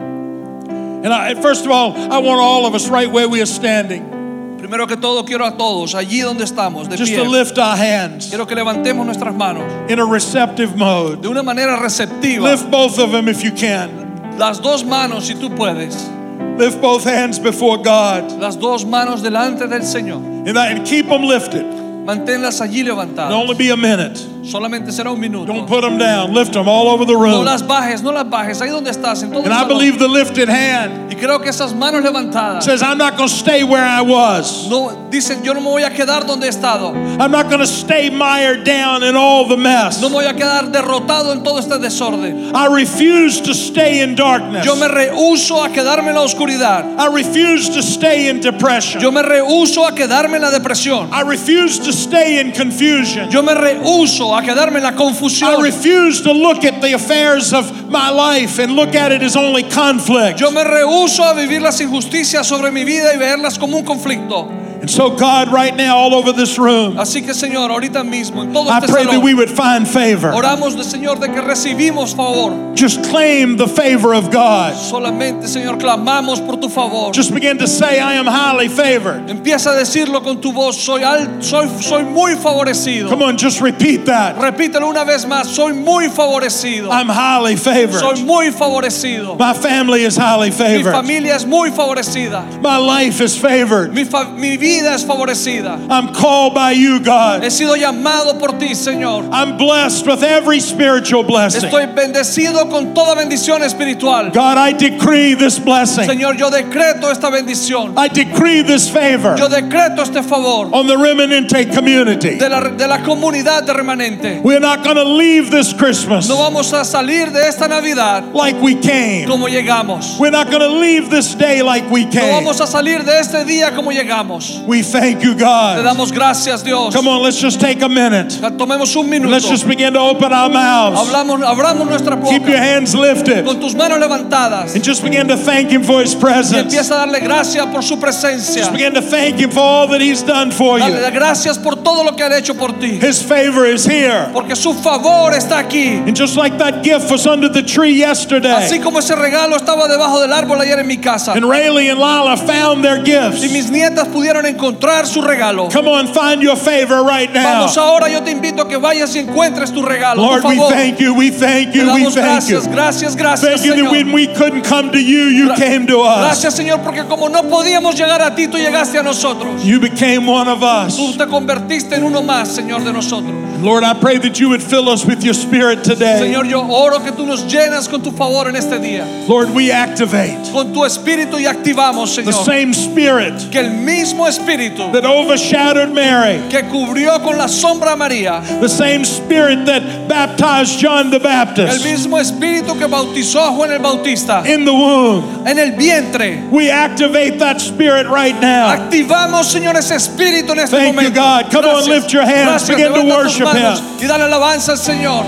And 1.04 1.14
I, 1.14 1.34
first 1.42 1.66
of 1.66 1.72
all, 1.72 1.94
I 1.96 2.18
want 2.20 2.40
all 2.40 2.66
of 2.66 2.74
us 2.76 2.88
right 2.90 3.12
where 3.12 3.28
we 3.28 3.42
are 3.42 3.46
standing 3.46 4.58
Primero 4.58 4.88
que 4.88 4.96
todo, 4.96 5.24
quiero 5.26 5.46
a 5.46 5.52
todos, 5.58 5.94
allí 5.94 6.22
donde 6.22 6.46
estamos, 6.46 6.88
de 6.90 6.96
just 6.96 7.12
pie. 7.12 7.22
to 7.22 7.30
lift 7.30 7.58
our 7.58 7.76
hands 7.76 8.30
Quiero 8.30 8.46
que 8.46 8.56
levantemos 8.56 9.06
nuestras 9.06 9.36
manos 9.36 9.66
in 9.92 10.00
a 10.00 10.06
receptive 10.06 10.78
mode. 10.78 11.22
de 11.22 11.28
una 11.28 11.44
manera 11.44 11.78
receptiva. 11.78 12.44
Lift 12.50 12.72
both 12.72 12.98
of 12.98 13.12
them 13.12 13.28
if 13.28 13.44
you 13.44 13.52
can. 13.52 14.38
Las 14.40 14.60
dos 14.62 14.84
manos, 14.86 15.26
si 15.28 15.34
tú 15.36 15.54
puedes. 15.56 16.10
Lift 16.58 16.80
both 16.82 17.04
hands 17.04 17.38
before 17.40 17.78
God 17.80 18.32
Las 18.40 18.56
dos 18.58 18.86
manos 18.86 19.22
delante 19.22 19.68
del 19.68 19.82
Señor. 19.82 20.48
and, 20.48 20.58
I- 20.58 20.68
and 20.72 20.86
keep 20.88 21.08
them 21.10 21.24
lifted. 21.24 21.66
Manténlas 22.06 22.62
allí 22.62 22.80
It'll 22.82 22.96
levantadas. 22.96 23.32
only 23.34 23.56
be 23.56 23.70
a 23.70 23.78
minute. 23.78 24.18
Solamente 24.44 24.92
será 24.92 25.12
un 25.12 25.20
minuto. 25.20 25.46
Don't 25.46 25.68
put 25.68 25.82
them 25.82 25.98
down. 25.98 26.34
Lift 26.34 26.54
them 26.54 26.68
all 26.68 26.90
over 26.90 27.06
the 27.06 27.16
room. 27.16 27.32
No 27.32 27.44
las 27.44 27.62
bajes, 27.62 28.02
no 28.04 28.12
las 28.12 28.26
bajes. 28.26 28.62
Ahí 28.62 28.70
donde 28.70 28.92
estás, 28.92 29.24
en 29.24 29.32
todo 29.32 29.44
And 29.44 29.54
I 29.54 29.66
believe 29.66 30.00
the 30.00 30.08
lifted 30.08 30.50
hand 30.50 31.12
Y 31.12 31.16
creo 31.16 31.40
que 31.40 31.50
esas 31.50 31.74
manos 31.74 32.04
levantadas 32.04 32.64
says, 32.64 32.82
I'm 32.82 32.98
not 32.98 33.16
going 33.18 33.30
to 33.30 33.36
stay 33.36 33.64
where 33.64 33.84
I 33.84 34.02
was. 34.02 34.68
no 34.70 35.08
dicen 35.10 35.44
yo 35.44 35.54
no 35.54 35.62
me 35.62 35.68
voy 35.68 35.84
a 35.84 35.92
quedar 35.92 36.26
donde 36.26 36.46
he 36.46 36.50
estado. 36.50 36.94
I'm 37.20 37.32
not 37.32 37.48
going 37.48 37.60
to 37.60 37.68
stay 37.68 38.10
mired 38.10 38.64
down 38.64 39.04
in 39.04 39.16
all 39.16 39.48
the 39.48 39.56
mess. 39.56 40.02
No 40.02 40.10
me 40.10 40.16
voy 40.16 40.26
a 40.26 40.34
quedar 40.34 40.72
derrotado 40.72 41.32
en 41.32 41.44
todo 41.44 41.60
este 41.60 41.78
desorden. 41.80 42.54
I 42.56 42.66
refuse 42.66 43.42
to 43.42 43.54
stay 43.54 44.02
in 44.02 44.16
darkness. 44.16 44.66
Yo 44.66 44.76
me 44.76 44.88
rehuso 44.88 45.64
a 45.64 45.70
quedarme 45.70 46.10
en 46.10 46.16
la 46.16 46.24
oscuridad. 46.24 47.00
I 47.00 47.14
refuse 47.14 47.70
to 47.70 47.82
stay 47.82 48.28
in 48.28 48.42
depression. 48.42 49.02
Yo 49.02 49.12
me 49.12 49.22
rehuso 49.22 49.88
a 49.88 49.94
quedarme 49.94 50.36
en 50.36 50.42
la 50.42 50.52
depresión. 50.52 51.10
I 51.12 51.22
refuse 51.22 51.80
to 51.80 51.94
stay 51.94 52.40
in 52.40 52.52
confusion. 52.52 53.30
Yo 53.30 53.44
me 53.44 53.54
rehuso 53.54 54.33
a 54.38 54.42
quedarme 54.42 54.78
en 54.78 54.84
la 54.84 54.92
I 54.92 54.96
confusión. 54.96 55.62
refuse 55.62 56.22
to 56.24 56.32
look 56.34 56.64
at 56.66 56.82
the 56.82 56.94
affairs 56.94 57.54
of 57.54 57.90
my 57.90 58.10
life 58.10 58.60
and 58.60 58.76
look 58.76 58.96
at 58.96 59.12
it 59.12 59.22
as 59.22 59.36
only 59.36 59.64
conflict. 59.64 60.40
Yo 60.40 60.52
me 60.52 60.64
rehuso 60.64 61.24
a 61.24 61.34
vivir 61.34 61.62
las 61.62 61.80
injusticias 61.82 62.46
sobre 62.48 62.72
mi 62.72 62.84
vida 62.84 63.14
y 63.14 63.18
verlas 63.18 63.58
como 63.60 63.78
un 63.78 63.84
conflicto. 63.86 64.63
And 64.84 64.92
so, 64.92 65.16
God, 65.16 65.48
right 65.50 65.74
now, 65.74 65.96
all 65.96 66.14
over 66.14 66.34
this 66.34 66.60
room, 66.60 66.98
Así 66.98 67.22
que 67.26 67.34
Señor, 67.34 67.72
ahorita 67.72 68.04
mismo 68.04 68.44
en 68.44 68.52
todo 68.52 68.70
I 68.70 68.80
este 68.80 68.92
pray 68.92 69.06
that 69.06 69.24
we 69.24 69.34
would 69.34 69.50
find 69.50 69.88
favor. 69.88 70.34
oramos 70.34 70.74
Señor 70.84 71.22
de 71.22 71.30
que 71.30 71.40
recibimos 71.42 72.14
favor. 72.14 72.76
Just 72.76 73.02
claim 73.06 73.56
the 73.56 73.66
favor 73.70 74.14
of 74.14 74.30
God. 74.30 74.74
Solamente 74.74 75.48
Señor 75.48 75.80
clamamos 75.80 76.46
por 76.46 76.58
tu 76.58 76.68
favor. 76.68 77.14
Just 77.14 77.34
begin 77.34 77.60
to 77.60 77.66
say, 77.66 78.02
I 78.02 78.16
am 78.16 78.26
highly 78.26 78.68
favored. 78.68 79.30
Empieza 79.30 79.72
a 79.72 79.80
decirlo 79.80 80.22
con 80.22 80.42
tu 80.42 80.52
voz. 80.52 80.76
Soy 80.76 81.02
al, 81.02 81.42
soy 81.42 81.70
soy 81.82 82.04
muy 82.04 82.36
favorecido. 82.36 83.08
Come 83.08 83.24
on, 83.24 83.38
just 83.38 83.62
repeat 83.62 84.08
that. 84.08 84.36
Repítelo 84.36 84.90
una 84.90 85.06
vez 85.06 85.24
más. 85.26 85.46
Soy 85.46 85.72
muy 85.72 86.10
favorecido. 86.10 86.90
I'm 86.92 87.08
highly 87.08 87.56
Soy 87.56 87.88
favored. 87.88 88.26
muy 88.26 88.52
favorecido. 88.52 89.40
My 89.40 89.54
family 89.54 90.04
is 90.04 90.18
highly 90.18 90.50
Mi 90.50 90.56
favored. 90.58 90.92
familia 90.92 91.36
es 91.36 91.46
muy 91.46 91.70
favorecida. 91.72 92.44
My 92.62 92.76
life 92.76 93.22
is 93.22 93.38
favored. 93.38 93.94
Mi, 93.94 94.04
mi 94.36 94.58
vida 94.58 94.73
es 94.80 95.04
favorecida. 95.06 95.80
I'm 95.90 96.14
called 96.14 96.54
by 96.54 96.72
you, 96.72 97.00
God. 97.00 97.44
He 97.44 97.50
sido 97.50 97.76
llamado 97.76 98.40
por 98.40 98.58
ti, 98.60 98.74
Señor. 98.76 99.30
I'm 99.32 99.58
blessed 99.58 100.06
with 100.08 100.24
every 100.24 100.60
spiritual 100.60 101.24
blessing. 101.24 101.62
Estoy 101.70 101.86
bendecido 101.94 102.70
con 102.70 102.94
toda 102.94 103.16
bendición 103.16 103.62
espiritual. 103.64 104.32
God, 104.32 104.58
I 104.58 104.74
decree 104.74 105.36
this 105.36 105.60
blessing. 105.60 106.06
Señor, 106.08 106.38
yo 106.38 106.50
decreto 106.50 107.10
esta 107.12 107.30
bendición. 107.30 107.94
I 107.98 108.08
decree 108.08 108.62
this 108.64 108.90
favor 108.90 109.36
Yo 109.38 109.48
decreto 109.48 110.02
este 110.04 110.24
favor 110.24 110.70
on 110.74 110.88
the 110.88 110.96
Remanente 110.96 111.74
community. 111.74 112.38
de 112.38 112.50
la, 112.50 112.62
de 112.70 112.88
la 112.88 113.00
comunidad 113.04 113.64
de 113.66 113.74
remanente. 113.74 114.42
We're 114.44 114.60
not 114.60 114.84
going 114.84 114.96
to 114.98 115.04
leave 115.04 115.52
this 115.52 115.74
Christmas 115.74 116.28
No 116.28 116.38
vamos 116.38 116.72
a 116.74 116.84
salir 116.86 117.32
de 117.32 117.48
esta 117.48 117.68
Navidad 117.68 118.34
like 118.34 118.56
we 118.62 118.76
came. 118.76 119.28
como 119.28 119.48
llegamos. 119.48 120.18
We're 120.20 120.32
not 120.32 120.48
going 120.50 120.62
to 120.62 120.70
leave 120.80 121.10
this 121.10 121.36
day 121.36 121.62
like 121.62 121.90
we 121.90 122.06
No 122.06 122.12
came. 122.12 122.32
vamos 122.32 122.60
a 122.62 122.68
salir 122.68 123.04
de 123.04 123.20
este 123.20 123.44
día 123.46 123.76
como 123.76 123.92
llegamos. 123.92 124.63
We 124.68 124.82
thank 124.82 125.24
you, 125.24 125.34
Te 125.34 125.40
God. 125.44 125.84
damos 125.84 126.12
gracias, 126.12 126.64
Dios. 126.64 126.94
Come 126.96 127.08
on, 127.08 127.22
let's 127.22 127.40
just 127.40 127.60
take 127.60 127.82
a 127.82 127.90
minute. 127.90 128.30
Tomemos 128.58 128.96
un 128.96 129.10
minuto. 129.10 129.30
Let's 129.32 129.48
just 129.50 129.68
begin 129.68 129.94
to 129.94 130.00
open 130.00 130.32
our 130.32 130.50
mouths. 130.50 131.00
Hablamos, 131.00 131.42
abramos 131.44 131.88
nuestra 131.88 132.16
Keep 132.30 132.48
your 132.48 132.58
hands 132.58 132.96
lifted 132.96 133.46
con 133.46 133.60
tus 133.60 133.76
manos 133.76 134.00
levantadas 134.00 134.76
and 134.76 134.84
just 134.84 135.04
begin 135.04 135.28
to 135.28 135.36
thank 135.38 135.70
Him 135.70 135.84
for 135.84 136.02
His 136.02 136.14
y 136.16 136.20
presence. 136.20 136.58
empieza 136.58 136.94
a 136.96 137.06
darle 137.06 137.20
gracias 137.20 137.66
por 137.68 137.82
su 137.84 137.98
presencia. 137.98 138.60
Just 138.64 138.72
begin 138.72 138.94
to 138.94 139.02
thank 139.02 139.38
Him 139.40 139.50
for 139.52 139.60
all 139.62 139.88
that 139.90 140.02
He's 140.02 140.24
done 140.24 140.52
for 140.52 140.80
you. 140.80 140.86
Dale 140.94 141.12
gracias 141.12 141.58
por 141.58 141.76
todo 141.76 142.04
lo 142.04 142.16
que 142.16 142.24
ha 142.24 142.38
hecho 142.38 142.54
por 142.56 142.72
ti. 142.80 143.00
His 143.00 143.22
favor 143.22 143.66
is 143.66 143.86
here. 143.86 144.30
Porque 144.34 144.56
su 144.56 144.74
favor 144.74 145.34
está 145.34 145.58
aquí. 145.60 145.98
And 146.08 146.16
just 146.16 146.38
like 146.38 146.58
that 146.60 146.84
gift 146.84 147.12
was 147.12 147.26
under 147.28 147.50
the 147.50 147.64
tree 147.64 147.94
yesterday, 147.94 148.54
Así 148.54 148.80
como 148.82 149.00
ese 149.00 149.16
regalo 149.16 149.56
estaba 149.56 149.88
debajo 149.88 150.20
del 150.22 150.32
árbol 150.32 150.60
ayer 150.62 150.80
en 150.80 150.88
mi 150.88 150.98
casa. 150.98 151.34
and 151.34 151.46
Rayleigh 151.50 151.90
and 151.90 152.00
Lila 152.00 152.38
found 152.38 152.84
their 152.84 153.00
Y 153.00 153.04
gifts. 153.06 153.42
mis 153.52 153.70
nietas 153.70 154.08
pudieron 154.08 154.46
encontrar 154.54 155.06
su 155.08 155.22
regalo. 155.22 155.70
Come 155.72 155.88
on, 155.90 156.08
find 156.14 156.42
your 156.42 156.56
favor 156.56 157.04
right 157.04 157.32
now. 157.34 157.44
Vamos 157.62 157.78
ahora, 157.78 158.10
yo 158.10 158.22
te 158.24 158.32
invito 158.32 158.62
a 158.64 158.68
que 158.68 158.78
vayas 158.78 159.16
y 159.16 159.20
encuentres 159.20 159.72
tu 159.72 159.82
regalo. 159.82 160.22
Lord, 160.22 160.42
por 160.42 160.52
we 160.52 160.58
favor. 160.58 160.72
thank 160.74 161.00
you, 161.00 161.14
we 161.14 161.32
thank 161.32 161.74
you, 161.74 161.84
we 161.94 162.04
thank 162.06 162.16
you. 162.16 162.22
gracias, 162.22 162.68
gracias, 162.68 163.16
gracias, 163.16 163.62
Thank 163.62 163.66
you 163.66 163.74
that 163.74 163.80
Señor. 163.80 163.92
when 163.92 164.12
we 164.14 164.28
couldn't 164.28 164.64
come 164.64 164.92
to 164.92 165.00
you, 165.00 165.26
you 165.30 165.48
Gra- 165.48 165.56
came 165.58 165.88
to 165.88 166.02
us. 166.02 166.20
Gracias, 166.20 166.56
Señor, 166.56 166.82
porque 166.84 167.04
como 167.08 167.28
no 167.30 167.44
podíamos 167.44 167.96
llegar 167.96 168.22
a 168.22 168.34
ti, 168.36 168.48
tú 168.48 168.58
llegaste 168.58 168.98
a 169.00 169.04
nosotros. 169.04 169.64
You 169.64 169.80
became 169.80 170.28
one 170.28 170.48
of 170.48 170.62
us. 170.64 170.96
Tú 170.96 171.14
te 171.18 171.26
convertiste 171.28 171.96
en 171.96 172.04
uno 172.04 172.22
más, 172.22 172.50
Señor, 172.50 172.84
de 172.84 172.94
nosotros. 172.94 173.34
Lord, 173.62 173.84
I 173.84 173.94
pray 173.94 174.18
that 174.20 174.40
you 174.40 174.50
would 174.50 174.62
fill 174.62 174.90
us 174.90 175.06
with 175.06 175.24
your 175.24 175.34
spirit 175.34 175.84
today. 175.84 176.20
Señor, 176.20 176.46
yo 176.48 176.62
oro 176.70 177.00
que 177.00 177.12
tú 177.14 177.26
nos 177.26 177.44
llenas 177.46 177.88
con 177.88 178.02
tu 178.02 178.12
favor 178.12 178.50
en 178.50 178.56
este 178.58 178.78
día. 178.80 179.06
Lord, 179.28 179.52
we 179.54 179.72
activate 179.72 180.38
Con 180.52 180.74
tu 180.74 180.84
espíritu 180.84 181.40
y 181.40 181.46
activamos, 181.46 182.14
the 182.16 182.24
Señor, 182.24 182.46
same 182.46 182.74
spirit 182.74 183.50
que 183.52 183.60
el 183.60 183.72
mismo 183.72 184.28
espíritu 184.28 184.43
that 184.46 185.06
overshadowed 185.06 185.94
Mary, 185.94 186.42
que 186.50 186.62
cubrió 186.64 187.22
con 187.24 187.38
la 187.38 187.48
sombra 187.48 187.94
a 187.94 187.96
María, 187.96 188.42
the 188.60 188.70
same 188.70 189.04
spirit 189.04 189.66
that 189.66 190.08
baptized 190.08 190.80
John 190.80 191.10
the 191.10 191.20
Baptist, 191.20 191.74
el 191.74 191.92
mismo 191.92 192.20
espíritu 192.20 192.78
que 192.78 192.88
bautizó 192.88 193.40
a 193.40 193.52
Juan 193.52 193.72
el 193.72 193.80
Bautista 193.80 194.44
in 194.46 194.66
the 194.66 194.74
womb. 194.74 195.48
en 195.48 195.58
el 195.58 195.72
vientre. 195.74 196.50
We 196.52 196.70
activate 196.70 197.40
that 197.40 197.62
spirit 197.62 198.08
right 198.08 198.40
now. 198.40 198.70
Activamos, 198.70 199.46
Señor, 199.46 199.76
ese 199.76 199.96
espíritu 199.96 200.52
en 200.52 200.60
este 200.60 200.78
Thank 200.78 201.02
you. 201.02 201.10
God. 201.12 201.52
Come 201.52 201.66
on, 201.66 201.86
lift 201.86 202.12
your 202.12 202.24
hands. 202.24 202.68
Gracias. 202.68 202.70
Begin 202.70 202.94
to 202.94 203.00
Levanta 203.00 203.24
tus 203.24 203.40
worship 203.40 203.46
manos 203.46 203.80
Him. 203.80 204.00
Y 204.02 204.08
dale 204.08 204.24
alabanza 204.24 204.72
al 204.72 204.78
Señor. 204.78 205.26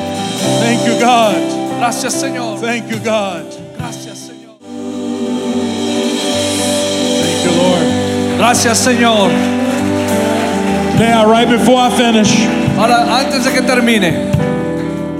Thank 0.60 0.86
you, 0.86 1.00
God. 1.00 1.36
Gracias, 1.80 2.14
Señor. 2.14 2.60
Thank 2.60 2.90
you, 2.90 3.00
God. 3.00 3.65
Gracias, 8.38 8.78
Señor. 8.80 9.30
Now, 11.00 11.30
right 11.30 11.48
before 11.50 11.78
I 11.80 11.90
finish, 11.96 12.46
Ahora, 12.78 13.20
antes 13.20 13.44
de 13.46 13.52
que 13.52 13.62
termine, 13.62 14.32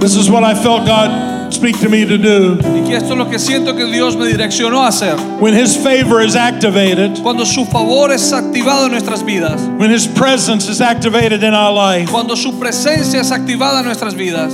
this 0.00 0.16
is 0.16 0.30
what 0.30 0.42
I 0.44 0.54
felt 0.54 0.86
God 0.86 1.52
speak 1.52 1.78
to 1.80 1.88
me 1.88 2.04
to 2.04 2.18
do. 2.18 2.58
y 2.74 2.86
que 2.86 2.96
esto 2.96 3.12
es 3.12 3.18
lo 3.18 3.26
que 3.26 3.38
siento 3.38 3.74
que 3.76 3.84
Dios 3.86 4.16
me 4.16 4.26
direccionó 4.26 4.84
a 4.84 4.88
hacer. 4.88 5.16
When 5.40 5.54
His 5.54 5.76
favor 5.76 6.20
is 6.22 6.34
activated, 6.36 7.22
Cuando 7.22 7.44
su 7.44 7.64
favor 7.66 8.10
es 8.12 8.32
activado 8.32 8.86
en 8.86 8.92
nuestras 8.92 9.22
vidas, 9.22 9.60
when 9.78 9.90
His 9.90 10.06
presence 10.06 10.68
is 10.68 10.80
activated 10.80 11.42
in 11.42 11.54
our 11.54 11.72
life, 11.72 12.10
cuando 12.10 12.36
su 12.36 12.52
presencia 12.58 13.20
es 13.20 13.30
activada 13.30 13.80
en 13.80 13.86
nuestras 13.86 14.14
vidas, 14.14 14.52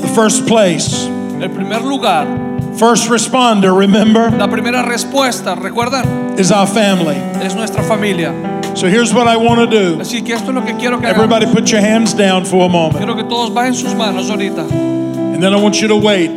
the 0.00 0.08
first 0.14 0.46
place, 0.46 1.06
el 1.40 1.50
primer 1.50 1.82
lugar, 1.82 2.26
first 2.78 3.08
responder, 3.08 3.72
remember, 3.76 4.30
la 4.32 4.48
primera 4.48 4.82
respuesta, 4.82 5.54
¿recuerdan? 5.54 6.38
is 6.38 6.50
our 6.52 6.66
family. 6.66 7.16
Es 7.44 7.54
nuestra 7.54 7.82
familia. 7.82 8.32
So 8.74 8.88
here's 8.88 9.12
what 9.14 9.26
I 9.26 9.36
want 9.36 9.58
to 9.58 9.66
do. 9.66 9.96
Así 10.00 10.22
que 10.22 10.34
esto 10.34 10.50
es 10.50 10.54
lo 10.54 10.62
que 10.62 10.74
quiero 10.74 10.98
que 11.00 11.06
hagamos. 11.06 11.24
Everybody 11.24 11.46
put 11.46 11.70
your 11.70 11.80
hands 11.80 12.12
down 12.14 12.44
for 12.44 12.66
a 12.66 12.68
moment. 12.68 12.98
Quiero 12.98 13.16
que 13.16 13.24
todos 13.24 13.50
bajen 13.50 13.74
sus 13.74 13.94
manos 13.94 14.28
ahorita. 14.30 14.68
And 14.70 15.42
then 15.42 15.54
I 15.54 15.56
want 15.60 15.80
you 15.80 15.88
to 15.88 15.96
wait. 15.96 16.28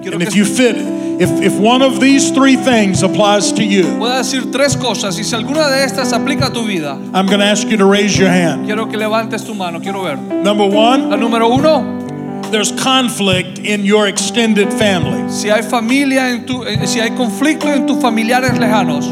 Quiero 0.00 0.14
And 0.14 0.22
if 0.22 0.34
you 0.34 0.44
fit, 0.44 0.76
if, 0.76 1.30
if 1.42 1.58
one 1.58 1.82
of 1.82 2.00
these 2.00 2.30
three 2.30 2.56
things 2.56 3.02
applies 3.02 3.52
to 3.52 3.64
you, 3.64 3.84
pueda 3.98 4.18
decir 4.18 4.50
tres 4.52 4.76
cosas 4.76 5.18
y 5.18 5.24
si 5.24 5.34
alguna 5.34 5.68
de 5.68 5.84
estas 5.84 6.12
aplica 6.12 6.46
a 6.46 6.52
tu 6.52 6.64
vida, 6.66 6.94
I'm 7.12 7.26
going 7.26 7.40
to 7.40 7.46
ask 7.46 7.68
you 7.68 7.76
to 7.76 7.86
raise 7.86 8.18
your 8.18 8.28
hand. 8.30 8.66
quiero 8.66 8.86
que 8.86 8.96
levantes 8.96 9.44
tu 9.44 9.54
mano, 9.54 9.80
quiero 9.80 10.02
ver. 10.02 10.16
Number 10.16 10.66
one, 10.68 11.10
La 11.10 11.16
número 11.16 11.48
uno, 11.48 12.05
there's 12.50 12.72
conflict 12.72 13.58
in 13.58 13.84
your 13.84 14.06
extended 14.06 14.72
family. 14.72 15.30
si 15.30 15.48
hay 15.50 15.62
familia 15.62 16.30
en 16.30 16.46
tu, 16.46 16.64
eh, 16.64 16.86
si 16.86 17.00
hay 17.00 17.10
conflicto 17.10 17.68
en 17.68 17.86
tus 17.86 18.00
familiares 18.00 18.58
lejanos. 18.58 19.06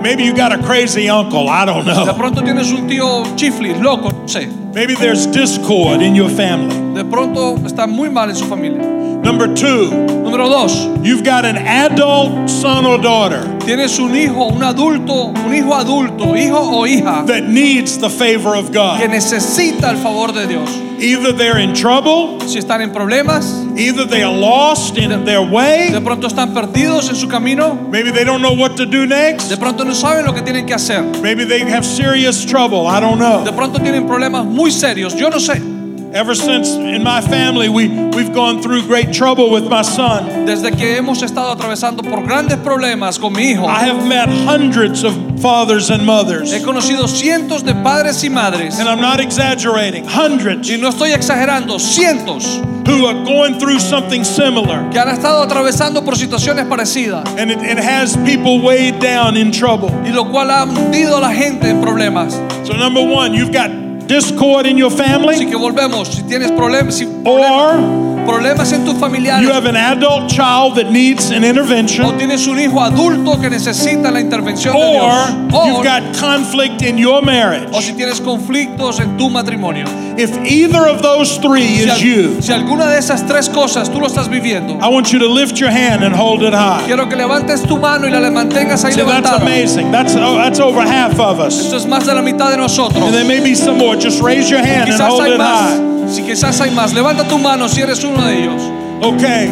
Maybe 0.00 0.22
you 0.22 0.34
got 0.34 0.52
a 0.52 0.58
crazy 0.58 1.08
uncle, 1.08 1.48
I 1.48 1.64
don't 1.64 1.84
know. 1.84 2.04
De 2.04 2.14
pronto 2.14 2.42
tienes 2.42 2.70
un 2.72 2.86
tío 2.86 3.24
chiflis, 3.36 3.78
loco, 3.80 4.10
no 4.10 4.26
sé. 4.28 4.46
Maybe 4.74 4.94
there's 4.94 5.26
discord 5.26 6.02
in 6.02 6.14
your 6.14 6.30
family. 6.30 6.74
De 6.94 7.04
pronto 7.04 7.56
está 7.64 7.86
muy 7.86 8.10
mal 8.10 8.30
en 8.30 8.36
su 8.36 8.44
familia. 8.44 8.97
Number 9.28 9.46
two, 9.54 9.90
Número 10.24 10.48
dos, 10.48 10.72
you've 11.04 11.22
got 11.22 11.44
an 11.44 11.58
adult 11.58 12.48
son 12.48 12.86
or 12.86 12.96
daughter 12.96 13.42
tienes 13.60 13.98
un 13.98 14.16
hijo, 14.16 14.48
un 14.48 14.62
adulto, 14.62 15.26
un 15.44 15.54
hijo 15.54 15.74
adulto, 15.74 16.34
hijo 16.34 16.56
o 16.56 16.86
hija, 16.86 17.26
that 17.26 17.44
needs 17.44 17.98
the 17.98 18.08
favor 18.08 18.56
of 18.56 18.72
God. 18.72 18.98
que 18.98 19.06
necesita 19.06 19.90
el 19.90 19.98
favor 19.98 20.32
de 20.32 20.46
Dios. 20.46 20.74
Either 20.98 21.32
they're 21.34 21.58
in 21.58 21.74
trouble, 21.74 22.40
Si 22.48 22.58
están 22.58 22.80
en 22.80 22.90
problemas, 22.90 23.44
either 23.78 24.06
they 24.06 24.22
are 24.22 24.32
lost 24.34 24.96
in 24.96 25.10
their 25.26 25.42
way. 25.42 25.90
de 25.92 26.00
pronto 26.00 26.26
están 26.26 26.54
perdidos 26.54 27.10
en 27.10 27.14
su 27.16 27.28
camino, 27.28 27.74
maybe 27.90 28.10
they 28.10 28.24
don't 28.24 28.40
know 28.40 28.54
what 28.54 28.76
to 28.78 28.86
do 28.86 29.04
next, 29.06 29.50
de 29.50 29.58
pronto 29.58 29.84
no 29.84 29.92
saben 29.92 30.24
lo 30.24 30.32
que 30.32 30.40
tienen 30.40 30.66
que 30.66 30.72
hacer. 30.74 31.02
maybe 31.20 31.44
they 31.44 31.60
have 31.60 31.84
serious 31.84 32.46
trouble, 32.46 32.86
I 32.86 32.98
don't 32.98 33.18
know. 33.18 33.44
De 33.44 33.52
pronto 33.52 33.78
tienen 33.78 34.06
problemas 34.06 34.46
muy 34.46 34.70
serios, 34.70 35.14
yo 35.14 35.28
no 35.28 35.36
sé. 35.38 35.77
Ever 36.12 36.34
since 36.34 36.70
in 36.70 37.02
my 37.02 37.20
family 37.20 37.68
we, 37.68 37.86
we've 37.88 38.32
gone 38.32 38.62
through 38.62 38.86
great 38.86 39.12
trouble 39.12 39.50
with 39.50 39.68
my 39.68 39.82
son. 39.82 40.46
Desde 40.46 40.70
que 40.74 40.96
hemos 40.96 41.22
estado 41.22 41.50
atravesando 41.54 42.02
por 42.02 42.22
grandes 42.24 42.56
problemas 42.58 43.18
con 43.20 43.34
mi 43.34 43.52
hijo, 43.52 43.66
I 43.66 43.80
have 43.84 44.06
met 44.08 44.28
hundreds 44.28 45.04
of 45.04 45.14
fathers 45.42 45.90
and 45.90 46.04
mothers. 46.06 46.50
he 46.50 46.60
conocido 46.60 47.06
cientos 47.08 47.62
de 47.62 47.74
padres 47.74 48.24
y 48.24 48.30
madres, 48.30 48.80
And 48.80 48.88
I'm 48.88 49.00
not 49.02 49.20
exaggerating, 49.20 50.04
hundreds 50.06 50.70
y 50.70 50.78
no 50.78 50.88
estoy 50.88 51.12
exagerando, 51.12 51.78
cientos 51.78 52.64
who 52.88 53.04
are 53.04 53.24
going 53.24 53.58
through 53.58 53.78
something 53.78 54.24
similar. 54.24 54.90
que 54.90 54.98
han 54.98 55.10
estado 55.10 55.42
atravesando 55.42 56.02
por 56.06 56.16
situaciones 56.16 56.64
parecidas, 56.66 57.28
And 57.38 57.50
it, 57.50 57.58
it 57.62 57.76
has 57.78 58.16
people 58.24 58.60
weighed 58.62 58.98
down 58.98 59.36
in 59.36 59.52
trouble. 59.52 59.90
y 60.06 60.10
lo 60.10 60.24
cual 60.30 60.50
ha 60.50 60.64
hundido 60.64 61.18
a 61.18 61.20
la 61.20 61.34
gente 61.34 61.68
en 61.68 61.82
problemas. 61.82 62.32
So, 62.66 62.72
number 62.74 63.02
one, 63.06 63.34
you've 63.34 63.52
got 63.52 63.70
discord 64.08 64.66
in 64.66 64.76
your 64.78 64.90
Así 64.90 64.98
family, 64.98 65.46
que 65.46 65.56
volvemos, 65.56 66.08
si 66.08 66.22
tienes 66.24 66.50
problemas, 66.50 66.94
si 66.94 67.06
or 67.24 68.26
problemas 68.26 68.72
en 68.72 68.84
tus 68.84 68.98
familiares, 68.98 69.42
you 69.46 69.52
have 69.52 69.66
an 69.66 69.76
adult 69.76 70.28
child 70.28 70.74
that 70.74 70.90
needs 70.90 71.30
an 71.30 71.44
o 71.44 71.46
intervention, 71.46 72.16
tienes 72.16 72.46
un 72.46 72.58
hijo 72.58 72.80
adulto 72.80 73.40
que 73.40 73.48
necesita 73.50 74.10
la 74.10 74.20
intervención 74.20 74.74
de 74.74 74.80
or 74.80 75.12
Dios, 75.12 75.66
you've 75.66 75.78
o, 75.78 75.82
got 75.82 76.02
conflict 76.18 76.82
in 76.82 76.96
your 76.98 77.18
o 77.18 77.22
marriage. 77.22 77.72
si 77.82 77.92
tienes 77.92 78.20
conflictos 78.20 78.98
en 78.98 79.16
tu 79.16 79.28
matrimonio. 79.30 79.84
If 80.18 80.36
either 80.44 80.84
of 80.84 81.00
those 81.00 81.38
three 81.38 81.76
Si, 81.76 81.88
is 81.88 82.02
you, 82.02 82.42
si 82.42 82.52
alguna 82.52 82.90
de 82.90 82.98
esas 82.98 83.24
tres 83.26 83.48
cosas 83.48 83.88
tú 83.88 84.00
lo 84.00 84.08
estás 84.08 84.28
viviendo, 84.28 84.76
I 84.82 84.88
want 84.88 85.12
you 85.12 85.20
to 85.20 85.28
lift 85.28 85.60
your 85.60 85.70
hand 85.70 86.02
and 86.02 86.12
hold 86.12 86.42
it 86.42 86.52
high. 86.52 86.84
quiero 86.86 87.06
que 87.06 87.16
levantes 87.16 87.62
tu 87.62 87.76
mano 87.78 88.08
y 88.08 88.10
la 88.10 88.28
mantengas 88.30 88.84
ahí 88.84 88.94
See, 88.94 89.02
that's 89.02 89.30
amazing. 89.30 89.92
That's, 89.92 90.16
oh, 90.16 90.34
that's 90.34 90.58
over 90.58 90.80
half 90.80 91.20
of 91.20 91.38
us. 91.38 91.60
Esto 91.60 91.76
es 91.76 91.86
más 91.86 92.04
de 92.04 92.14
la 92.14 92.22
mitad 92.22 92.50
de 92.50 92.56
nosotros. 92.56 93.00
And 93.00 93.14
there 93.14 93.24
may 93.24 93.38
be 93.40 93.54
some 93.54 93.78
more. 93.78 93.94
Just 93.94 94.20
raise 94.20 94.50
your 94.50 94.60
hand 94.60 94.90
and 94.90 95.00
hold 95.00 95.24
it 95.26 95.40
high. 95.40 96.08
Si 96.08 96.22
quizás 96.22 96.60
hay 96.60 96.70
más, 96.70 96.92
levanta 96.92 97.28
tu 97.28 97.38
mano 97.38 97.68
si 97.68 97.80
eres 97.82 98.02
uno 98.02 98.20
de 98.24 98.42
ellos. 98.42 98.62
Okay, 99.00 99.46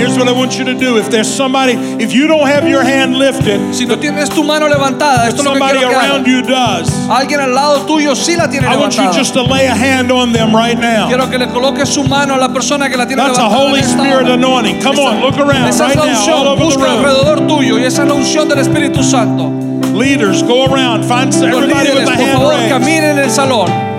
here's 0.00 0.16
what 0.18 0.28
I 0.28 0.32
want 0.32 0.58
you 0.58 0.64
to 0.64 0.74
do. 0.74 0.96
If 0.98 1.10
there's 1.10 1.28
somebody, 1.28 1.74
if 2.02 2.12
you 2.12 2.26
don't 2.26 2.46
have 2.48 2.66
your 2.68 2.82
hand 2.82 3.14
lifted, 3.16 3.60
Si 3.74 3.84
no 3.86 3.96
tienes 3.96 4.28
tu 4.30 4.42
mano 4.42 4.66
levantada, 4.68 5.28
esto 5.28 5.42
es 5.42 5.44
lo 5.44 5.52
que 5.52 5.58
somebody 5.60 5.84
around 5.84 6.26
you 6.26 6.42
does, 6.42 6.88
Alguien 7.08 7.40
al 7.40 7.54
lado 7.54 7.86
tuyo 7.86 8.14
sí 8.16 8.36
la 8.36 8.48
tiene 8.48 8.66
I 8.66 8.76
want 8.76 8.94
you 8.94 9.02
levantada. 9.02 9.14
just 9.18 9.34
to 9.34 9.42
lay 9.42 9.66
a 9.66 9.74
hand 9.74 10.10
on 10.10 10.32
them 10.32 10.54
right 10.54 10.78
now. 10.78 11.08
Quiero 11.08 11.28
que 11.30 11.38
le 11.38 11.46
coloques 11.48 11.88
su 11.88 12.02
mano 12.04 12.34
a 12.34 12.38
la 12.38 12.48
persona 12.48 12.88
que 12.88 12.96
la 12.96 13.06
tiene 13.06 13.22
That's 13.22 13.38
a 13.38 13.42
levantada. 13.42 13.60
Holy 13.68 13.78
en 13.80 13.84
esta 13.84 13.98
Spirit 14.02 14.24
hora. 14.26 14.34
anointing. 14.34 14.80
Come 14.82 14.98
on, 14.98 15.20
look 15.20 15.38
around 15.38 15.68
Esa 15.68 15.84
right 15.84 15.96
es 15.96 15.96
la 15.96 16.06
now, 16.06 16.12
all 16.12 16.18
unción. 16.18 16.46
over 16.46 16.56
the 16.56 16.64
Busca 16.64 16.84
room. 16.84 17.04
alrededor 17.04 17.46
tuyo 17.46 17.78
y 17.78 17.84
esa 17.84 18.02
es 18.02 18.08
la 18.08 18.14
unción 18.14 18.48
del 18.48 18.58
Espíritu 18.58 19.02
Santo. 19.02 19.50
Leaders, 19.94 20.42
go 20.44 20.66
around, 20.66 21.02
find 21.04 21.32
Los 21.34 21.42
everybody 21.42 21.88
líderes, 21.88 21.94
with 21.94 22.08
a 22.08 22.12
hand 22.16 22.32
favor, 22.38 22.50
raised, 22.54 22.70
caminen 22.70 23.04
en 23.04 23.18
el 23.18 23.30
salón. 23.30 23.89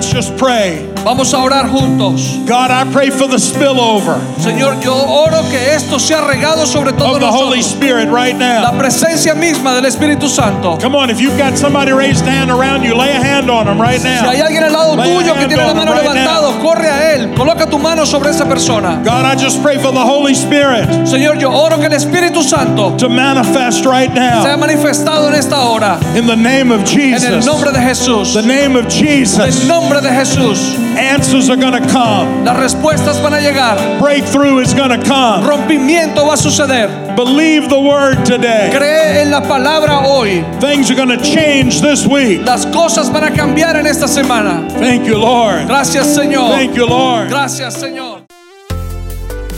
Let's 0.00 0.10
just 0.10 0.34
pray. 0.38 0.90
Vamos 1.04 1.34
a 1.34 1.38
orar 1.38 1.68
juntos. 1.68 2.46
God, 2.46 2.70
I 2.70 2.90
pray 2.90 3.10
for 3.10 3.26
the 3.26 3.36
spillover 3.38 4.20
Señor, 4.38 4.82
yo 4.82 4.94
oro 4.94 5.42
que 5.50 5.74
esto 5.74 5.98
sea 5.98 6.20
regado 6.20 6.66
sobre 6.66 6.92
todo 6.92 7.16
of 7.16 7.20
the 7.20 7.30
Holy. 7.30 7.62
Spirit 7.62 8.08
right 8.08 8.36
now. 8.36 8.62
La 8.62 8.72
presencia 8.72 9.34
misma 9.34 9.74
del 9.74 9.84
Espíritu 9.84 10.28
Santo. 10.28 10.78
Come 10.78 10.94
on, 10.94 11.10
if 11.10 11.20
you've 11.20 11.36
got 11.36 11.56
somebody 11.58 11.92
raised 11.92 12.24
hand 12.24 12.50
around 12.50 12.82
you, 12.82 12.94
lay 12.94 13.10
a 13.10 13.20
hand 13.20 13.50
on 13.50 13.66
them 13.66 13.80
right 13.80 14.02
now. 14.02 14.22
Si 14.22 14.36
hay 14.36 14.40
alguien 14.40 14.64
al 14.64 14.72
lado 14.72 14.96
Lay 14.96 15.10
tuyo 15.10 15.34
que 15.34 15.46
tiene 15.48 15.66
la 15.66 15.74
mano 15.74 15.92
right 15.92 16.60
corre 16.62 16.88
a 16.88 17.14
él. 17.14 17.34
Coloca 17.34 17.66
tu 17.66 17.78
mano 17.78 18.04
sobre 18.04 18.30
esa 18.30 18.46
persona. 18.46 19.02
God, 19.04 19.24
I 19.24 19.36
just 19.36 19.62
pray 19.62 19.76
for 19.76 19.92
the 19.92 20.00
Holy 20.00 20.34
Spirit 20.34 20.88
Señor, 21.06 21.38
yo 21.38 21.50
oro 21.50 21.78
que 21.78 21.86
el 21.86 21.92
Espíritu 21.92 22.42
Santo 22.42 22.96
to 22.96 23.08
manifest 23.08 23.84
right 23.84 24.12
now. 24.12 24.42
sea 24.42 24.56
manifestado 24.56 25.28
en 25.28 25.34
esta 25.34 25.60
hora. 25.60 25.98
in 26.16 26.26
the 26.26 26.36
name 26.36 26.70
of 26.70 26.84
Jesus. 26.84 27.24
En 27.24 27.34
el 27.34 27.44
nombre 27.44 27.72
de 27.72 27.80
Jesús. 27.80 28.34
The 28.34 28.42
name 28.42 28.76
of 28.76 28.84
En 28.84 28.90
Jesus. 28.90 29.62
el 29.62 29.68
nombre 29.90 30.08
de 30.08 30.14
Jesús. 30.14 30.78
Answers 30.96 31.50
are 31.50 31.56
going 31.56 31.72
to 31.72 31.88
come. 31.88 32.44
Las 32.44 32.56
respuestas 32.56 33.20
van 33.22 33.34
a 33.34 33.40
llegar. 33.40 33.76
Breakthrough 33.98 34.60
is 34.60 34.72
going 34.72 34.90
to 34.90 35.02
come. 35.08 35.44
Rompimiento 35.44 36.26
va 36.26 36.34
a 36.34 36.36
suceder. 36.36 36.88
Believe 37.16 37.68
the 37.68 37.78
word 37.78 38.24
today. 38.24 38.70
Cree 38.70 39.22
en 39.22 39.30
la 39.30 39.40
palabra 39.40 40.00
hoy. 40.06 40.44
Things 40.60 40.90
are 40.90 40.94
going 40.94 41.08
to 41.08 41.22
change 41.22 41.80
this 41.80 42.06
week. 42.06 42.44
Las 42.44 42.66
cosas 42.66 43.10
van 43.10 43.24
a 43.24 43.30
cambiar 43.30 43.76
en 43.76 43.86
esta 43.86 44.06
semana. 44.06 44.68
Thank 44.78 45.06
you, 45.06 45.16
Lord. 45.16 45.66
Gracias, 45.66 46.14
Señor. 46.14 46.52
Thank 46.52 46.74
you, 46.74 46.86
Lord. 46.86 47.28
Gracias, 47.28 47.74
Señor. 47.74 48.20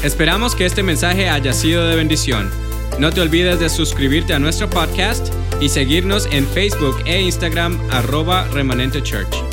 Esperamos 0.03 0.57
que 0.57 0.67
este 0.67 0.83
mensaje 0.83 1.29
haya 1.29 1.53
sido 1.53 1.87
de 1.87 1.97
bendición. 1.97 2.51
No 2.99 3.11
te 3.11 3.21
olvides 3.21 3.61
de 3.61 3.69
suscribirte 3.69 4.35
a 4.35 4.39
nuestro 4.39 4.69
podcast 4.69 5.29
y 5.61 5.69
seguirnos 5.69 6.27
en 6.31 6.47
Facebook 6.47 6.97
e 7.07 7.21
Instagram 7.21 7.79
arroba 7.91 8.45
remanente 8.53 9.03
church. 9.03 9.52